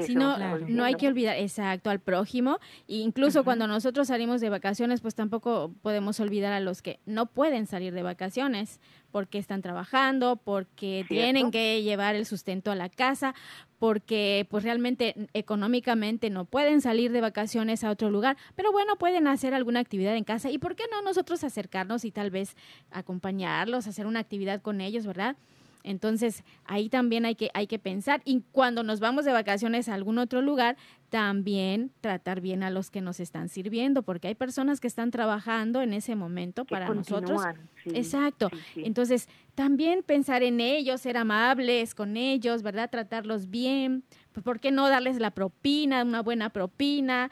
Si 0.00 0.14
no, 0.14 0.38
no 0.58 0.84
hay 0.84 0.94
que 0.94 1.06
olvidar, 1.06 1.36
exacto, 1.36 1.90
al 1.90 2.00
prójimo. 2.00 2.58
E 2.88 2.96
incluso 2.96 3.44
cuando 3.44 3.66
nosotros 3.66 4.08
salimos 4.08 4.40
de 4.40 4.48
vacaciones, 4.48 5.00
pues 5.00 5.14
tampoco 5.14 5.72
podemos 5.82 6.18
olvidar 6.20 6.52
a 6.52 6.60
los 6.60 6.80
que 6.80 6.98
no 7.04 7.26
pueden 7.26 7.66
salir 7.66 7.92
de 7.92 8.02
vacaciones 8.02 8.80
porque 9.10 9.38
están 9.38 9.60
trabajando, 9.60 10.36
porque 10.36 11.04
tienen 11.08 11.50
que 11.50 11.82
llevar 11.82 12.14
el 12.14 12.24
sustento 12.24 12.70
a 12.70 12.74
la 12.74 12.88
casa, 12.88 13.34
porque 13.78 14.46
pues 14.48 14.64
realmente 14.64 15.28
económicamente 15.34 16.30
no 16.30 16.46
pueden 16.46 16.80
salir 16.80 17.12
de 17.12 17.20
vacaciones 17.20 17.84
a 17.84 17.90
otro 17.90 18.10
lugar, 18.10 18.38
pero 18.54 18.72
bueno, 18.72 18.96
pueden 18.96 19.26
hacer 19.26 19.52
alguna 19.52 19.80
actividad 19.80 20.16
en 20.16 20.24
casa 20.24 20.50
y 20.50 20.56
por 20.56 20.76
qué 20.76 20.84
no 20.90 21.02
nosotros 21.02 21.44
acercarnos 21.44 22.06
y 22.06 22.10
tal 22.10 22.30
vez 22.30 22.56
acompañarlos, 22.90 23.86
hacer 23.86 24.06
una 24.06 24.20
actividad 24.20 24.62
con 24.62 24.80
ellos, 24.80 25.04
¿verdad? 25.04 25.36
Entonces, 25.84 26.44
ahí 26.64 26.88
también 26.88 27.24
hay 27.24 27.34
que, 27.34 27.50
hay 27.54 27.66
que 27.66 27.78
pensar. 27.78 28.22
Y 28.24 28.42
cuando 28.52 28.82
nos 28.82 29.00
vamos 29.00 29.24
de 29.24 29.32
vacaciones 29.32 29.88
a 29.88 29.94
algún 29.94 30.18
otro 30.18 30.42
lugar, 30.42 30.76
también 31.08 31.92
tratar 32.00 32.40
bien 32.40 32.62
a 32.62 32.70
los 32.70 32.90
que 32.90 33.00
nos 33.00 33.20
están 33.20 33.48
sirviendo, 33.48 34.02
porque 34.02 34.28
hay 34.28 34.34
personas 34.34 34.80
que 34.80 34.86
están 34.86 35.10
trabajando 35.10 35.82
en 35.82 35.92
ese 35.92 36.14
momento 36.14 36.64
para 36.64 36.88
nosotros. 36.88 37.42
Exacto. 37.84 38.48
Entonces, 38.76 39.28
también 39.54 40.02
pensar 40.02 40.42
en 40.42 40.60
ellos, 40.60 41.02
ser 41.02 41.18
amables 41.18 41.94
con 41.94 42.16
ellos, 42.16 42.62
¿verdad? 42.62 42.88
Tratarlos 42.90 43.50
bien. 43.50 44.04
Pues, 44.32 44.42
¿Por 44.42 44.60
qué 44.60 44.70
no 44.70 44.88
darles 44.88 45.18
la 45.18 45.32
propina, 45.32 46.02
una 46.02 46.22
buena 46.22 46.50
propina? 46.50 47.30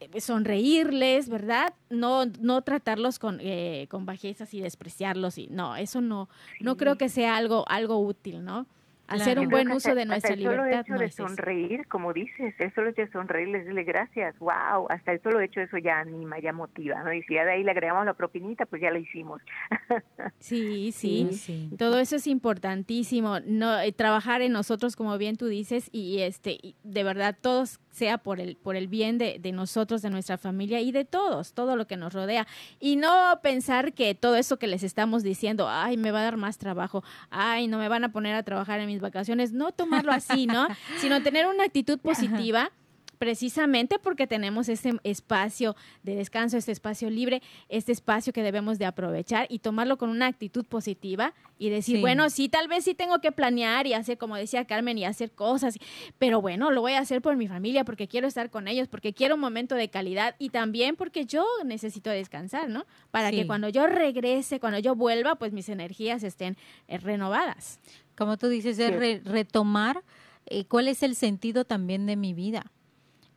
Eh, 0.00 0.20
sonreírles, 0.20 1.28
¿verdad? 1.28 1.74
No, 1.90 2.26
no 2.40 2.62
tratarlos 2.62 3.18
con, 3.18 3.38
eh, 3.40 3.86
con 3.90 4.06
bajezas 4.06 4.52
y 4.54 4.60
despreciarlos. 4.60 5.38
Y, 5.38 5.48
no, 5.48 5.76
eso 5.76 6.00
no, 6.00 6.28
no 6.60 6.76
creo 6.76 6.96
que 6.96 7.08
sea 7.08 7.36
algo, 7.36 7.64
algo 7.68 7.98
útil, 7.98 8.44
¿no? 8.44 8.66
hacer 9.08 9.38
un 9.38 9.48
buen 9.48 9.70
uso 9.70 9.94
de 9.94 10.04
nuestra 10.04 10.34
el 10.34 10.40
libertad. 10.40 10.84
Solo 10.86 11.02
hecho 11.02 11.04
de 11.04 11.10
sonreír, 11.10 11.86
como 11.88 12.12
dices, 12.12 12.54
el 12.58 12.74
solo 12.74 12.90
hecho 12.90 13.02
de 13.02 13.10
sonreír, 13.10 13.50
decirle 13.50 13.84
gracias, 13.84 14.38
wow, 14.38 14.86
hasta 14.90 15.12
el 15.12 15.22
solo 15.22 15.40
hecho 15.40 15.60
eso 15.60 15.78
ya 15.78 16.00
anima, 16.00 16.38
ya 16.38 16.52
motiva, 16.52 17.02
¿no? 17.02 17.12
Y 17.12 17.22
si 17.22 17.34
ya 17.34 17.44
de 17.44 17.52
ahí 17.52 17.64
le 17.64 17.70
agregamos 17.70 18.04
la 18.04 18.14
propinita, 18.14 18.66
pues 18.66 18.82
ya 18.82 18.90
lo 18.90 18.98
hicimos. 18.98 19.40
Sí, 20.40 20.92
sí, 20.92 21.30
sí. 21.32 21.70
todo 21.78 21.98
eso 21.98 22.16
es 22.16 22.26
importantísimo, 22.26 23.40
no 23.40 23.80
eh, 23.80 23.92
trabajar 23.92 24.40
en 24.40 24.52
nosotros, 24.52 24.94
como 24.94 25.16
bien 25.18 25.36
tú 25.36 25.46
dices, 25.46 25.88
y 25.92 26.20
este, 26.20 26.58
de 26.84 27.04
verdad, 27.04 27.36
todos 27.40 27.80
sea 27.98 28.18
por 28.18 28.40
el, 28.40 28.56
por 28.56 28.76
el 28.76 28.88
bien 28.88 29.18
de, 29.18 29.38
de, 29.38 29.52
nosotros, 29.52 30.00
de 30.02 30.10
nuestra 30.10 30.38
familia 30.38 30.80
y 30.80 30.92
de 30.92 31.04
todos, 31.04 31.52
todo 31.52 31.76
lo 31.76 31.86
que 31.86 31.96
nos 31.96 32.12
rodea. 32.12 32.46
Y 32.80 32.96
no 32.96 33.40
pensar 33.42 33.92
que 33.92 34.14
todo 34.14 34.36
eso 34.36 34.58
que 34.58 34.66
les 34.66 34.82
estamos 34.82 35.22
diciendo, 35.22 35.68
ay, 35.68 35.96
me 35.96 36.12
va 36.12 36.20
a 36.20 36.24
dar 36.24 36.36
más 36.36 36.58
trabajo, 36.58 37.02
ay, 37.30 37.66
no 37.66 37.78
me 37.78 37.88
van 37.88 38.04
a 38.04 38.12
poner 38.12 38.34
a 38.34 38.42
trabajar 38.42 38.80
en 38.80 38.86
mis 38.86 39.00
vacaciones, 39.00 39.52
no 39.52 39.72
tomarlo 39.72 40.12
así, 40.12 40.46
¿no? 40.46 40.66
Sino 40.98 41.22
tener 41.22 41.46
una 41.46 41.64
actitud 41.64 41.98
positiva 41.98 42.70
precisamente 43.18 43.98
porque 43.98 44.26
tenemos 44.26 44.68
ese 44.68 44.94
espacio 45.02 45.76
de 46.02 46.14
descanso, 46.14 46.56
este 46.56 46.72
espacio 46.72 47.10
libre, 47.10 47.42
este 47.68 47.92
espacio 47.92 48.32
que 48.32 48.42
debemos 48.42 48.78
de 48.78 48.86
aprovechar 48.86 49.46
y 49.50 49.58
tomarlo 49.58 49.98
con 49.98 50.10
una 50.10 50.26
actitud 50.26 50.64
positiva 50.64 51.34
y 51.58 51.70
decir, 51.70 52.00
bueno, 52.00 52.30
sí, 52.30 52.48
tal 52.48 52.68
vez 52.68 52.84
sí 52.84 52.94
tengo 52.94 53.20
que 53.20 53.32
planear 53.32 53.86
y 53.86 53.94
hacer, 53.94 54.16
como 54.16 54.36
decía 54.36 54.64
Carmen, 54.64 54.96
y 54.98 55.04
hacer 55.04 55.32
cosas, 55.32 55.76
pero 56.18 56.40
bueno, 56.40 56.70
lo 56.70 56.80
voy 56.80 56.92
a 56.92 57.00
hacer 57.00 57.20
por 57.20 57.36
mi 57.36 57.48
familia 57.48 57.84
porque 57.84 58.08
quiero 58.08 58.28
estar 58.28 58.50
con 58.50 58.68
ellos, 58.68 58.88
porque 58.88 59.12
quiero 59.12 59.34
un 59.34 59.40
momento 59.40 59.74
de 59.74 59.90
calidad 59.90 60.36
y 60.38 60.50
también 60.50 60.96
porque 60.96 61.26
yo 61.26 61.44
necesito 61.64 62.10
descansar, 62.10 62.68
¿no? 62.68 62.86
Para 63.10 63.30
que 63.30 63.46
cuando 63.46 63.68
yo 63.68 63.86
regrese, 63.86 64.60
cuando 64.60 64.78
yo 64.78 64.94
vuelva, 64.94 65.34
pues 65.34 65.52
mis 65.52 65.68
energías 65.68 66.22
estén 66.22 66.56
eh, 66.86 66.98
renovadas. 66.98 67.80
Como 68.16 68.36
tú 68.36 68.48
dices, 68.48 68.78
es 68.78 69.24
retomar 69.24 70.02
eh, 70.46 70.64
cuál 70.64 70.88
es 70.88 71.02
el 71.02 71.14
sentido 71.14 71.64
también 71.64 72.06
de 72.06 72.16
mi 72.16 72.34
vida 72.34 72.72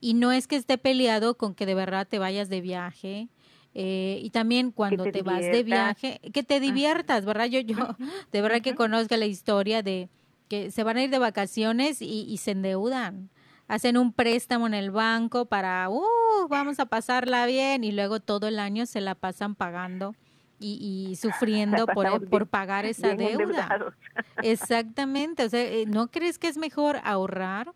y 0.01 0.15
no 0.15 0.31
es 0.31 0.47
que 0.47 0.55
esté 0.57 0.77
peleado 0.77 1.37
con 1.37 1.53
que 1.53 1.65
de 1.65 1.75
verdad 1.75 2.07
te 2.07 2.19
vayas 2.19 2.49
de 2.49 2.59
viaje. 2.59 3.29
Eh, 3.73 4.19
y 4.21 4.31
también 4.31 4.71
cuando 4.71 5.05
te, 5.05 5.21
vas 5.21 5.39
de 5.39 5.63
viaje, 5.63 6.19
que 6.33 6.43
te 6.43 6.59
diviertas, 6.59 7.23
¿verdad? 7.23 7.45
Yo, 7.45 7.61
yo, 7.61 7.95
de 8.31 8.41
verdad 8.41 8.61
que 8.61 8.75
conozco 8.75 9.15
la 9.15 9.27
historia 9.27 9.81
de 9.81 10.09
que 10.49 10.71
se 10.71 10.83
van 10.83 10.97
a 10.97 11.03
ir 11.03 11.09
de 11.09 11.19
vacaciones 11.19 12.01
y, 12.01 12.35
se 12.37 12.51
endeudan. 12.51 13.29
Hacen 13.69 13.95
un 13.95 14.11
préstamo 14.11 14.67
en 14.67 14.73
el 14.73 14.91
banco 14.91 15.45
para, 15.45 15.89
uh, 15.89 16.47
vamos 16.49 16.81
a 16.81 16.87
pasarla 16.87 17.45
bien 17.45 17.85
y 17.85 17.93
luego 17.93 18.19
todo 18.19 18.49
el 18.49 18.59
año 18.59 18.85
se 18.85 18.99
la 18.99 19.15
pasan 19.15 19.55
pagando 19.55 20.13
y, 20.59 21.15
sufriendo 21.15 21.87
por, 21.87 22.27
por 22.27 22.47
pagar 22.47 22.85
esa 22.85 23.15
deuda. 23.15 23.93
Exactamente, 24.43 25.45
o 25.45 25.49
sea, 25.49 25.61
eh, 25.61 25.85
¿no 25.87 26.09
crees 26.09 26.37
que 26.37 26.49
es 26.49 26.57
mejor 26.57 26.99
ahorrar? 27.05 27.71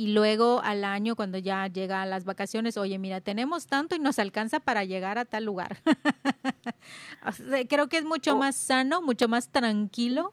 Y 0.00 0.14
luego 0.14 0.62
al 0.64 0.82
año 0.84 1.14
cuando 1.14 1.36
ya 1.36 1.66
llega 1.66 2.00
a 2.00 2.06
las 2.06 2.24
vacaciones, 2.24 2.78
oye, 2.78 2.98
mira, 2.98 3.20
tenemos 3.20 3.66
tanto 3.66 3.94
y 3.94 3.98
nos 3.98 4.18
alcanza 4.18 4.58
para 4.58 4.82
llegar 4.84 5.18
a 5.18 5.26
tal 5.26 5.44
lugar. 5.44 5.76
creo 7.68 7.90
que 7.90 7.98
es 7.98 8.06
mucho 8.06 8.32
oh. 8.32 8.38
más 8.38 8.56
sano, 8.56 9.02
mucho 9.02 9.28
más 9.28 9.50
tranquilo 9.50 10.32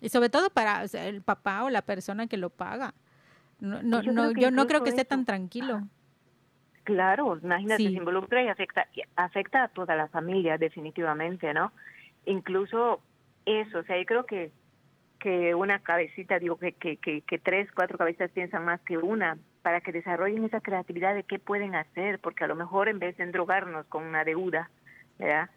y 0.00 0.08
sobre 0.08 0.28
todo 0.28 0.50
para 0.50 0.84
el 0.84 1.20
papá 1.20 1.64
o 1.64 1.70
la 1.70 1.82
persona 1.82 2.28
que 2.28 2.36
lo 2.36 2.50
paga. 2.50 2.94
No, 3.58 3.82
no, 3.82 4.02
yo, 4.02 4.12
no, 4.12 4.30
yo 4.30 4.52
no 4.52 4.68
creo 4.68 4.84
que 4.84 4.90
esté 4.90 5.04
tan 5.04 5.24
tranquilo. 5.24 5.82
Claro, 6.84 7.36
imagínate, 7.42 7.82
se 7.82 7.90
involucra 7.90 8.44
y 8.44 8.46
afecta, 8.46 8.86
afecta 9.16 9.64
a 9.64 9.68
toda 9.68 9.96
la 9.96 10.06
familia, 10.06 10.58
definitivamente, 10.58 11.52
¿no? 11.52 11.72
Incluso 12.24 13.00
eso, 13.46 13.80
o 13.80 13.82
sea, 13.82 13.98
yo 13.98 14.06
creo 14.06 14.26
que 14.26 14.52
que 15.22 15.54
una 15.54 15.78
cabecita, 15.78 16.40
digo 16.40 16.56
que, 16.56 16.72
que, 16.72 16.96
que, 16.96 17.38
tres, 17.38 17.70
cuatro 17.70 17.96
cabezas 17.96 18.30
piensan 18.32 18.64
más 18.64 18.80
que 18.80 18.98
una, 18.98 19.38
para 19.62 19.80
que 19.80 19.92
desarrollen 19.92 20.44
esa 20.44 20.60
creatividad 20.60 21.14
de 21.14 21.22
qué 21.22 21.38
pueden 21.38 21.76
hacer, 21.76 22.18
porque 22.18 22.42
a 22.42 22.48
lo 22.48 22.56
mejor 22.56 22.88
en 22.88 22.98
vez 22.98 23.16
de 23.16 23.22
endrogarnos 23.22 23.86
con 23.86 24.02
una 24.02 24.24
deuda, 24.24 24.68
¿verdad? 25.20 25.48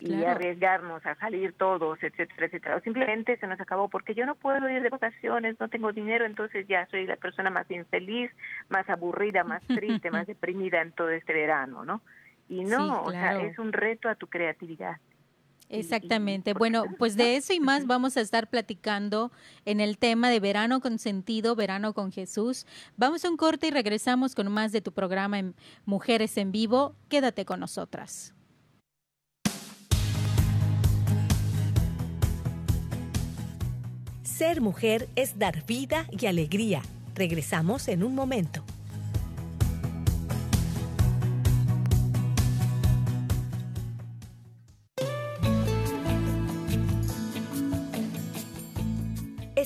y 0.00 0.24
arriesgarnos 0.24 1.04
a 1.04 1.14
salir 1.16 1.52
todos, 1.52 2.02
etcétera, 2.02 2.46
etcétera. 2.46 2.76
O 2.76 2.80
simplemente 2.80 3.36
se 3.36 3.46
nos 3.46 3.60
acabó 3.60 3.90
porque 3.90 4.14
yo 4.14 4.24
no 4.24 4.34
puedo 4.36 4.66
ir 4.70 4.82
de 4.82 4.88
vacaciones, 4.88 5.60
no 5.60 5.68
tengo 5.68 5.92
dinero, 5.92 6.24
entonces 6.24 6.66
ya 6.66 6.86
soy 6.86 7.06
la 7.06 7.16
persona 7.16 7.50
más 7.50 7.70
infeliz, 7.70 8.30
más 8.70 8.88
aburrida, 8.88 9.44
más 9.44 9.62
triste, 9.66 10.10
más 10.10 10.26
deprimida 10.26 10.80
en 10.80 10.92
todo 10.92 11.10
este 11.10 11.34
verano, 11.34 11.84
¿no? 11.84 12.00
Y 12.48 12.64
no, 12.64 13.02
o 13.02 13.10
sea, 13.10 13.42
es 13.42 13.58
un 13.58 13.74
reto 13.74 14.08
a 14.08 14.14
tu 14.14 14.26
creatividad. 14.26 14.96
Exactamente. 15.70 16.52
Bueno, 16.52 16.84
pues 16.98 17.16
de 17.16 17.36
eso 17.36 17.52
y 17.52 17.60
más 17.60 17.86
vamos 17.86 18.16
a 18.16 18.20
estar 18.20 18.50
platicando 18.50 19.30
en 19.64 19.80
el 19.80 19.98
tema 19.98 20.28
de 20.28 20.40
verano 20.40 20.80
con 20.80 20.98
sentido, 20.98 21.54
verano 21.54 21.94
con 21.94 22.10
Jesús. 22.10 22.66
Vamos 22.96 23.24
a 23.24 23.30
un 23.30 23.36
corte 23.36 23.68
y 23.68 23.70
regresamos 23.70 24.34
con 24.34 24.50
más 24.50 24.72
de 24.72 24.80
tu 24.80 24.90
programa 24.92 25.38
en 25.38 25.54
Mujeres 25.86 26.36
en 26.38 26.50
Vivo. 26.50 26.96
Quédate 27.08 27.44
con 27.44 27.60
nosotras. 27.60 28.34
Ser 34.24 34.60
mujer 34.60 35.08
es 35.14 35.38
dar 35.38 35.64
vida 35.66 36.06
y 36.10 36.26
alegría. 36.26 36.82
Regresamos 37.14 37.86
en 37.86 38.02
un 38.02 38.16
momento. 38.16 38.64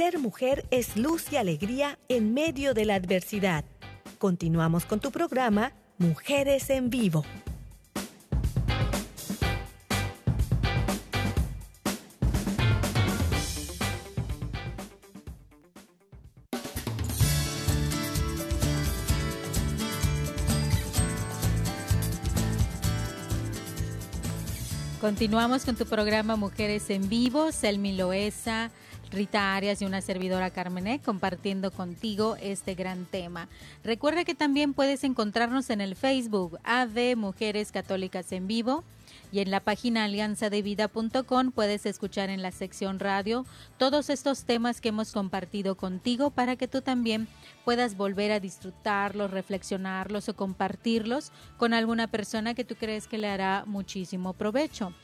Ser 0.00 0.18
mujer 0.18 0.64
es 0.70 0.96
luz 0.96 1.30
y 1.30 1.36
alegría 1.36 1.98
en 2.08 2.32
medio 2.32 2.72
de 2.72 2.86
la 2.86 2.94
adversidad. 2.94 3.66
Continuamos 4.16 4.86
con 4.86 4.98
tu 4.98 5.10
programa 5.10 5.74
Mujeres 5.98 6.70
en 6.70 6.88
Vivo. 6.88 7.22
Continuamos 24.98 25.66
con 25.66 25.76
tu 25.76 25.84
programa 25.84 26.36
Mujeres 26.36 26.88
en 26.88 27.06
Vivo, 27.10 27.52
Selmi 27.52 27.96
Loesa, 27.96 28.70
Rita 29.10 29.56
Arias 29.56 29.82
y 29.82 29.84
una 29.84 30.00
servidora 30.00 30.50
Carmené 30.50 31.00
compartiendo 31.00 31.72
contigo 31.72 32.36
este 32.40 32.74
gran 32.74 33.06
tema. 33.06 33.48
Recuerda 33.82 34.24
que 34.24 34.34
también 34.34 34.72
puedes 34.72 35.02
encontrarnos 35.02 35.70
en 35.70 35.80
el 35.80 35.96
Facebook 35.96 36.58
AD 36.62 37.16
Mujeres 37.16 37.72
Católicas 37.72 38.30
en 38.30 38.46
Vivo 38.46 38.84
y 39.32 39.40
en 39.40 39.50
la 39.50 39.60
página 39.60 40.04
alianzadevida.com 40.04 41.50
puedes 41.52 41.86
escuchar 41.86 42.30
en 42.30 42.42
la 42.42 42.52
sección 42.52 43.00
radio 43.00 43.44
todos 43.78 44.10
estos 44.10 44.44
temas 44.44 44.80
que 44.80 44.90
hemos 44.90 45.12
compartido 45.12 45.76
contigo 45.76 46.30
para 46.30 46.54
que 46.56 46.68
tú 46.68 46.80
también 46.80 47.26
puedas 47.64 47.96
volver 47.96 48.30
a 48.30 48.40
disfrutarlos, 48.40 49.32
reflexionarlos 49.32 50.28
o 50.28 50.36
compartirlos 50.36 51.32
con 51.56 51.74
alguna 51.74 52.06
persona 52.06 52.54
que 52.54 52.64
tú 52.64 52.76
crees 52.76 53.08
que 53.08 53.18
le 53.18 53.28
hará 53.28 53.64
muchísimo 53.66 54.34
provecho. 54.34 54.94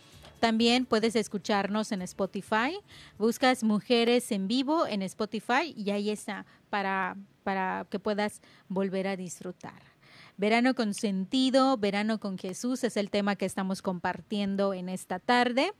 También 0.40 0.86
puedes 0.86 1.16
escucharnos 1.16 1.92
en 1.92 2.02
Spotify. 2.02 2.78
Buscas 3.18 3.64
Mujeres 3.64 4.30
en 4.32 4.48
Vivo 4.48 4.86
en 4.86 5.02
Spotify 5.02 5.74
y 5.76 5.90
ahí 5.90 6.10
está 6.10 6.44
para, 6.70 7.16
para 7.42 7.86
que 7.90 7.98
puedas 7.98 8.42
volver 8.68 9.08
a 9.08 9.16
disfrutar. 9.16 9.82
Verano 10.36 10.74
con 10.74 10.92
sentido, 10.92 11.78
verano 11.78 12.20
con 12.20 12.36
Jesús 12.36 12.84
es 12.84 12.98
el 12.98 13.10
tema 13.10 13.36
que 13.36 13.46
estamos 13.46 13.80
compartiendo 13.80 14.74
en 14.74 14.90
esta 14.90 15.18
tarde. 15.18 15.72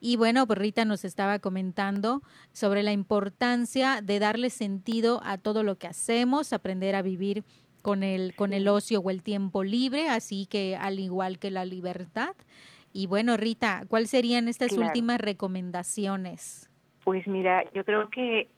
Y 0.00 0.16
bueno, 0.16 0.46
pues 0.46 0.58
Rita 0.58 0.84
nos 0.84 1.04
estaba 1.04 1.38
comentando 1.40 2.22
sobre 2.52 2.82
la 2.82 2.92
importancia 2.92 4.00
de 4.02 4.18
darle 4.18 4.50
sentido 4.50 5.20
a 5.24 5.38
todo 5.38 5.62
lo 5.62 5.76
que 5.78 5.88
hacemos, 5.88 6.52
aprender 6.52 6.94
a 6.94 7.02
vivir 7.02 7.42
con 7.82 8.02
el, 8.02 8.34
con 8.36 8.52
el 8.52 8.68
ocio 8.68 9.00
o 9.00 9.10
el 9.10 9.22
tiempo 9.22 9.64
libre, 9.64 10.08
así 10.08 10.46
que 10.46 10.76
al 10.76 11.00
igual 11.00 11.38
que 11.38 11.50
la 11.50 11.64
libertad. 11.64 12.34
Y 12.96 13.08
bueno, 13.08 13.36
Rita, 13.36 13.82
¿cuáles 13.88 14.10
serían 14.10 14.46
estas 14.46 14.72
últimas 14.78 15.20
recomendaciones? 15.20 16.70
Pues 17.02 17.26
mira, 17.26 17.64
yo 17.72 17.84
creo 17.84 18.08
que 18.08 18.48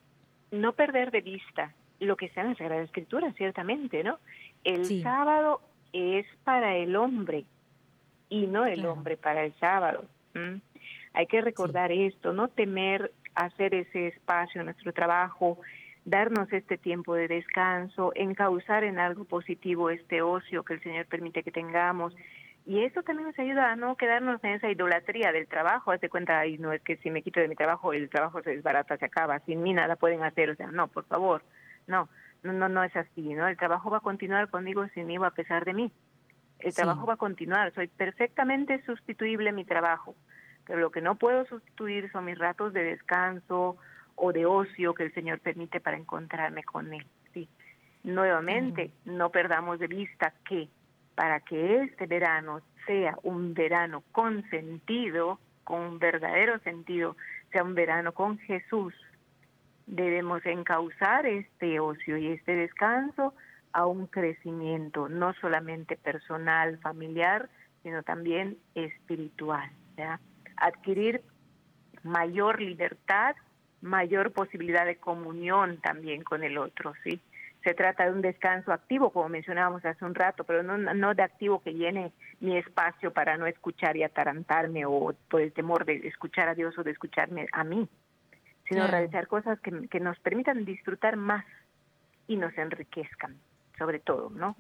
no 0.51 0.75
perder 0.75 1.11
de 1.11 1.23
vista 1.23 1.75
lo 2.01 2.17
que 2.17 2.27
está 2.27 2.43
en 2.43 2.51
la 2.51 2.55
Sagrada 2.55 2.83
Escritura, 2.83 3.33
ciertamente, 3.33 4.05
¿no? 4.05 4.19
El 4.63 4.85
sábado 5.03 5.63
es 5.95 6.27
para 6.45 6.77
el 6.77 6.97
hombre 6.97 7.47
y 8.29 8.47
no 8.47 8.67
el 8.67 8.85
hombre 8.85 9.17
para 9.17 9.43
el 9.43 9.55
sábado. 9.59 10.05
Hay 11.15 11.27
que 11.29 11.41
recordar 11.41 11.91
esto, 11.91 12.35
no 12.35 12.49
temer 12.49 13.13
hacer 13.35 13.75
ese 13.75 14.09
espacio 14.09 14.61
en 14.61 14.67
nuestro 14.67 14.93
trabajo, 14.93 15.59
darnos 16.05 16.53
este 16.53 16.77
tiempo 16.77 17.15
de 17.15 17.27
descanso, 17.27 18.13
encauzar 18.15 18.85
en 18.85 18.99
algo 18.99 19.25
positivo 19.25 19.89
este 19.89 20.21
ocio 20.21 20.63
que 20.63 20.75
el 20.75 20.83
Señor 20.83 21.07
permite 21.07 21.43
que 21.43 21.51
tengamos. 21.51 22.15
Y 22.67 22.85
eso 22.85 23.03
también 23.03 23.29
nos 23.29 23.39
ayuda 23.39 23.71
a 23.71 23.77
no 23.77 23.97
quedarnos 23.97 24.43
en 24.43 24.51
esa 24.51 24.69
idolatría 24.69 25.33
del 25.33 25.47
trabajo. 25.47 25.93
Haz 25.93 26.01
de 26.01 26.09
cuenta, 26.09 26.45
y 26.47 26.59
no 26.59 26.73
es 26.73 26.83
que 26.83 26.97
si 26.97 27.11
me 27.11 27.23
quito 27.23 27.41
de 27.41 27.49
mi 27.49 27.55
trabajo, 27.55 27.93
el 27.93 28.11
trabajo 28.11 28.43
se 28.43 28.51
desbarata, 28.51 28.97
se 28.97 29.05
acaba. 29.05 29.39
Sin 29.41 29.63
mí 29.63 29.73
nada 29.73 29.97
pueden 29.97 30.25
hacer. 30.25 30.51
O 30.51 30.57
sea, 30.57 30.67
no, 30.73 30.89
por 30.89 31.05
favor. 31.05 31.43
No, 31.87 32.09
no, 32.43 32.53
no, 32.53 32.69
no 32.69 32.83
es 32.83 32.95
así, 32.97 33.35
¿no? 33.35 33.47
El 33.47 33.57
trabajo 33.57 33.91
va 33.91 33.99
a 33.99 34.01
continuar 34.01 34.51
conmigo 34.51 34.87
sin 34.95 35.07
mí 35.07 35.17
a 35.17 35.31
pesar 35.31 35.65
de 35.65 35.75
mí. 35.75 35.93
El 36.59 36.75
trabajo 36.75 37.07
va 37.07 37.15
a 37.15 37.19
continuar. 37.19 37.73
Soy 37.73 37.87
perfectamente 37.87 38.83
sustituible 38.85 39.53
mi 39.53 39.65
trabajo 39.65 40.17
pero 40.67 40.81
lo 40.81 40.91
que 40.91 41.01
no 41.01 41.15
puedo 41.15 41.47
sustituir 41.47 42.11
son 42.11 42.25
mis 42.25 42.39
ratos 42.39 42.73
de 42.73 42.83
descanso 42.83 43.77
o 44.17 44.33
de 44.33 44.47
ocio 44.47 44.95
que 44.95 45.05
el 45.05 45.15
Señor 45.15 45.39
permite 45.41 45.81
para 45.81 45.97
encontrarme 45.97 46.65
con 46.65 46.93
Él. 46.93 47.07
Sí. 47.33 47.49
Nuevamente, 48.03 48.91
no 49.05 49.31
perdamos 49.31 49.79
de 49.79 49.87
vista 49.87 50.33
que 50.49 50.69
para 51.17 51.41
que 51.41 51.83
este 51.83 52.07
verano 52.07 52.61
sea 52.87 53.19
un 53.25 53.55
verano 53.55 54.05
con 54.13 54.49
sentido, 54.51 55.41
con 55.65 55.81
un 55.81 55.99
verdadero 55.99 56.61
sentido, 56.61 57.17
sea 57.51 57.65
un 57.65 57.75
verano 57.75 58.13
con 58.13 58.39
Jesús, 58.39 58.95
debemos 59.87 60.45
encauzar 60.47 61.27
este 61.27 61.81
ocio 61.81 62.17
y 62.17 62.29
este 62.29 62.55
descanso 62.55 63.35
a 63.73 63.87
un 63.87 64.07
crecimiento, 64.07 65.09
no 65.09 65.35
solamente 65.35 65.97
personal, 65.97 66.79
familiar, 66.79 67.49
sino 67.83 68.03
también 68.03 68.59
espiritual. 68.75 69.71
¿ya? 69.97 70.21
adquirir 70.57 71.23
mayor 72.03 72.61
libertad, 72.61 73.37
mayor 73.81 74.33
posibilidad 74.33 74.87
de 74.87 74.97
comunión 74.97 75.79
también 75.81 76.23
con 76.23 76.43
el 76.43 76.59
otro, 76.59 76.95
¿sí? 77.05 77.21
Se 77.67 77.75
trata 77.75 78.05
de 78.05 78.13
un 78.13 78.23
descanso 78.23 78.73
activo, 78.73 79.11
como 79.11 79.29
mencionábamos 79.29 79.85
hace 79.85 80.05
un 80.05 80.15
rato, 80.15 80.45
pero 80.45 80.63
no, 80.63 80.79
no 80.79 81.15
de 81.15 81.25
activo 81.25 81.61
que 81.65 81.75
llene 81.75 82.13
mi 82.39 82.57
espacio 82.57 83.13
para 83.13 83.37
no 83.37 83.45
escuchar 83.45 83.97
y 83.97 84.05
atarantarme 84.05 84.87
o 84.87 85.17
por 85.29 85.41
el 85.41 85.53
temor 85.53 85.85
de 85.85 86.07
escuchar 86.07 86.49
a 86.49 86.55
Dios 86.55 86.79
o 86.79 86.85
de 86.85 86.93
escucharme 86.93 87.49
a 87.51 87.65
mí, 87.65 87.89
sino 88.69 88.87
realizar 88.87 89.27
cosas 89.27 89.59
que, 89.59 89.89
que 89.89 89.99
nos 89.99 90.17
permitan 90.21 90.65
disfrutar 90.65 91.17
más 91.17 91.45
y 92.29 92.37
nos 92.37 92.57
enriquezcan, 92.57 93.37
sobre 93.77 93.99
todo, 93.99 94.31
¿no? 94.31 94.55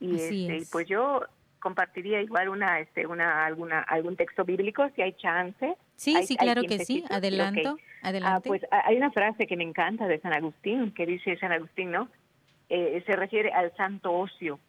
Y 0.00 0.16
este, 0.16 0.66
pues 0.72 0.88
yo 0.88 1.20
compartiría 1.60 2.20
igual 2.20 2.48
una 2.48 2.80
este 2.80 3.06
una 3.06 3.46
alguna 3.46 3.78
algún 3.82 4.16
texto 4.16 4.44
bíblico 4.44 4.90
si 4.96 5.02
hay 5.02 5.12
chance. 5.12 5.76
Sí, 5.94 6.20
sí, 6.24 6.36
claro 6.36 6.62
que 6.62 6.80
sí. 6.84 7.04
Adelanto, 7.10 7.76
ah, 8.02 8.08
adelante. 8.08 8.48
pues 8.48 8.62
hay 8.72 8.96
una 8.96 9.12
frase 9.12 9.46
que 9.46 9.56
me 9.56 9.62
encanta 9.62 10.08
de 10.08 10.18
San 10.18 10.32
Agustín 10.32 10.90
que 10.92 11.06
dice 11.06 11.36
San 11.36 11.52
Agustín, 11.52 11.92
¿no? 11.92 12.08
Eh, 12.70 13.02
se 13.04 13.16
refiere 13.16 13.52
al 13.52 13.74
santo 13.76 14.12
ocio. 14.12 14.60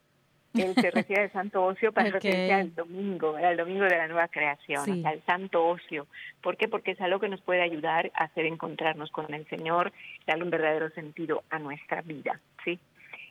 Él 0.55 0.73
se 0.73 0.89
refiere 0.91 1.23
al 1.23 1.31
santo 1.31 1.63
ocio 1.63 1.93
para 1.93 2.09
referirse 2.09 2.51
al 2.51 2.73
domingo, 2.73 3.35
al 3.37 3.55
domingo 3.55 3.83
de 3.83 3.95
la 3.95 4.07
nueva 4.07 4.27
creación, 4.27 5.05
al 5.05 5.21
santo 5.23 5.65
ocio. 5.65 6.07
¿Por 6.41 6.57
qué? 6.57 6.67
Porque 6.67 6.91
es 6.91 7.01
algo 7.01 7.19
que 7.19 7.29
nos 7.29 7.41
puede 7.41 7.61
ayudar 7.61 8.11
a 8.15 8.23
hacer 8.23 8.47
encontrarnos 8.47 9.11
con 9.11 9.31
el 9.33 9.47
Señor, 9.47 9.93
darle 10.25 10.43
un 10.43 10.49
verdadero 10.49 10.89
sentido 10.89 11.43
a 11.51 11.59
nuestra 11.59 12.01
vida, 12.01 12.41
¿sí? 12.65 12.79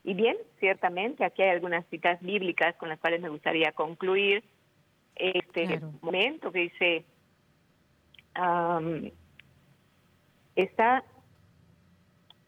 Y 0.04 0.14
bien, 0.14 0.36
ciertamente 0.60 1.24
aquí 1.24 1.42
hay 1.42 1.50
algunas 1.50 1.84
citas 1.88 2.18
bíblicas 2.22 2.74
con 2.76 2.88
las 2.88 2.98
cuales 3.00 3.20
me 3.20 3.28
gustaría 3.28 3.72
concluir 3.72 4.42
este 5.16 5.80
momento 6.00 6.50
que 6.52 6.60
dice, 6.60 7.04
está, 10.54 11.04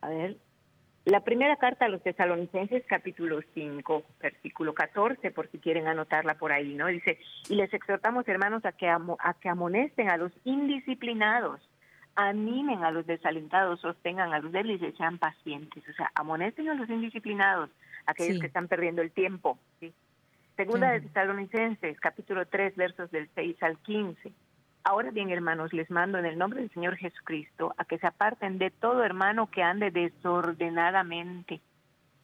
a 0.00 0.08
ver, 0.08 0.38
la 1.04 1.20
primera 1.20 1.56
carta 1.56 1.86
a 1.86 1.88
los 1.88 2.02
tesalonicenses, 2.02 2.84
capítulo 2.86 3.40
5, 3.54 4.04
versículo 4.20 4.72
14, 4.72 5.30
por 5.32 5.50
si 5.50 5.58
quieren 5.58 5.88
anotarla 5.88 6.34
por 6.34 6.52
ahí, 6.52 6.74
¿no? 6.74 6.86
Dice, 6.86 7.18
y 7.48 7.56
les 7.56 7.72
exhortamos, 7.74 8.26
hermanos, 8.28 8.64
a 8.64 8.72
que, 8.72 8.88
a 8.88 9.34
que 9.40 9.48
amonesten 9.48 10.10
a 10.10 10.16
los 10.16 10.32
indisciplinados 10.44 11.60
animen 12.14 12.84
a 12.84 12.90
los 12.90 13.06
desalentados, 13.06 13.80
sostengan 13.80 14.32
a 14.32 14.38
los 14.38 14.52
débiles 14.52 14.82
y 14.82 14.96
sean 14.96 15.18
pacientes. 15.18 15.82
O 15.88 15.92
sea, 15.94 16.10
amonesten 16.14 16.68
a 16.68 16.74
los 16.74 16.88
indisciplinados, 16.88 17.70
aquellos 18.06 18.40
que 18.40 18.46
están 18.46 18.68
perdiendo 18.68 19.02
el 19.02 19.12
tiempo. 19.12 19.58
¿sí? 19.80 19.92
Segunda 20.56 20.90
de 20.90 21.00
Tesalonicenses, 21.00 21.98
capítulo 22.00 22.46
3, 22.46 22.76
versos 22.76 23.10
del 23.10 23.28
6 23.34 23.62
al 23.62 23.78
15. 23.78 24.32
Ahora 24.84 25.10
bien, 25.10 25.30
hermanos, 25.30 25.72
les 25.72 25.90
mando 25.90 26.18
en 26.18 26.26
el 26.26 26.38
nombre 26.38 26.60
del 26.60 26.70
Señor 26.70 26.96
Jesucristo 26.96 27.74
a 27.78 27.84
que 27.84 27.98
se 27.98 28.06
aparten 28.06 28.58
de 28.58 28.70
todo 28.70 29.04
hermano 29.04 29.50
que 29.50 29.62
ande 29.62 29.90
desordenadamente 29.90 31.60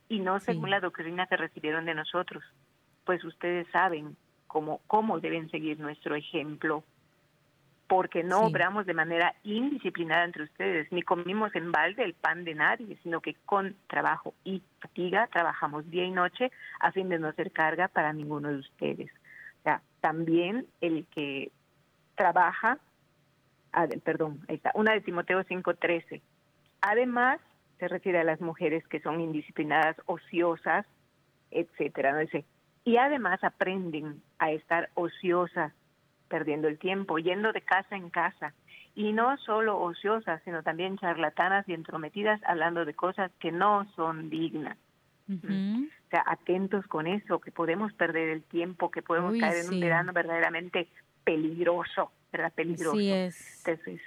y 0.09 0.21
no 0.21 0.41
según 0.41 0.71
la 0.71 0.81
doctrina 0.81 1.27
que 1.27 1.37
recibieron 1.37 1.85
de 1.85 1.95
nosotros, 1.95 2.43
pues 3.05 3.23
ustedes 3.25 3.67
saben 3.71 4.17
cómo, 4.47 4.81
cómo 4.87 5.21
deben 5.21 5.51
seguir 5.51 5.79
nuestro 5.79 6.17
ejemplo 6.17 6.83
porque 7.87 8.23
no 8.23 8.41
obramos 8.41 8.85
de 8.85 8.93
manera 8.93 9.35
indisciplinada 9.45 10.25
entre 10.25 10.45
ustedes, 10.45 10.93
ni 10.93 11.03
comimos 11.03 11.55
en 11.55 11.73
balde 11.73 12.05
el 12.05 12.13
pan 12.13 12.45
de 12.45 12.55
nadie, 12.55 12.99
sino 13.03 13.23
que 13.23 13.35
con 13.47 13.77
trabajo 13.87 14.35
y 14.45 14.63
fatiga 14.81 15.27
trabajamos 15.29 15.91
día 15.91 16.05
y 16.05 16.11
noche 16.11 16.53
a 16.81 16.93
fin 16.93 17.09
de 17.09 17.19
no 17.19 17.33
ser 17.33 17.51
carga 17.51 17.89
para 17.89 18.13
ninguno 18.13 18.51
de 18.51 18.59
ustedes. 18.59 19.11
O 19.61 19.63
sea, 19.63 19.81
también 20.01 20.67
el 20.83 21.07
que 21.07 21.51
trabaja, 22.19 22.79
perdón, 24.05 24.41
ahí 24.49 24.57
está, 24.57 24.73
una 24.75 24.93
de 24.93 25.01
Timoteo 25.01 25.43
5:13. 25.45 26.21
Además, 26.83 27.41
se 27.79 27.89
refiere 27.89 28.19
a 28.19 28.25
las 28.25 28.41
mujeres 28.41 28.87
que 28.89 29.01
son 29.01 29.21
indisciplinadas, 29.21 29.97
ociosas, 30.07 30.85
etcétera, 31.51 32.13
¿no? 32.13 32.19
Dice, 32.19 32.45
y 32.85 32.97
además 32.97 33.43
aprenden 33.45 34.21
a 34.39 34.51
estar 34.51 34.91
ociosas 34.95 35.73
perdiendo 36.29 36.69
el 36.69 36.79
tiempo, 36.79 37.19
yendo 37.19 37.53
de 37.53 37.63
casa 37.63 37.97
en 37.97 38.11
casa, 38.11 38.53
y 38.95 39.13
no 39.13 39.37
solo 39.39 39.81
ociosas, 39.81 40.43
sino 40.45 40.63
también 40.63 40.99
charlatanas 40.99 41.69
y 41.69 41.73
entrometidas 41.73 42.41
hablando 42.45 42.85
de 42.85 42.95
cosas 42.95 43.31
que 43.39 43.53
no 43.53 43.87
son 43.95 44.29
dignas. 44.29 44.77
O 45.31 46.11
sea, 46.11 46.25
atentos 46.27 46.87
con 46.87 47.07
eso, 47.07 47.39
que 47.39 47.53
podemos 47.53 47.93
perder 47.93 48.31
el 48.31 48.43
tiempo, 48.43 48.91
que 48.91 49.03
podemos 49.03 49.39
caer 49.39 49.65
en 49.65 49.75
un 49.75 49.79
verano 49.79 50.13
verdaderamente 50.15 50.89
peligroso, 51.25 52.13
¿verdad? 52.33 52.53
Peligroso. 52.55 52.97
Sí 52.97 53.11
es. 53.13 53.67
Entonces, 53.67 54.01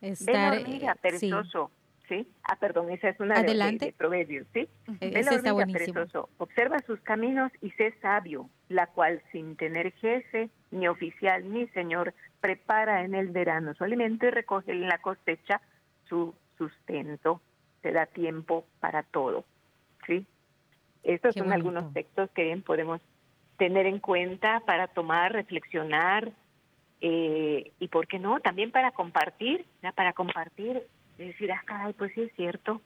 Estar, 0.00 0.58
hormiga, 0.58 0.92
eh, 0.92 0.98
perezoso, 1.00 1.72
¿sí? 2.08 2.28
Ah, 2.44 2.56
perdón, 2.56 2.90
esa 2.90 3.08
es 3.08 3.18
una 3.20 3.36
Adelante. 3.36 3.86
De, 3.86 3.92
proverbios, 3.92 4.46
¿sí? 4.52 4.68
está 5.00 5.54
perezoso, 5.66 6.28
observa 6.38 6.78
sus 6.86 7.00
caminos 7.00 7.50
y 7.60 7.70
sé 7.72 7.94
sabio, 8.00 8.48
la 8.68 8.86
cual 8.86 9.20
sin 9.32 9.56
tener 9.56 9.92
jefe, 9.94 10.50
ni 10.70 10.86
oficial, 10.86 11.52
ni 11.52 11.66
señor, 11.68 12.14
prepara 12.40 13.02
en 13.02 13.14
el 13.14 13.28
verano 13.28 13.74
su 13.74 13.84
alimento 13.84 14.26
y 14.26 14.30
recoge 14.30 14.70
en 14.70 14.88
la 14.88 14.98
cosecha 14.98 15.60
su 16.08 16.34
sustento. 16.56 17.40
Se 17.82 17.92
da 17.92 18.06
tiempo 18.06 18.66
para 18.80 19.02
todo, 19.02 19.44
¿sí? 20.06 20.26
Estos 21.02 21.34
son 21.34 21.52
algunos 21.52 21.92
textos 21.92 22.30
que 22.30 22.44
bien 22.44 22.62
podemos 22.62 23.00
tener 23.58 23.86
en 23.86 23.98
cuenta 23.98 24.60
para 24.60 24.88
tomar, 24.88 25.32
reflexionar, 25.32 26.32
eh, 27.00 27.72
y 27.78 27.88
por 27.88 28.06
qué 28.06 28.18
no, 28.18 28.40
también 28.40 28.70
para 28.70 28.92
compartir, 28.92 29.66
para 29.94 30.12
compartir 30.14 30.82
decir, 31.18 31.52
ah, 31.52 31.62
caray, 31.64 31.92
pues 31.92 32.12
sí 32.14 32.22
es 32.22 32.32
cierto, 32.34 32.80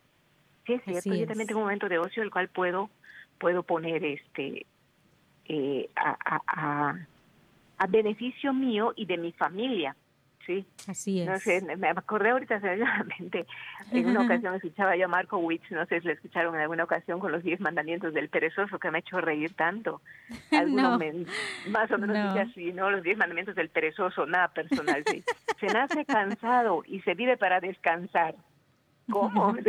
sí 0.67 0.75
es 0.75 0.83
cierto, 0.85 1.15
yo 1.15 1.27
también 1.27 1.47
tengo 1.47 1.61
un 1.61 1.67
momento 1.67 1.89
de 1.89 1.99
ocio 1.99 2.23
el 2.23 2.31
cual 2.31 2.49
puedo 2.49 2.91
puedo 3.39 3.65
poner 3.65 4.05
este 4.05 4.67
eh, 5.47 5.91
a, 5.97 6.17
a, 6.25 6.95
a, 7.79 7.87
beneficio 7.89 8.53
mío 8.53 8.93
y 8.95 9.05
de 9.07 9.19
mi 9.19 9.33
familia. 9.33 9.97
Sí. 10.47 10.67
Así 10.89 11.21
es. 11.21 11.29
No 11.29 11.39
sé, 11.39 11.63
me 11.77 11.89
acordé 11.89 12.31
ahorita 12.31 12.61
seriamente. 12.61 13.47
En 13.93 14.07
una 14.07 14.23
ocasión 14.23 14.55
escuchaba 14.55 14.97
yo 14.97 15.05
a 15.05 15.09
Marco 15.09 15.39
Witz, 15.39 15.71
no 15.71 15.87
sé 15.87 16.01
si 16.01 16.07
lo 16.07 16.13
escucharon 16.13 16.55
en 16.55 16.63
alguna 16.63 16.85
ocasión 16.85 17.21
con 17.21 17.31
los 17.31 17.43
diez 17.43 17.61
mandamientos 17.61 18.13
del 18.13 18.29
perezoso, 18.29 18.79
que 18.79 18.91
me 18.91 18.99
ha 18.99 19.01
hecho 19.01 19.21
reír 19.21 19.55
tanto. 19.55 20.01
Alguno 20.51 20.99
más 21.69 21.91
o 21.91 21.99
menos 21.99 22.17
dice 22.17 22.51
así, 22.51 22.73
¿no? 22.73 22.91
Los 22.91 23.03
diez 23.03 23.17
mandamientos 23.17 23.55
del 23.55 23.69
perezoso, 23.69 24.27
nada 24.27 24.49
personal. 24.49 25.05
Sí. 25.07 25.23
Se 25.61 25.67
nace 25.67 26.05
cansado 26.05 26.83
y 26.87 27.01
se 27.03 27.15
vive 27.15 27.37
para 27.37 27.61
descansar. 27.61 28.35
¿Cómo? 29.11 29.55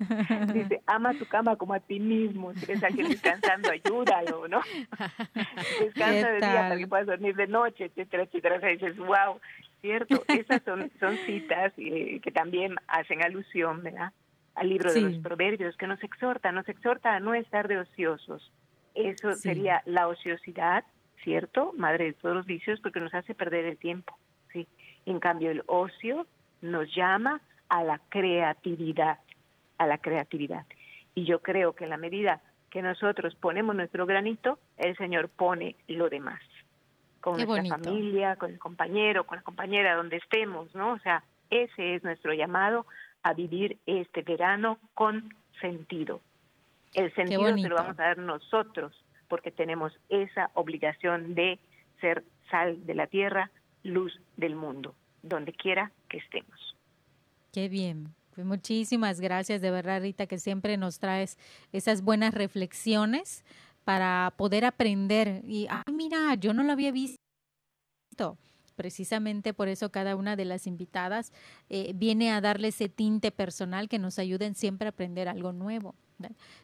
O 0.00 0.16
sea, 0.26 0.46
dice, 0.46 0.80
ama 0.86 1.12
tu 1.14 1.26
cama 1.26 1.56
como 1.56 1.74
a 1.74 1.80
ti 1.80 1.98
mismo. 1.98 2.54
Si 2.54 2.66
ves 2.66 2.82
a 2.84 2.86
alguien 2.86 3.08
descansando, 3.08 3.68
ayúdalo, 3.68 4.46
¿no? 4.46 4.60
Descansa 5.80 6.30
de 6.30 6.36
día 6.36 6.68
para 6.68 6.76
que 6.76 6.86
puedas 6.86 7.06
dormir 7.06 7.34
de 7.34 7.48
noche, 7.48 7.86
etcétera, 7.86 8.22
etcétera. 8.22 8.56
O 8.56 8.60
sea, 8.60 8.68
dices, 8.68 8.96
wow, 8.96 9.40
¿cierto? 9.80 10.22
Esas 10.28 10.62
son, 10.62 10.90
son 11.00 11.16
citas 11.26 11.72
eh, 11.76 12.20
que 12.22 12.30
también 12.30 12.74
hacen 12.86 13.22
alusión, 13.22 13.82
¿verdad? 13.82 14.12
Al 14.54 14.68
libro 14.70 14.92
de 14.92 15.00
los 15.00 15.18
proverbios, 15.18 15.76
que 15.76 15.86
nos 15.86 16.02
exhorta, 16.02 16.50
nos 16.50 16.68
exhorta 16.68 17.14
a 17.14 17.20
no 17.20 17.34
estar 17.34 17.68
de 17.68 17.78
ociosos. 17.78 18.52
Eso 18.94 19.32
sería 19.34 19.82
la 19.84 20.08
ociosidad, 20.08 20.84
¿cierto? 21.22 21.72
Madre 21.76 22.06
de 22.06 22.12
todos 22.14 22.34
los 22.34 22.46
vicios, 22.46 22.80
porque 22.80 22.98
nos 22.98 23.14
hace 23.14 23.34
perder 23.34 23.66
el 23.66 23.78
tiempo, 23.78 24.18
¿sí? 24.52 24.66
En 25.06 25.20
cambio, 25.20 25.50
el 25.50 25.62
ocio 25.66 26.26
nos 26.60 26.92
llama 26.94 27.40
a 27.68 27.84
la 27.84 28.00
creatividad, 28.08 29.18
a 29.78 29.86
la 29.86 29.98
creatividad. 29.98 30.66
Y 31.14 31.24
yo 31.24 31.40
creo 31.40 31.74
que 31.74 31.84
en 31.84 31.90
la 31.90 31.96
medida 31.96 32.40
que 32.70 32.82
nosotros 32.82 33.34
ponemos 33.36 33.74
nuestro 33.74 34.06
granito, 34.06 34.58
el 34.76 34.96
Señor 34.96 35.28
pone 35.28 35.76
lo 35.86 36.08
demás. 36.08 36.40
Con 37.20 37.36
nuestra 37.36 37.78
familia, 37.78 38.36
con 38.36 38.50
el 38.50 38.58
compañero, 38.58 39.24
con 39.24 39.36
la 39.38 39.42
compañera, 39.42 39.96
donde 39.96 40.16
estemos, 40.16 40.74
¿no? 40.74 40.92
O 40.92 40.98
sea, 41.00 41.24
ese 41.50 41.94
es 41.94 42.04
nuestro 42.04 42.32
llamado 42.32 42.86
a 43.22 43.34
vivir 43.34 43.78
este 43.86 44.22
verano 44.22 44.78
con 44.94 45.34
sentido. 45.60 46.20
El 46.94 47.12
sentido 47.14 47.56
se 47.56 47.68
lo 47.68 47.76
vamos 47.76 47.98
a 47.98 48.04
dar 48.04 48.18
nosotros, 48.18 48.92
porque 49.28 49.50
tenemos 49.50 49.92
esa 50.08 50.50
obligación 50.54 51.34
de 51.34 51.58
ser 52.00 52.24
sal 52.50 52.86
de 52.86 52.94
la 52.94 53.06
tierra, 53.06 53.50
luz 53.82 54.18
del 54.36 54.54
mundo, 54.54 54.94
donde 55.22 55.52
quiera 55.52 55.90
que 56.08 56.18
estemos. 56.18 56.76
Qué 57.52 57.68
bien. 57.68 58.14
Pues 58.34 58.46
muchísimas 58.46 59.20
gracias 59.20 59.60
de 59.60 59.70
verdad, 59.72 60.00
Rita, 60.00 60.26
que 60.26 60.38
siempre 60.38 60.76
nos 60.76 61.00
traes 61.00 61.38
esas 61.72 62.02
buenas 62.02 62.32
reflexiones 62.34 63.44
para 63.88 64.34
poder 64.36 64.66
aprender. 64.66 65.42
Y, 65.48 65.66
ah, 65.70 65.82
mira, 65.90 66.34
yo 66.34 66.52
no 66.52 66.62
lo 66.62 66.72
había 66.72 66.92
visto. 66.92 67.16
Precisamente 68.76 69.54
por 69.54 69.68
eso 69.68 69.90
cada 69.90 70.14
una 70.14 70.36
de 70.36 70.44
las 70.44 70.66
invitadas 70.66 71.32
eh, 71.70 71.92
viene 71.94 72.30
a 72.30 72.42
darle 72.42 72.68
ese 72.68 72.90
tinte 72.90 73.30
personal 73.30 73.88
que 73.88 73.98
nos 73.98 74.18
ayuden 74.18 74.54
siempre 74.54 74.88
a 74.88 74.90
aprender 74.90 75.26
algo 75.26 75.54
nuevo. 75.54 75.94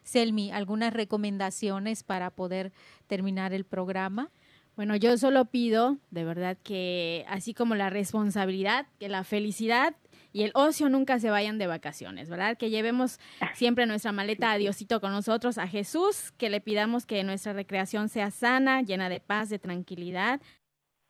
Selmi, 0.03 0.51
¿algunas 0.51 0.93
recomendaciones 0.93 2.03
para 2.03 2.29
poder 2.29 2.71
terminar 3.07 3.53
el 3.53 3.65
programa? 3.65 4.29
Bueno, 4.75 4.95
yo 4.95 5.17
solo 5.17 5.45
pido, 5.45 5.97
de 6.11 6.25
verdad, 6.25 6.57
que 6.61 7.25
así 7.27 7.55
como 7.55 7.73
la 7.73 7.89
responsabilidad, 7.89 8.85
que 8.99 9.09
la 9.09 9.23
felicidad 9.23 9.95
y 10.35 10.43
el 10.43 10.51
ocio 10.53 10.89
nunca 10.89 11.17
se 11.17 11.29
vayan 11.29 11.57
de 11.57 11.65
vacaciones, 11.65 12.27
¿verdad? 12.27 12.57
Que 12.57 12.69
llevemos 12.69 13.21
siempre 13.53 13.85
nuestra 13.85 14.11
maleta 14.11 14.51
a 14.51 14.57
Diosito 14.57 14.99
con 14.99 15.13
nosotros, 15.13 15.57
a 15.57 15.65
Jesús, 15.65 16.33
que 16.37 16.49
le 16.49 16.59
pidamos 16.59 17.05
que 17.05 17.23
nuestra 17.23 17.53
recreación 17.53 18.09
sea 18.09 18.31
sana, 18.31 18.81
llena 18.81 19.07
de 19.07 19.21
paz, 19.21 19.47
de 19.47 19.59
tranquilidad, 19.59 20.41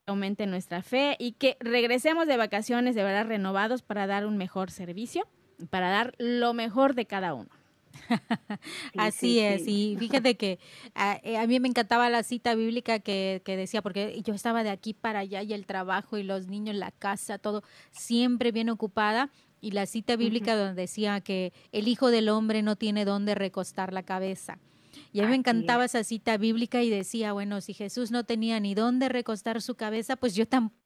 aumente 0.05 0.45
nuestra 0.45 0.83
fe 0.83 1.15
y 1.17 1.31
que 1.31 1.57
regresemos 1.59 2.27
de 2.27 2.37
vacaciones 2.37 2.93
de 2.93 3.01
verdad 3.01 3.25
renovados 3.25 3.81
para 3.81 4.05
dar 4.05 4.27
un 4.27 4.37
mejor 4.37 4.69
servicio, 4.69 5.27
para 5.71 5.89
dar 5.89 6.13
lo 6.19 6.53
mejor 6.53 6.93
de 6.93 7.07
cada 7.07 7.33
uno. 7.33 7.49
Así 8.97 9.39
es, 9.39 9.67
y 9.67 9.95
fíjate 9.97 10.35
que 10.35 10.59
eh, 11.23 11.37
a, 11.37 11.47
mí 11.47 11.59
me 11.59 11.67
encantaba 11.67 12.09
la 12.09 12.23
cita 12.23 12.55
bíblica 12.55 12.99
que, 12.99 13.41
que, 13.45 13.57
decía, 13.57 13.81
porque 13.81 14.21
yo 14.23 14.33
estaba 14.33 14.63
de 14.63 14.69
aquí 14.69 14.93
para 14.93 15.19
allá 15.19 15.41
y 15.41 15.53
el 15.53 15.65
trabajo 15.65 16.17
y 16.17 16.23
los 16.23 16.47
niños, 16.47 16.75
la 16.75 16.91
casa, 16.91 17.37
todo, 17.37 17.63
siempre 17.91 18.51
bien 18.51 18.69
ocupada. 18.69 19.29
Y 19.61 19.71
la 19.71 19.87
cita 19.87 20.15
bíblica 20.15 20.55
donde 20.55 20.79
decía 20.79 21.21
que 21.21 21.51
el 21.71 21.87
Hijo 21.87 22.11
del 22.11 22.29
Hombre 22.29 22.61
no 22.61 22.75
tiene 22.75 23.03
dónde 23.03 23.33
recostar 23.33 23.93
la 23.93 24.03
cabeza. 24.03 24.59
Y 25.11 25.21
a 25.21 25.23
mí 25.23 25.29
me 25.29 25.35
encantaba 25.37 25.85
esa 25.85 26.03
cita 26.03 26.37
bíblica 26.37 26.83
y 26.83 26.89
decía, 26.89 27.33
bueno, 27.33 27.61
si 27.61 27.73
Jesús 27.73 28.11
no 28.11 28.25
tenía 28.25 28.59
ni 28.59 28.75
dónde 28.75 29.09
recostar 29.09 29.61
su 29.61 29.75
cabeza, 29.75 30.17
pues 30.17 30.35
yo 30.35 30.47
tampoco. 30.47 30.85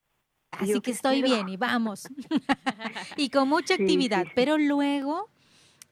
Así 0.51 0.80
que 0.82 0.91
estoy 0.91 1.22
bien 1.22 1.49
y 1.49 1.57
vamos. 1.57 2.07
y 3.18 3.30
con 3.30 3.49
mucha 3.49 3.76
actividad. 3.76 4.26
Pero 4.36 4.57
luego 4.57 5.30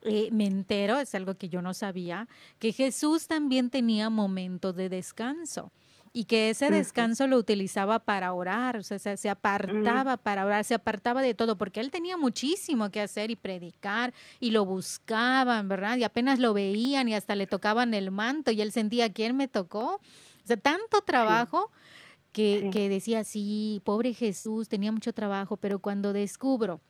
eh, 0.07 0.29
me 0.31 0.45
entero, 0.45 0.99
es 0.99 1.13
algo 1.15 1.35
que 1.35 1.49
yo 1.49 1.61
no 1.61 1.73
sabía, 1.73 2.27
que 2.59 2.71
Jesús 2.71 3.27
también 3.27 3.69
tenía 3.69 4.09
momentos 4.09 4.75
de 4.75 4.89
descanso 4.89 5.71
y 6.13 6.25
que 6.25 6.49
ese 6.49 6.71
descanso 6.71 7.27
lo 7.27 7.37
utilizaba 7.37 7.99
para 7.99 8.33
orar, 8.33 8.77
o 8.77 8.81
sea, 8.81 8.97
se, 8.97 9.29
apartaba 9.29 10.17
para 10.17 10.45
orar, 10.45 10.63
se 10.63 10.73
apartaba 10.73 11.21
de 11.21 11.35
todo, 11.35 11.59
porque 11.59 11.79
él 11.79 11.91
tenía 11.91 12.17
muchísimo 12.17 12.89
que 12.89 13.01
hacer 13.01 13.29
y 13.29 13.35
predicar, 13.35 14.15
y 14.39 14.49
lo 14.49 14.65
buscaban, 14.65 15.67
¿verdad? 15.67 15.97
Y 15.97 16.03
apenas 16.03 16.39
lo 16.39 16.55
veían 16.55 17.07
y 17.07 17.13
hasta 17.13 17.35
le 17.35 17.45
tocaban 17.45 17.93
el 17.93 18.09
manto 18.09 18.49
y 18.49 18.61
él 18.61 18.71
sentía, 18.71 19.13
¿quién 19.13 19.37
me 19.37 19.47
tocó? 19.47 19.95
O 19.95 20.47
sea, 20.47 20.57
tanto 20.57 21.01
trabajo 21.01 21.71
que, 22.31 22.69
que 22.71 22.89
decía, 22.89 23.23
sí, 23.23 23.81
pobre 23.83 24.13
Jesús, 24.15 24.69
tenía 24.69 24.91
mucho 24.91 25.13
trabajo, 25.13 25.57
pero 25.57 25.77
cuando 25.77 26.13
descubro 26.13 26.81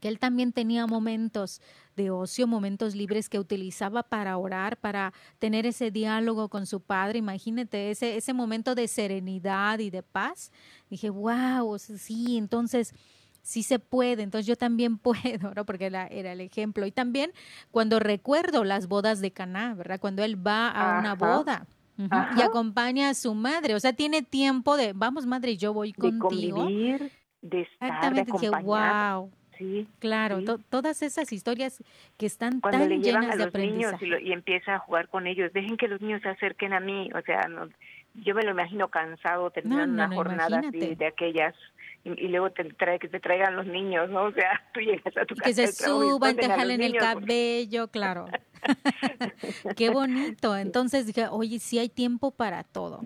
que 0.00 0.08
él 0.08 0.18
también 0.18 0.52
tenía 0.52 0.86
momentos 0.86 1.60
de 2.00 2.10
ocio, 2.10 2.46
momentos 2.46 2.94
libres 2.94 3.28
que 3.28 3.38
utilizaba 3.38 4.02
para 4.02 4.38
orar, 4.38 4.78
para 4.78 5.12
tener 5.38 5.66
ese 5.66 5.90
diálogo 5.90 6.48
con 6.48 6.64
su 6.64 6.80
padre. 6.80 7.18
Imagínate 7.18 7.90
ese, 7.90 8.16
ese 8.16 8.32
momento 8.32 8.74
de 8.74 8.88
serenidad 8.88 9.78
y 9.80 9.90
de 9.90 10.02
paz. 10.02 10.50
Dije, 10.88 11.10
wow, 11.10 11.78
sí, 11.78 12.38
entonces 12.38 12.94
sí 13.42 13.62
se 13.62 13.78
puede, 13.78 14.22
entonces 14.22 14.46
yo 14.46 14.56
también 14.56 14.96
puedo, 14.98 15.52
¿no? 15.54 15.66
Porque 15.66 15.86
era, 15.86 16.06
era 16.06 16.32
el 16.32 16.40
ejemplo. 16.40 16.86
Y 16.86 16.92
también 16.92 17.32
cuando 17.70 17.98
recuerdo 17.98 18.64
las 18.64 18.88
bodas 18.88 19.20
de 19.20 19.30
Caná, 19.30 19.74
¿verdad? 19.74 20.00
Cuando 20.00 20.24
él 20.24 20.34
va 20.44 20.68
a 20.70 21.00
una 21.00 21.14
boda. 21.14 21.66
y 21.98 22.40
acompaña 22.40 23.10
a 23.10 23.14
su 23.14 23.34
madre, 23.34 23.74
o 23.74 23.80
sea, 23.80 23.92
tiene 23.92 24.22
tiempo 24.22 24.78
de, 24.78 24.94
vamos 24.94 25.26
madre, 25.26 25.58
yo 25.58 25.74
voy 25.74 25.92
de 25.92 26.18
contigo. 26.18 26.56
Convivir, 26.56 27.12
de 27.42 27.60
estar, 27.60 27.88
Exactamente, 27.88 28.32
dije, 28.32 28.50
wow, 28.62 29.30
Sí, 29.60 29.86
claro, 29.98 30.38
todas 30.70 31.02
esas 31.02 31.30
historias 31.34 31.84
que 32.16 32.24
están 32.24 32.60
Cuando 32.60 32.78
tan 32.78 33.02
llenas 33.02 33.36
de 33.36 33.44
aprendizaje. 33.44 34.06
Niños 34.06 34.22
y, 34.22 34.32
empieza 34.32 34.76
a 34.76 34.78
jugar 34.78 35.08
con 35.08 35.26
ellos, 35.26 35.52
dejen 35.52 35.76
que 35.76 35.86
los 35.86 36.00
niños 36.00 36.22
se 36.22 36.30
acerquen 36.30 36.72
a 36.72 36.80
mí, 36.80 37.10
o 37.14 37.20
sea, 37.20 37.46
no, 37.46 37.68
yo 38.14 38.34
me 38.34 38.42
lo 38.42 38.52
imagino 38.52 38.88
cansado 38.88 39.50
terminando 39.50 39.92
una 39.92 40.08
jornada 40.08 40.60
así, 40.60 40.94
de 40.94 41.06
aquellas 41.06 41.54
y, 42.04 42.28
luego 42.28 42.48
te 42.50 42.64
trae, 42.64 42.98
que 42.98 43.08
te 43.08 43.20
traigan 43.20 43.54
los 43.54 43.66
niños, 43.66 44.08
¿no? 44.08 44.22
O 44.22 44.32
sea, 44.32 44.62
tú 44.72 44.80
llegas 44.80 45.14
a 45.14 45.26
tu 45.26 45.34
casa. 45.34 45.48
Que 45.48 45.52
se 45.52 45.72
suban, 45.72 46.36
te 46.36 46.48
jalen 46.48 46.80
el 46.80 46.96
cabello, 46.96 47.88
claro. 47.88 48.28
Qué 49.76 49.90
bonito. 49.90 50.56
Entonces 50.56 51.06
dije, 51.06 51.26
oye, 51.28 51.58
sí 51.58 51.78
hay 51.78 51.90
tiempo 51.90 52.30
para 52.30 52.64
todo. 52.64 53.02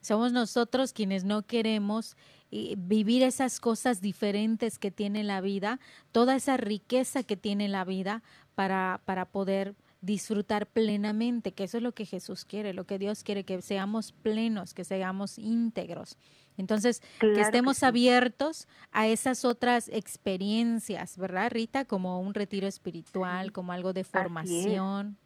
Somos 0.00 0.32
nosotros 0.32 0.94
quienes 0.94 1.24
no 1.24 1.42
queremos 1.42 2.16
vivir 2.50 3.22
esas 3.22 3.60
cosas 3.60 4.00
diferentes 4.00 4.78
que 4.78 4.90
tiene 4.90 5.22
la 5.24 5.40
vida, 5.40 5.80
toda 6.12 6.36
esa 6.36 6.56
riqueza 6.56 7.22
que 7.22 7.36
tiene 7.36 7.68
la 7.68 7.84
vida 7.84 8.22
para, 8.54 9.00
para 9.04 9.26
poder 9.26 9.74
disfrutar 10.00 10.66
plenamente, 10.66 11.52
que 11.52 11.64
eso 11.64 11.78
es 11.78 11.82
lo 11.82 11.92
que 11.92 12.06
Jesús 12.06 12.44
quiere, 12.44 12.72
lo 12.72 12.84
que 12.84 12.98
Dios 12.98 13.24
quiere, 13.24 13.44
que 13.44 13.60
seamos 13.62 14.12
plenos, 14.12 14.74
que 14.74 14.84
seamos 14.84 15.38
íntegros. 15.38 16.16
Entonces, 16.56 17.02
que 17.20 17.40
estemos 17.40 17.82
abiertos 17.82 18.66
a 18.90 19.06
esas 19.06 19.44
otras 19.44 19.88
experiencias, 19.88 21.16
¿verdad, 21.16 21.50
Rita? 21.52 21.84
Como 21.84 22.20
un 22.20 22.34
retiro 22.34 22.66
espiritual, 22.66 23.52
como 23.52 23.72
algo 23.72 23.92
de 23.92 24.04
formación. 24.04 25.16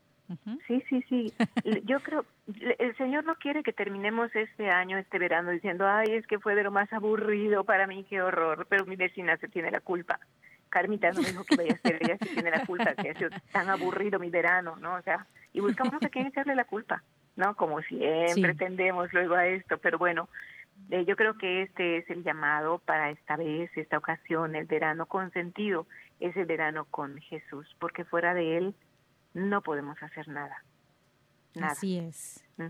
Sí, 0.67 0.83
sí, 0.89 1.05
sí. 1.09 1.33
Yo 1.85 2.01
creo, 2.01 2.25
el 2.79 2.97
Señor 2.97 3.25
no 3.25 3.35
quiere 3.37 3.63
que 3.63 3.73
terminemos 3.73 4.35
este 4.35 4.71
año, 4.71 4.99
este 4.99 5.19
verano, 5.19 5.51
diciendo, 5.51 5.87
ay, 5.87 6.13
es 6.13 6.27
que 6.27 6.39
fue 6.39 6.55
de 6.55 6.65
lo 6.65 6.71
más 6.71 6.93
aburrido 6.93 7.65
para 7.65 7.87
mí, 7.87 8.05
qué 8.09 8.23
horror, 8.23 8.67
pero 8.69 8.87
mi 8.87 8.97
vecina 8.97 9.37
se 9.39 9.49
tiene 9.49 9.71
la 9.71 9.81
culpa. 9.81 10.21
Carmita 10.69 11.11
no 11.13 11.21
dijo 11.21 11.45
que 11.45 11.57
vaya 11.57 11.75
a 11.75 11.79
ser, 11.79 11.99
ella 12.01 12.17
se 12.19 12.31
tiene 12.35 12.51
la 12.51 12.65
culpa, 12.65 12.95
que 12.95 13.11
ha 13.11 13.15
sido 13.15 13.31
tan 13.53 13.69
aburrido 13.69 14.19
mi 14.19 14.31
verano, 14.31 14.77
¿no? 14.77 14.95
O 14.95 15.03
sea, 15.03 15.27
y 15.53 15.61
buscamos 15.61 16.03
a 16.03 16.09
quién 16.09 16.27
echarle 16.27 16.55
la 16.55 16.65
culpa, 16.65 17.03
¿no? 17.37 17.55
Como 17.57 17.81
siempre 17.83 18.55
tendemos 18.55 19.13
luego 19.13 19.35
a 19.35 19.47
esto, 19.47 19.77
pero 19.79 19.99
bueno, 19.99 20.29
eh, 20.91 21.05
yo 21.05 21.15
creo 21.15 21.37
que 21.37 21.63
este 21.63 21.99
es 21.99 22.11
el 22.11 22.25
llamado 22.25 22.79
para 22.79 23.11
esta 23.11 23.37
vez, 23.37 23.71
esta 23.77 23.99
ocasión, 23.99 24.57
el 24.57 24.65
verano 24.65 25.07
con 25.07 25.31
sentido, 25.33 25.87
es 26.21 26.37
el 26.37 26.47
verano 26.47 26.87
con 26.91 27.19
Jesús, 27.19 27.77
porque 27.79 28.05
fuera 28.05 28.33
de 28.33 28.57
Él 28.57 28.75
no 29.35 29.63
podemos 29.63 30.03
hacer 30.03 30.29
nada. 30.29 30.65
Así 31.61 31.99
es. 31.99 32.45
¿Mm? 32.57 32.67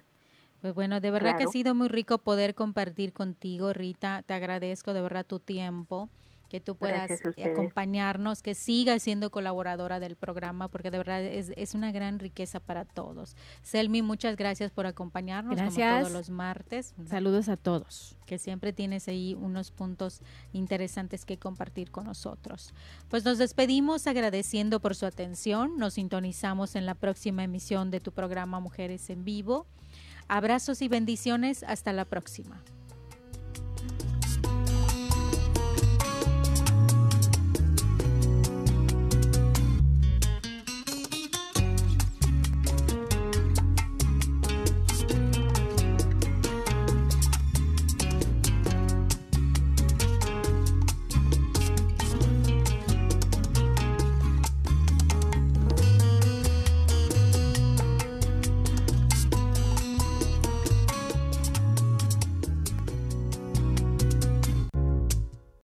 Pues 0.60 0.74
bueno, 0.74 1.00
de 1.00 1.10
verdad 1.10 1.36
que 1.36 1.44
ha 1.44 1.48
sido 1.48 1.74
muy 1.74 1.88
rico 1.88 2.18
poder 2.18 2.54
compartir 2.54 3.12
contigo, 3.12 3.72
Rita. 3.72 4.22
Te 4.22 4.34
agradezco 4.34 4.92
de 4.92 5.02
verdad 5.02 5.26
tu 5.26 5.40
tiempo 5.40 6.08
que 6.52 6.60
tú 6.60 6.76
puedas 6.76 7.10
acompañarnos, 7.42 8.42
que 8.42 8.54
sigas 8.54 9.02
siendo 9.02 9.30
colaboradora 9.30 10.00
del 10.00 10.16
programa, 10.16 10.68
porque 10.68 10.90
de 10.90 10.98
verdad 10.98 11.22
es, 11.22 11.50
es, 11.56 11.74
una 11.74 11.92
gran 11.92 12.18
riqueza 12.18 12.60
para 12.60 12.84
todos. 12.84 13.38
Selmi, 13.62 14.02
muchas 14.02 14.36
gracias 14.36 14.70
por 14.70 14.84
acompañarnos 14.84 15.56
gracias. 15.56 16.00
todos 16.00 16.12
los 16.12 16.28
martes. 16.28 16.94
Saludos 17.08 17.48
a 17.48 17.56
todos. 17.56 18.18
Que 18.26 18.36
siempre 18.36 18.74
tienes 18.74 19.08
ahí 19.08 19.34
unos 19.40 19.70
puntos 19.70 20.20
interesantes 20.52 21.24
que 21.24 21.38
compartir 21.38 21.90
con 21.90 22.04
nosotros. 22.04 22.74
Pues 23.08 23.24
nos 23.24 23.38
despedimos 23.38 24.06
agradeciendo 24.06 24.78
por 24.78 24.94
su 24.94 25.06
atención. 25.06 25.78
Nos 25.78 25.94
sintonizamos 25.94 26.76
en 26.76 26.84
la 26.84 26.94
próxima 26.94 27.44
emisión 27.44 27.90
de 27.90 28.00
tu 28.00 28.12
programa 28.12 28.60
Mujeres 28.60 29.08
en 29.08 29.24
Vivo. 29.24 29.66
Abrazos 30.28 30.82
y 30.82 30.88
bendiciones. 30.88 31.62
Hasta 31.62 31.94
la 31.94 32.04
próxima. 32.04 32.62